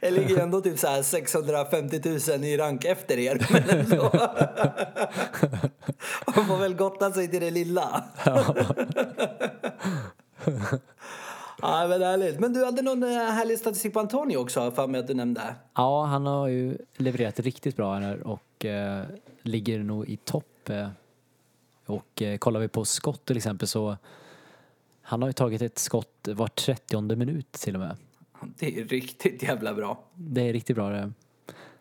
Jag 0.00 0.12
ligger 0.12 0.38
ändå 0.38 0.60
typ 0.60 0.78
så 0.78 0.86
här 0.86 1.02
650 1.02 2.00
000 2.30 2.44
i 2.44 2.56
rank 2.56 2.84
efter 2.84 3.18
er. 3.18 3.46
Men 3.50 3.80
ändå. 3.80 4.02
Man 6.36 6.46
får 6.46 6.58
väl 6.58 6.74
gotta 6.74 7.12
sig 7.12 7.28
till 7.28 7.40
det 7.40 7.50
lilla. 7.50 8.04
Ja, 11.62 11.86
men 11.88 12.02
härligt. 12.02 12.40
Men 12.40 12.52
du 12.52 12.64
hade 12.64 12.82
någon 12.82 13.02
eh, 13.02 13.08
härlig 13.08 13.58
statistik 13.58 13.92
på 13.92 14.00
Antonio 14.00 14.36
också, 14.36 14.70
för 14.70 14.86
mig 14.86 15.00
att 15.00 15.06
du 15.06 15.14
nämnde. 15.14 15.54
Ja, 15.74 16.04
han 16.04 16.26
har 16.26 16.48
ju 16.48 16.78
levererat 16.96 17.40
riktigt 17.40 17.76
bra 17.76 17.94
här 17.94 18.26
och 18.26 18.64
eh, 18.64 19.04
ligger 19.42 19.78
nog 19.78 20.08
i 20.08 20.16
topp. 20.16 20.68
Eh, 20.68 20.88
och 21.86 22.22
eh, 22.22 22.38
kollar 22.38 22.60
vi 22.60 22.68
på 22.68 22.84
skott 22.84 23.24
till 23.24 23.36
exempel 23.36 23.68
så 23.68 23.96
han 25.02 25.22
har 25.22 25.28
ju 25.28 25.32
tagit 25.32 25.62
ett 25.62 25.78
skott 25.78 26.28
var 26.28 26.48
30 26.48 27.16
minut 27.16 27.52
till 27.52 27.74
och 27.74 27.80
med. 27.80 27.96
Det 28.40 28.80
är 28.80 28.84
riktigt 28.84 29.42
jävla 29.42 29.74
bra. 29.74 30.04
Det 30.14 30.48
är 30.48 30.52
riktigt 30.52 30.76
bra 30.76 30.88
det. 30.90 31.12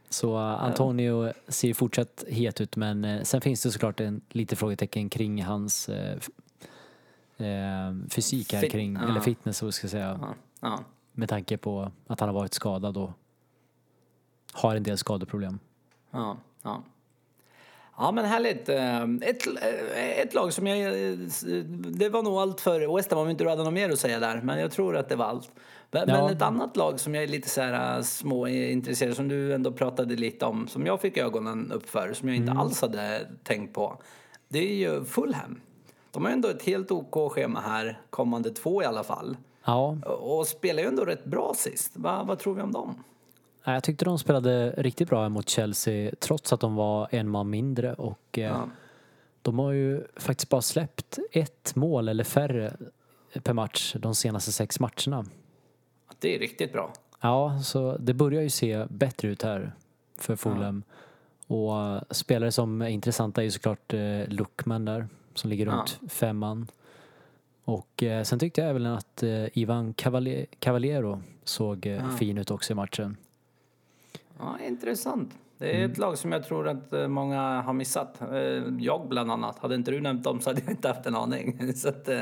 Så 0.09 0.35
eh, 0.35 0.63
Antonio 0.63 1.31
ser 1.47 1.73
fortsatt 1.73 2.23
het 2.27 2.61
ut 2.61 2.75
men 2.75 3.05
eh, 3.05 3.21
sen 3.23 3.41
finns 3.41 3.63
det 3.63 3.71
såklart 3.71 3.99
en 3.99 4.21
lite 4.29 4.55
frågetecken 4.55 5.09
kring 5.09 5.43
hans 5.43 5.89
eh, 5.89 6.17
eh, 7.37 7.95
fysik 8.09 8.53
här 8.53 8.61
Fit- 8.61 8.71
kring, 8.71 8.93
ja. 8.95 9.09
eller 9.09 9.19
fitness 9.19 9.57
så 9.57 9.71
ska 9.71 9.87
säga. 9.87 10.19
Ja, 10.21 10.35
ja, 10.61 10.79
Med 11.11 11.29
tanke 11.29 11.57
på 11.57 11.91
att 12.07 12.19
han 12.19 12.29
har 12.29 12.33
varit 12.33 12.53
skadad 12.53 12.97
och 12.97 13.09
har 14.53 14.75
en 14.75 14.83
del 14.83 14.97
skadeproblem. 14.97 15.59
ja. 16.11 16.37
ja. 16.63 16.83
Ja 17.97 18.11
men 18.11 18.25
härligt. 18.25 18.69
Eh, 18.69 19.03
Ett, 19.29 19.47
eh, 19.47 20.19
ett 20.19 20.33
lag 20.33 20.53
som 20.53 20.67
jag... 20.67 20.79
eh, 21.09 21.17
Det 21.73 22.09
var 22.09 22.23
nog 22.23 22.37
allt 22.37 22.61
för 22.61 22.95
West 22.95 23.11
Ham 23.11 23.19
om 23.19 23.29
inte 23.29 23.43
du 23.43 23.49
hade 23.49 23.63
något 23.63 23.73
mer 23.73 23.89
att 23.89 23.99
säga 23.99 24.19
där. 24.19 24.41
Men 24.43 24.59
jag 24.59 24.71
tror 24.71 24.97
att 24.97 25.09
det 25.09 25.15
var 25.15 25.25
allt. 25.25 25.51
Men, 25.91 26.09
Ja. 26.09 26.31
ett 26.31 26.41
annat 26.41 26.75
lag 26.77 26.99
som 26.99 27.15
jag 27.15 27.23
är 27.23 27.27
lite 27.27 27.49
så 27.49 27.61
här 27.61 27.97
eh, 27.97 28.01
små 28.03 28.47
intresserad 28.47 29.15
som 29.15 29.27
du 29.27 29.53
ändå 29.53 29.71
pratade 29.71 30.15
lite 30.15 30.45
om. 30.45 30.67
Som 30.67 30.85
jag 30.85 31.01
fick 31.01 31.17
ögonen 31.17 31.71
upp 31.71 31.89
för. 31.89 32.13
Som 32.13 32.27
jag 32.27 32.37
inte 32.37 32.51
alls 32.51 32.81
hade 32.81 33.27
tänkt 33.43 33.73
på. 33.73 34.01
Det 34.49 34.59
är 34.59 34.73
ju 34.75 35.03
Fulham. 35.05 35.61
De 36.11 36.23
har 36.23 36.29
ju 36.29 36.33
ändå 36.33 36.47
ett 36.49 36.63
helt 36.63 36.91
OK 36.91 37.31
schema 37.31 37.59
här. 37.59 38.01
Kommande 38.09 38.49
två 38.49 38.81
i 38.83 38.85
alla 38.85 39.03
fall. 39.03 39.37
Ja, 39.65 39.97
Och 40.05 40.47
spelar 40.47 40.81
ju 40.83 40.87
ändå 40.89 41.05
rätt 41.05 41.25
bra 41.25 41.53
sist. 41.57 41.91
Va, 41.97 42.23
vad 42.27 42.39
tror 42.39 42.53
vi 42.55 42.61
om 42.61 42.71
dem? 42.71 43.03
Ja, 43.67 43.73
Jag 43.73 43.83
tyckte 43.83 44.05
de 44.05 44.19
spelade 44.19 44.73
riktigt 44.77 45.09
bra 45.09 45.29
mot 45.29 45.49
Chelsea 45.49 46.11
trots 46.19 46.53
att 46.53 46.59
de 46.59 46.75
var 46.75 47.07
en 47.11 47.29
man 47.29 47.49
mindre 47.49 47.93
och 47.93 48.19
eh, 48.39 48.43
Ja. 48.43 48.69
de 49.41 49.59
har 49.59 49.71
ju 49.71 50.03
faktiskt 50.15 50.49
bara 50.49 50.61
släppt 50.61 51.19
ett 51.31 51.75
mål 51.75 52.07
eller 52.09 52.23
färre 52.23 52.73
per 53.43 53.53
match 53.53 53.95
de 53.99 54.15
senaste 54.15 54.51
sex 54.51 54.79
matcherna. 54.79 55.25
Det 56.19 56.35
är 56.35 56.39
riktigt 56.39 56.73
bra. 56.73 56.93
Ja, 57.21 57.59
så 57.63 57.97
det 57.97 58.13
börjar 58.13 58.41
ju 58.41 58.49
se 58.49 58.85
bättre 58.89 59.27
ut 59.27 59.41
här 59.43 59.71
för 60.17 60.35
Fulham. 60.35 60.83
Och 61.47 61.77
eh, 61.79 62.01
spelare 62.11 62.51
som 62.51 62.81
är 62.81 62.87
intressanta 62.87 63.41
är 63.41 63.45
ju 63.45 63.51
såklart 63.51 63.93
eh, 63.93 64.27
Luckman 64.27 64.85
där 64.85 65.07
som 65.33 65.49
ligger 65.49 65.65
runt 65.65 65.99
femman. 66.09 66.67
Och 67.63 68.03
eh, 68.03 68.23
sen 68.23 68.39
tyckte 68.39 68.61
jag 68.61 68.69
även 68.69 68.85
att 68.85 69.23
eh, 69.23 69.57
Ivan 69.57 69.93
Cavalier, 69.93 70.45
Cavaliero 70.59 71.21
såg 71.43 71.85
eh, 71.85 72.15
fin 72.15 72.37
ut 72.37 72.51
också 72.51 72.73
i 72.73 72.75
matchen. 72.75 73.17
Ja, 74.39 74.55
intressant. 74.67 75.33
Det 75.57 75.71
är 75.71 75.75
Mm. 75.77 75.91
ett 75.91 75.97
lag 75.97 76.17
som 76.17 76.31
jag 76.31 76.43
tror 76.43 76.67
att 76.67 76.93
eh, 76.93 77.07
många 77.07 77.61
har 77.61 77.73
missat. 77.73 78.21
Eh, 78.21 78.37
Jag 78.79 79.07
bland 79.07 79.31
annat. 79.31 79.59
Hade 79.59 79.75
inte 79.75 79.91
du 79.91 80.01
nämnt 80.01 80.23
dem 80.23 80.41
så 80.41 80.49
hade 80.49 80.61
jag 80.65 80.71
inte 80.71 80.87
haft 80.87 81.05
en 81.05 81.15
aning. 81.15 81.73
Så 81.75 81.89
att, 81.89 82.07
eh, 82.09 82.21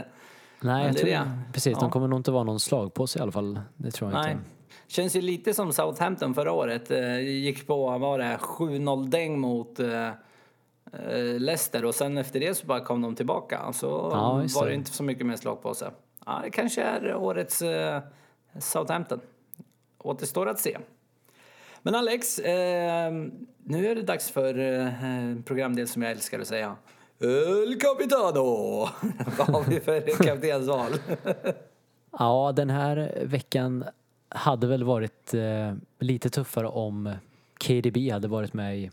Nej, 0.62 0.86
jag 0.88 0.98
tror, 0.98 1.10
det. 1.10 1.32
precis. 1.54 1.74
Ja. 1.74 1.80
De 1.80 1.90
kommer 1.90 2.08
nog 2.08 2.20
inte 2.20 2.32
vara 2.32 2.44
någon 2.44 2.60
slag 2.60 2.94
på 2.94 3.08
sig 3.08 3.20
i 3.20 3.24
alla 3.24 3.32
fall. 3.32 3.60
Det 3.78 3.92
tror 3.92 4.12
jag 4.12 4.22
nej. 4.22 4.32
inte. 4.32 4.44
Känns 4.88 5.16
ju 5.16 5.22
lite 5.22 5.54
som 5.54 5.74
Southampton 5.74 6.34
förra 6.34 6.52
året. 6.52 6.90
Gick 7.24 7.68
på, 7.68 7.86
vad 7.86 8.00
var 8.00 8.20
det, 8.20 8.38
7-0 8.42 9.10
däng 9.10 9.40
mot 9.40 9.80
Leicester 11.40 11.86
och 11.86 11.96
sen 11.96 12.18
efter 12.18 12.40
det 12.40 12.56
så 12.58 12.66
bara 12.68 12.80
kom 12.80 13.02
de 13.02 13.16
tillbaka. 13.16 13.74
Så 13.74 13.86
Ja, 14.14 14.44
var 14.56 14.68
det 14.68 14.74
inte 14.76 14.92
så 14.92 15.04
mycket 15.04 15.26
mer 15.26 15.36
slag 15.36 15.62
på 15.62 15.74
sig. 15.74 15.88
Ja, 16.26 16.40
det 16.44 16.50
kanske 16.50 16.82
är 16.82 17.16
årets 17.16 17.64
Southampton. 18.60 19.20
Återstår 19.98 20.50
att 20.50 20.60
se. 20.60 20.78
Men 21.86 21.96
Alex, 21.96 22.40
eh, 22.40 23.12
nu 23.64 23.88
är 23.88 23.96
det 23.96 24.02
dags 24.02 24.32
för 24.32 24.60
eh, 24.60 25.42
programdel 25.46 25.88
som 25.88 26.02
jag 26.02 26.12
älskar 26.12 26.40
att 26.40 26.48
säga. 26.48 26.76
El 27.20 27.80
Capitano! 27.80 28.42
Vad 29.38 29.48
har 29.48 29.64
vi 29.64 29.80
för 29.80 30.24
kaptensval? 30.24 30.92
Ja, 32.20 32.54
den 32.56 32.70
här 32.70 33.24
veckan 33.26 33.86
hade 34.30 34.68
väl 34.68 34.84
varit 34.84 35.34
eh, 35.34 35.74
lite 36.00 36.30
tuffare 36.30 36.68
om 36.68 37.14
KDB 37.58 38.12
hade 38.12 38.28
varit 38.28 38.54
med 38.54 38.80
i 38.80 38.92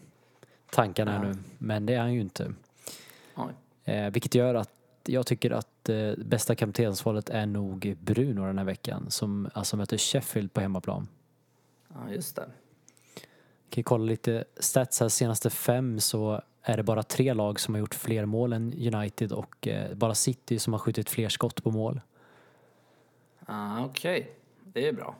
tankarna 0.71 1.13
här 1.13 1.25
nu. 1.25 1.35
Men 1.59 1.87
det 1.87 1.95
är 1.95 2.01
han 2.01 2.15
ju 2.15 2.21
inte. 2.21 2.53
Eh, 3.85 4.11
vilket 4.11 4.35
gör 4.35 4.55
att 4.55 4.71
jag 5.07 5.27
tycker 5.27 5.51
att 5.51 5.89
eh, 5.89 6.13
bästa 6.17 6.55
kaptensvalet 6.55 7.31
är 7.31 7.47
nog 7.47 7.97
Bruno 8.01 8.47
den 8.47 8.59
här 8.59 8.65
veckan 8.65 9.11
som 9.11 9.51
alltså 9.55 9.77
möter 9.77 9.99
Sheffield 9.99 10.53
på 10.53 10.61
hemmaplan. 10.61 11.09
Ja, 11.89 12.13
just 12.13 12.37
det. 12.37 12.47
Kan 13.73 13.81
ju 13.81 13.85
kolla 13.85 14.05
lite 14.05 14.45
stats 14.57 15.01
här, 15.01 15.09
senaste 15.09 15.51
fem 15.51 16.01
så 16.01 16.41
är 16.63 16.77
det 16.77 16.83
bara 16.83 17.03
tre 17.03 17.35
lag 17.35 17.61
som 17.61 17.75
har 17.75 17.79
gjort 17.79 17.95
fler 17.95 18.27
mål 18.27 18.53
än 18.53 18.95
United 18.95 19.33
och 19.33 19.69
eh, 19.69 19.95
bara 19.95 20.15
City 20.15 20.59
som 20.59 20.73
har 20.73 20.81
skjutit 20.81 21.11
fler 21.11 21.29
skott 21.29 21.65
på 21.65 21.71
mål. 21.71 22.01
Ah, 23.47 23.85
Okej, 23.85 24.31
det 24.65 24.89
är 24.89 24.93
bra. 24.93 25.15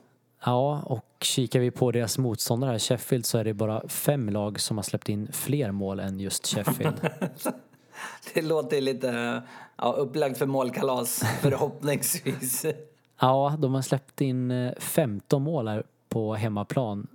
Ja, 0.45 0.83
och 0.87 1.05
kikar 1.21 1.61
vi 1.61 1.71
på 1.71 1.91
deras 1.93 2.19
motståndare 2.19 2.71
här, 2.71 2.79
Sheffield, 2.79 3.27
så 3.27 3.39
är 3.39 3.45
det 3.45 3.55
bara 3.55 3.89
fem 3.89 4.29
lag 4.29 4.61
som 4.61 4.79
har 4.79 4.83
släppt 4.83 5.09
in 5.09 5.33
fler 5.33 5.71
mål 5.73 6.01
än 6.01 6.21
just 6.21 6.47
Sheffield. 6.47 7.01
Det 8.35 8.43
låter 8.43 8.81
lite 8.81 9.43
ja, 9.77 9.93
upplagt 9.93 10.39
för 10.39 10.47
målkalas, 10.47 11.23
förhoppningsvis. 11.41 12.67
ja, 13.21 13.57
de 13.59 13.75
har 13.75 13.83
släppt 13.83 14.21
in 14.21 14.51
eh, 14.51 14.73
15 14.79 15.43
mål 15.43 15.69
här 15.69 15.83
på 16.09 16.35
hemmaplan 16.35 17.07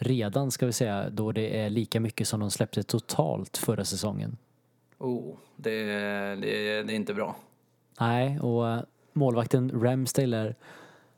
redan, 0.00 0.50
ska 0.50 0.66
vi 0.66 0.72
säga, 0.72 1.10
då 1.10 1.32
det 1.32 1.60
är 1.60 1.70
lika 1.70 2.00
mycket 2.00 2.28
som 2.28 2.40
de 2.40 2.50
släppte 2.50 2.82
totalt 2.82 3.56
förra 3.56 3.84
säsongen. 3.84 4.36
Oh, 4.98 5.36
det, 5.56 5.84
det, 5.84 6.82
det 6.82 6.92
är 6.92 6.96
inte 6.96 7.14
bra. 7.14 7.36
Nej, 8.00 8.40
och 8.40 8.84
målvakten 9.12 9.82
Ramsdale 9.82 10.54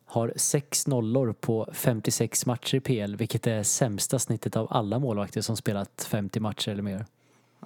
har 0.04 0.32
sex 0.36 0.86
nollor 0.86 1.32
på 1.32 1.68
56 1.72 2.46
matcher 2.46 2.74
i 2.74 2.80
PL, 2.80 3.16
vilket 3.16 3.46
är 3.46 3.62
sämsta 3.62 4.18
snittet 4.18 4.56
av 4.56 4.66
alla 4.70 4.98
målvakter 4.98 5.40
som 5.40 5.56
spelat 5.56 6.06
50 6.10 6.40
matcher 6.40 6.70
eller 6.70 6.82
mer. 6.82 7.06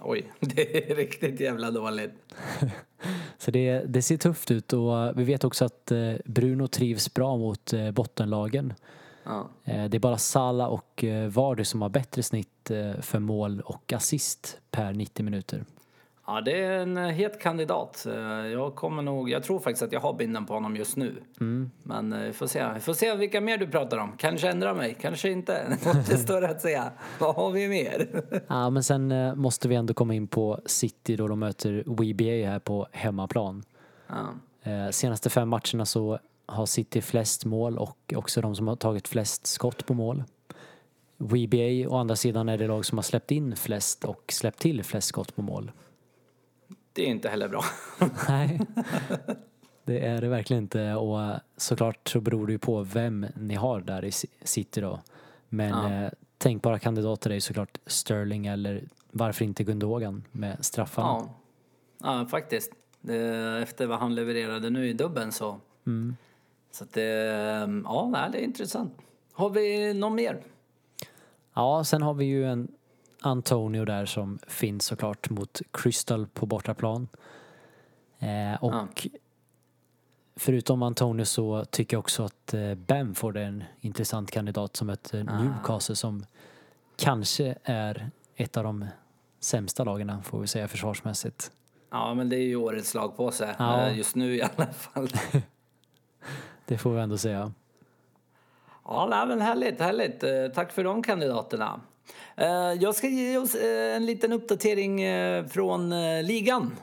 Oj, 0.00 0.32
det 0.40 0.90
är 0.90 0.94
riktigt 0.94 1.40
jävla 1.40 1.70
dåligt. 1.70 2.12
Så 3.38 3.50
det, 3.50 3.80
det 3.80 4.02
ser 4.02 4.16
tufft 4.16 4.50
ut 4.50 4.72
och 4.72 5.18
vi 5.18 5.24
vet 5.24 5.44
också 5.44 5.64
att 5.64 5.92
eh, 5.92 6.12
Bruno 6.24 6.68
trivs 6.68 7.14
bra 7.14 7.36
mot 7.36 7.72
eh, 7.72 7.90
bottenlagen. 7.90 8.74
Ja. 9.26 9.48
Eh, 9.64 9.84
Det 9.84 9.96
är 9.96 9.98
bara 9.98 10.18
Sala 10.18 10.68
och 10.68 11.04
eh, 11.04 11.28
Vardy 11.28 11.64
som 11.64 11.82
har 11.82 11.88
bättre 11.88 12.22
snitt 12.22 12.70
eh, 12.70 13.00
för 13.00 13.18
mål 13.18 13.60
och 13.60 13.92
assist 13.92 14.58
per 14.70 14.92
90 14.92 15.24
minuter. 15.24 15.64
Ja, 16.28 16.40
det 16.40 16.62
är 16.64 16.78
en 16.78 16.96
het 16.96 17.40
kandidat. 17.40 18.06
Jag 18.52 18.74
kommer 18.74 19.02
nog, 19.02 19.30
jag 19.30 19.42
tror 19.42 19.58
faktiskt 19.60 19.82
att 19.82 19.92
jag 19.92 20.00
har 20.00 20.12
binden 20.14 20.46
på 20.46 20.54
honom 20.54 20.76
just 20.76 20.96
nu. 20.96 21.22
Men 21.82 22.12
eh, 22.12 22.20
vi 22.20 22.32
får 22.32 22.46
se. 22.46 22.72
Vi 22.74 22.80
får 22.80 22.94
se 22.94 23.14
vilka 23.16 23.40
mer 23.40 23.58
du 23.58 23.66
pratar 23.66 23.98
om. 23.98 24.12
Kanske 24.18 24.48
ändra 24.50 24.74
mig, 24.74 24.96
kanske 25.00 25.30
inte. 25.30 25.78
Det 26.08 26.16
står 26.18 26.44
att 26.44 26.60
säga. 26.60 26.92
Vad 27.20 27.34
har 27.34 27.50
vi 27.50 27.68
mer? 27.68 28.22
Ja, 28.48 28.70
men 28.70 28.84
sen 28.84 29.14
måste 29.38 29.68
vi 29.68 29.74
ändå 29.74 29.94
komma 29.94 30.14
in 30.14 30.26
på 30.26 30.60
City 30.66 31.16
då 31.16 31.28
de 31.28 31.38
möter 31.38 31.82
WBA 31.86 32.50
här 32.50 32.58
på 32.58 32.86
hemmaplan. 32.92 33.62
Ja. 34.08 34.92
Senaste 34.92 35.30
fem 35.30 35.48
matcherna 35.48 35.84
så 35.84 36.18
har 36.46 36.66
City 36.66 37.00
flest 37.00 37.44
mål 37.44 37.78
och 37.78 38.12
också 38.16 38.40
de 38.40 38.56
som 38.56 38.68
har 38.68 38.76
tagit 38.76 39.08
flest 39.08 39.46
skott 39.46 39.86
på 39.86 39.94
mål. 39.94 40.24
WBA 41.18 41.88
å 41.88 41.96
andra 41.96 42.16
sidan 42.16 42.48
är 42.48 42.58
det 42.58 42.66
lag 42.66 42.84
som 42.84 42.98
har 42.98 43.02
släppt 43.02 43.30
in 43.30 43.56
flest 43.56 44.04
och 44.04 44.22
släppt 44.32 44.58
till 44.58 44.84
flest 44.84 45.08
skott 45.08 45.36
på 45.36 45.42
mål. 45.42 45.72
Det 46.92 47.02
är 47.02 47.06
inte 47.06 47.28
heller 47.28 47.48
bra. 47.48 47.64
Nej, 48.28 48.60
det 49.84 50.06
är 50.06 50.20
det 50.20 50.28
verkligen 50.28 50.62
inte 50.62 50.94
och 50.94 51.22
eh, 51.22 51.36
såklart 51.56 52.08
så 52.08 52.20
beror 52.20 52.46
det 52.46 52.52
ju 52.52 52.58
på 52.58 52.82
vem 52.82 53.26
ni 53.36 53.54
har 53.54 53.80
där 53.80 54.04
i 54.04 54.12
City 54.44 54.80
då. 54.80 55.00
Men 55.48 55.68
Ja. 55.68 56.04
eh, 56.04 56.10
tänkbara 56.38 56.78
kandidater 56.78 57.30
är 57.30 57.34
ju 57.34 57.40
såklart 57.40 57.78
Sterling 57.86 58.46
eller 58.46 58.84
varför 59.10 59.44
inte 59.44 59.64
Gundogan 59.64 60.24
med 60.32 60.64
straffarna. 60.64 61.08
Ja, 61.08 61.34
ja 62.20 62.26
faktiskt. 62.26 62.72
Det, 63.00 63.18
efter 63.62 63.86
vad 63.86 63.98
han 63.98 64.14
levererade 64.14 64.70
nu 64.70 64.88
i 64.88 64.92
dubben 64.92 65.32
så... 65.32 65.60
Så 66.76 66.84
att 66.84 66.92
det... 66.92 67.02
Ja, 67.84 68.08
nej, 68.12 68.30
det 68.32 68.38
är 68.38 68.42
intressant. 68.42 68.92
Har 69.32 69.50
vi 69.50 69.94
någon 69.94 70.14
mer? 70.14 70.42
Ja, 71.54 71.84
sen 71.84 72.02
har 72.02 72.14
vi 72.14 72.24
ju 72.24 72.44
en 72.50 72.68
Antonio 73.20 73.84
där 73.84 74.06
som 74.06 74.38
finns 74.46 74.84
såklart 74.84 75.30
mot 75.30 75.60
Crystal 75.70 76.26
på 76.26 76.46
bortaplan. 76.46 77.08
Eh, 78.18 78.64
och 78.64 79.06
förutom 80.36 80.82
Antonio 80.82 81.24
så 81.24 81.64
tycker 81.64 81.96
jag 81.96 82.00
också 82.00 82.22
att 82.22 82.54
eh, 82.54 82.74
Bamford 82.74 83.36
är 83.36 83.44
en 83.44 83.64
intressant 83.80 84.30
kandidat 84.30 84.76
som 84.76 84.86
möter 84.86 85.24
Newcastle 85.24 85.96
som 85.96 86.24
kanske 86.96 87.56
är 87.64 88.10
ett 88.34 88.56
av 88.56 88.64
de 88.64 88.86
sämsta 89.40 89.84
lagen 89.84 90.22
får 90.22 90.40
vi 90.40 90.46
säga 90.46 90.68
försvarsmässigt. 90.68 91.52
Ja, 91.90 92.14
men 92.14 92.28
det 92.28 92.36
är 92.36 92.46
ju 92.46 92.56
årets 92.56 92.94
lag 92.94 93.16
på 93.16 93.30
sig. 93.30 93.54
Ja. 93.58 93.86
Eh, 93.86 93.98
Just 93.98 94.16
nu 94.16 94.36
i 94.36 94.42
alla 94.42 94.66
fall. 94.66 95.08
Det 96.66 96.78
får 96.78 96.90
vi 96.94 97.00
ändå 97.00 97.18
säga. 97.18 97.52
Ja, 98.84 99.06
nej, 99.10 99.26
men 99.26 99.40
härligt, 99.40 99.80
härligt. 99.80 100.22
Eh, 100.22 100.30
Tack 100.54 100.72
för 100.72 100.84
de 100.84 101.02
kandidaterna. 101.02 101.80
Eh, 102.36 102.48
Jag 102.72 102.94
ska 102.94 103.06
ge 103.08 103.38
oss 103.38 103.54
eh, 103.54 103.96
en 103.96 104.06
liten 104.06 104.32
uppdatering 104.32 105.00
från 105.48 105.90
ligan. 106.26 106.76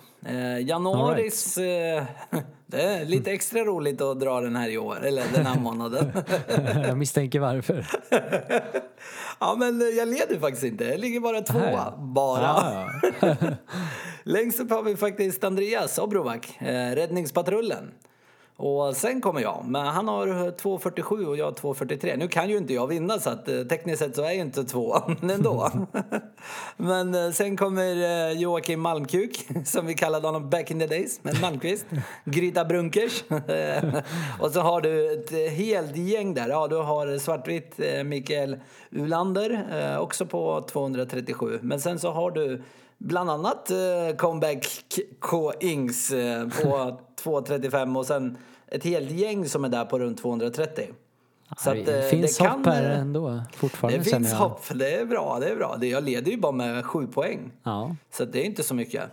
Januaris... 0.61 1.57
eh, 1.57 2.03
Det 2.65 2.81
är 2.83 3.05
lite 3.05 3.31
extra 3.31 3.59
roligt 3.59 4.01
att 4.01 4.19
dra 4.19 4.41
den 4.41 4.55
här 4.55 4.69
i 4.69 4.77
år, 4.77 5.05
eller 5.05 5.23
den 5.33 5.45
här 5.45 5.59
månaden. 5.59 6.11
jag 6.87 6.97
misstänker 6.97 7.39
varför. 7.39 7.87
Ja, 9.39 9.55
men 9.57 9.81
jag 9.97 10.07
leder 10.07 10.39
faktiskt 10.39 10.63
inte. 10.63 10.83
Jag 10.83 10.99
ligger 10.99 11.19
bara 11.19 11.41
tvåa. 11.41 11.93
Bara. 11.97 12.41
Ja, 12.41 12.89
ja. 13.19 13.35
Längst 14.23 14.59
upp 14.59 14.69
har 14.69 14.83
vi 14.83 14.95
faktiskt 14.97 15.43
Andreas 15.43 15.97
Obrovac, 15.97 16.57
eh, 16.59 16.95
Räddningspatrullen. 16.95 17.91
Och 18.65 18.95
sen 18.95 19.21
kommer 19.21 19.41
jag, 19.41 19.63
men 19.67 19.85
han 19.85 20.07
har 20.07 20.27
2.47 20.27 21.25
och 21.25 21.37
jag 21.37 21.45
har 21.45 21.51
2.43. 21.51 22.17
Nu 22.17 22.27
kan 22.27 22.49
ju 22.49 22.57
inte 22.57 22.73
jag 22.73 22.87
vinna 22.87 23.19
så 23.19 23.29
att 23.29 23.47
eh, 23.47 23.61
tekniskt 23.61 23.99
sett 23.99 24.15
så 24.15 24.21
är 24.21 24.25
jag 24.25 24.35
inte 24.35 24.63
två, 24.63 24.95
men 25.19 25.29
ändå. 25.29 25.71
men 26.77 27.15
eh, 27.15 27.31
sen 27.31 27.57
kommer 27.57 28.03
eh, 28.03 28.31
Joakim 28.31 28.81
Malmkuk, 28.81 29.47
som 29.65 29.85
vi 29.85 29.93
kallade 29.93 30.27
honom 30.27 30.49
back 30.49 30.71
in 30.71 30.79
the 30.79 30.87
days, 30.87 31.19
men 31.23 31.41
Malmqvist. 31.41 31.85
Gryta 32.25 32.65
Brunkers. 32.65 33.23
och 34.39 34.51
så 34.51 34.59
har 34.59 34.81
du 34.81 35.13
ett 35.13 35.31
eh, 35.31 35.37
helt 35.39 35.97
gäng 35.97 36.33
där. 36.33 36.49
Ja, 36.49 36.67
du 36.67 36.75
har 36.75 37.17
svartvitt 37.17 37.79
eh, 37.79 38.03
Mikael 38.03 38.59
Ulander, 38.91 39.67
eh, 39.71 39.99
också 39.99 40.25
på 40.25 40.65
237. 40.71 41.59
Men 41.61 41.79
sen 41.79 41.99
så 41.99 42.11
har 42.11 42.31
du 42.31 42.63
Bland 42.97 43.29
annat 43.29 43.71
eh, 43.71 44.15
comeback 44.17 44.67
K-Ings 45.19 46.11
eh, 46.11 46.47
på 46.47 46.99
2.35 47.23 47.97
och 47.97 48.05
sen 48.05 48.37
ett 48.73 48.83
helt 48.83 49.11
gäng 49.11 49.49
som 49.49 49.65
är 49.65 49.69
där 49.69 49.85
på 49.85 49.99
runt 49.99 50.21
230. 50.21 50.87
Så 51.57 51.69
att, 51.69 51.77
eh, 51.77 51.83
det 51.83 52.09
finns 52.09 52.37
det 52.37 52.43
hopp 52.47 52.63
kan, 52.63 52.73
här 52.73 52.91
eh, 52.91 52.99
ändå 52.99 53.41
fortfarande 53.55 53.97
Det 53.99 54.03
finns 54.03 54.29
jag. 54.31 54.37
hopp, 54.37 54.61
det 54.75 54.95
är 54.95 55.05
bra, 55.05 55.37
det 55.39 55.49
är 55.49 55.55
bra. 55.55 55.77
Jag 55.81 56.03
leder 56.03 56.31
ju 56.31 56.37
bara 56.37 56.51
med 56.51 56.85
sju 56.85 57.07
poäng. 57.07 57.51
Ja. 57.63 57.95
Så 58.11 58.25
det 58.25 58.39
är 58.41 58.43
inte 58.45 58.63
så 58.63 58.75
mycket. 58.75 59.03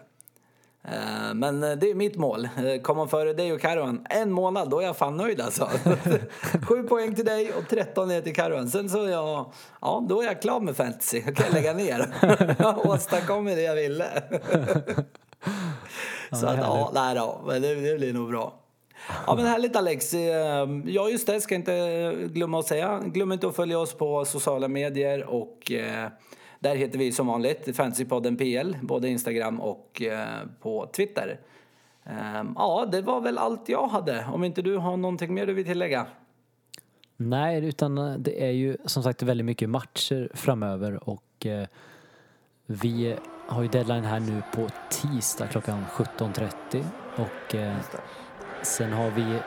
Eh, 0.84 1.34
Men 1.34 1.60
det 1.60 1.90
är 1.90 1.94
mitt 1.94 2.16
mål. 2.16 2.48
Komma 2.82 3.06
före 3.08 3.32
dig 3.32 3.52
och 3.52 3.60
Karoan 3.60 4.06
en 4.10 4.32
månad, 4.32 4.70
då 4.70 4.80
är 4.80 4.86
jag 4.86 4.96
fan 4.96 5.16
nöjd 5.16 5.40
alltså. 5.40 5.68
Sju 6.68 6.82
poäng 6.82 7.14
till 7.14 7.24
dig 7.24 7.52
och 7.52 7.68
13 7.68 8.08
ner 8.08 8.20
till 8.20 8.34
Karoan. 8.34 8.70
Sen 8.70 8.90
så 8.90 9.04
är 9.04 9.10
jag, 9.10 9.52
ja 9.80 10.06
då 10.08 10.22
är 10.22 10.26
jag 10.26 10.42
klar 10.42 10.60
med 10.60 10.76
fantasy. 10.76 11.22
Då 11.26 11.32
kan 11.32 11.46
jag 11.46 11.54
lägga 11.54 11.72
ner. 11.72 12.14
Jag 12.58 12.72
har 12.72 12.86
åstadkommit 12.86 13.56
det 13.56 13.62
jag 13.62 13.74
ville. 13.74 14.06
Så 16.32 16.46
att, 16.46 16.56
ja, 16.58 16.90
nej 16.94 17.14
då, 17.14 17.40
men 17.46 17.62
det, 17.62 17.74
det 17.74 17.98
blir 17.98 18.12
nog 18.12 18.28
bra. 18.30 18.59
Ja 19.26 19.34
men 19.36 19.46
härligt 19.46 19.76
Alex. 19.76 20.14
Eh, 20.14 20.68
Ja 20.86 21.08
just 21.08 21.26
det, 21.26 21.40
ska 21.40 21.54
inte 21.54 22.14
glömma 22.26 22.58
att 22.58 22.66
säga. 22.66 23.00
Glöm 23.04 23.32
inte 23.32 23.46
att 23.48 23.56
följa 23.56 23.78
oss 23.78 23.94
på 23.94 24.24
sociala 24.24 24.68
medier 24.68 25.24
och 25.24 25.72
eh, 25.72 26.08
där 26.60 26.74
heter 26.76 26.98
vi 26.98 27.12
som 27.12 27.26
vanligt 27.26 27.76
Fantasypodden 27.76 28.36
PL, 28.36 28.76
både 28.82 29.08
Instagram 29.08 29.60
och 29.60 30.02
eh, 30.02 30.26
på 30.60 30.86
Twitter. 30.96 31.40
Eh, 32.06 32.44
Ja, 32.56 32.88
det 32.92 33.02
var 33.02 33.20
väl 33.20 33.38
allt 33.38 33.68
jag 33.68 33.86
hade. 33.88 34.26
Om 34.32 34.44
inte 34.44 34.62
du 34.62 34.76
har 34.76 34.96
någonting 34.96 35.34
mer 35.34 35.46
du 35.46 35.52
vill 35.54 35.64
tillägga? 35.64 36.06
Nej, 37.16 37.64
utan 37.64 37.98
eh, 37.98 38.14
det 38.14 38.44
är 38.44 38.50
ju 38.50 38.76
som 38.84 39.02
sagt 39.02 39.22
väldigt 39.22 39.44
mycket 39.44 39.70
matcher 39.70 40.30
framöver 40.34 41.08
och 41.08 41.46
vi 42.66 43.16
har 43.46 43.62
ju 43.62 43.68
deadline 43.68 44.04
här 44.04 44.20
nu 44.20 44.42
på 44.54 44.68
tisdag 44.90 45.46
klockan 45.46 45.84
17.30 45.92 46.84
och 47.16 47.54
sen 48.62 48.92
har 48.92 49.10
vi 49.10 49.38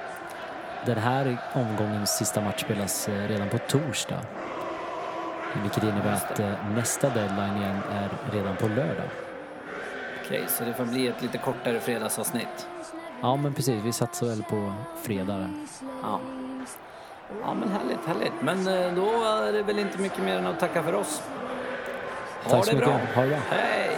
den 0.86 0.98
här 0.98 1.38
omgångens 1.54 2.18
sista 2.18 2.42
match 2.42 2.62
spelas 2.62 3.10
eh, 3.10 3.28
redan 3.28 3.50
på 3.50 3.58
torsdag. 3.58 4.20
Vilket 5.62 5.84
innebär 5.84 6.14
att 6.14 6.40
eh, 6.40 6.52
nästa 6.76 7.10
deadline 7.10 7.58
igen 7.58 7.80
är 7.92 8.10
redan 8.38 8.56
på 8.56 8.68
lördag. 8.68 9.06
Okej, 10.26 10.44
så 10.48 10.64
det 10.64 10.74
får 10.74 10.86
bli 10.86 11.08
ett 11.08 11.22
lite 11.22 11.38
kortare 11.38 11.80
fredagsavsnitt. 11.80 12.68
Ja 13.22 13.36
men 13.36 13.54
precis, 13.54 13.84
vi 13.84 13.92
satsar 13.94 14.28
väl 14.28 14.44
på 14.44 14.74
fredag. 15.04 15.50
Ja. 16.04 16.20
Ja 17.42 17.54
men 17.54 17.72
härligt, 17.72 18.06
härligt. 18.08 18.34
Men 18.42 18.68
eh, 18.68 18.94
då 18.96 19.24
är 19.24 19.54
det 19.54 19.64
väl 19.64 19.80
inte 19.80 19.98
mycket 19.98 20.24
mer 20.24 20.38
än 20.38 20.48
att 20.48 20.60
tacka 20.60 20.84
för 20.84 20.96
oss. 20.96 21.22
Ha 22.44 22.50
Tack 22.52 22.66
så 22.66 22.72
det 22.72 22.78
mycket. 22.78 22.90
bra. 22.90 23.00
Ha 23.16 23.22
det 23.22 23.30
bra. 23.30 23.38
Hej! 23.50 23.98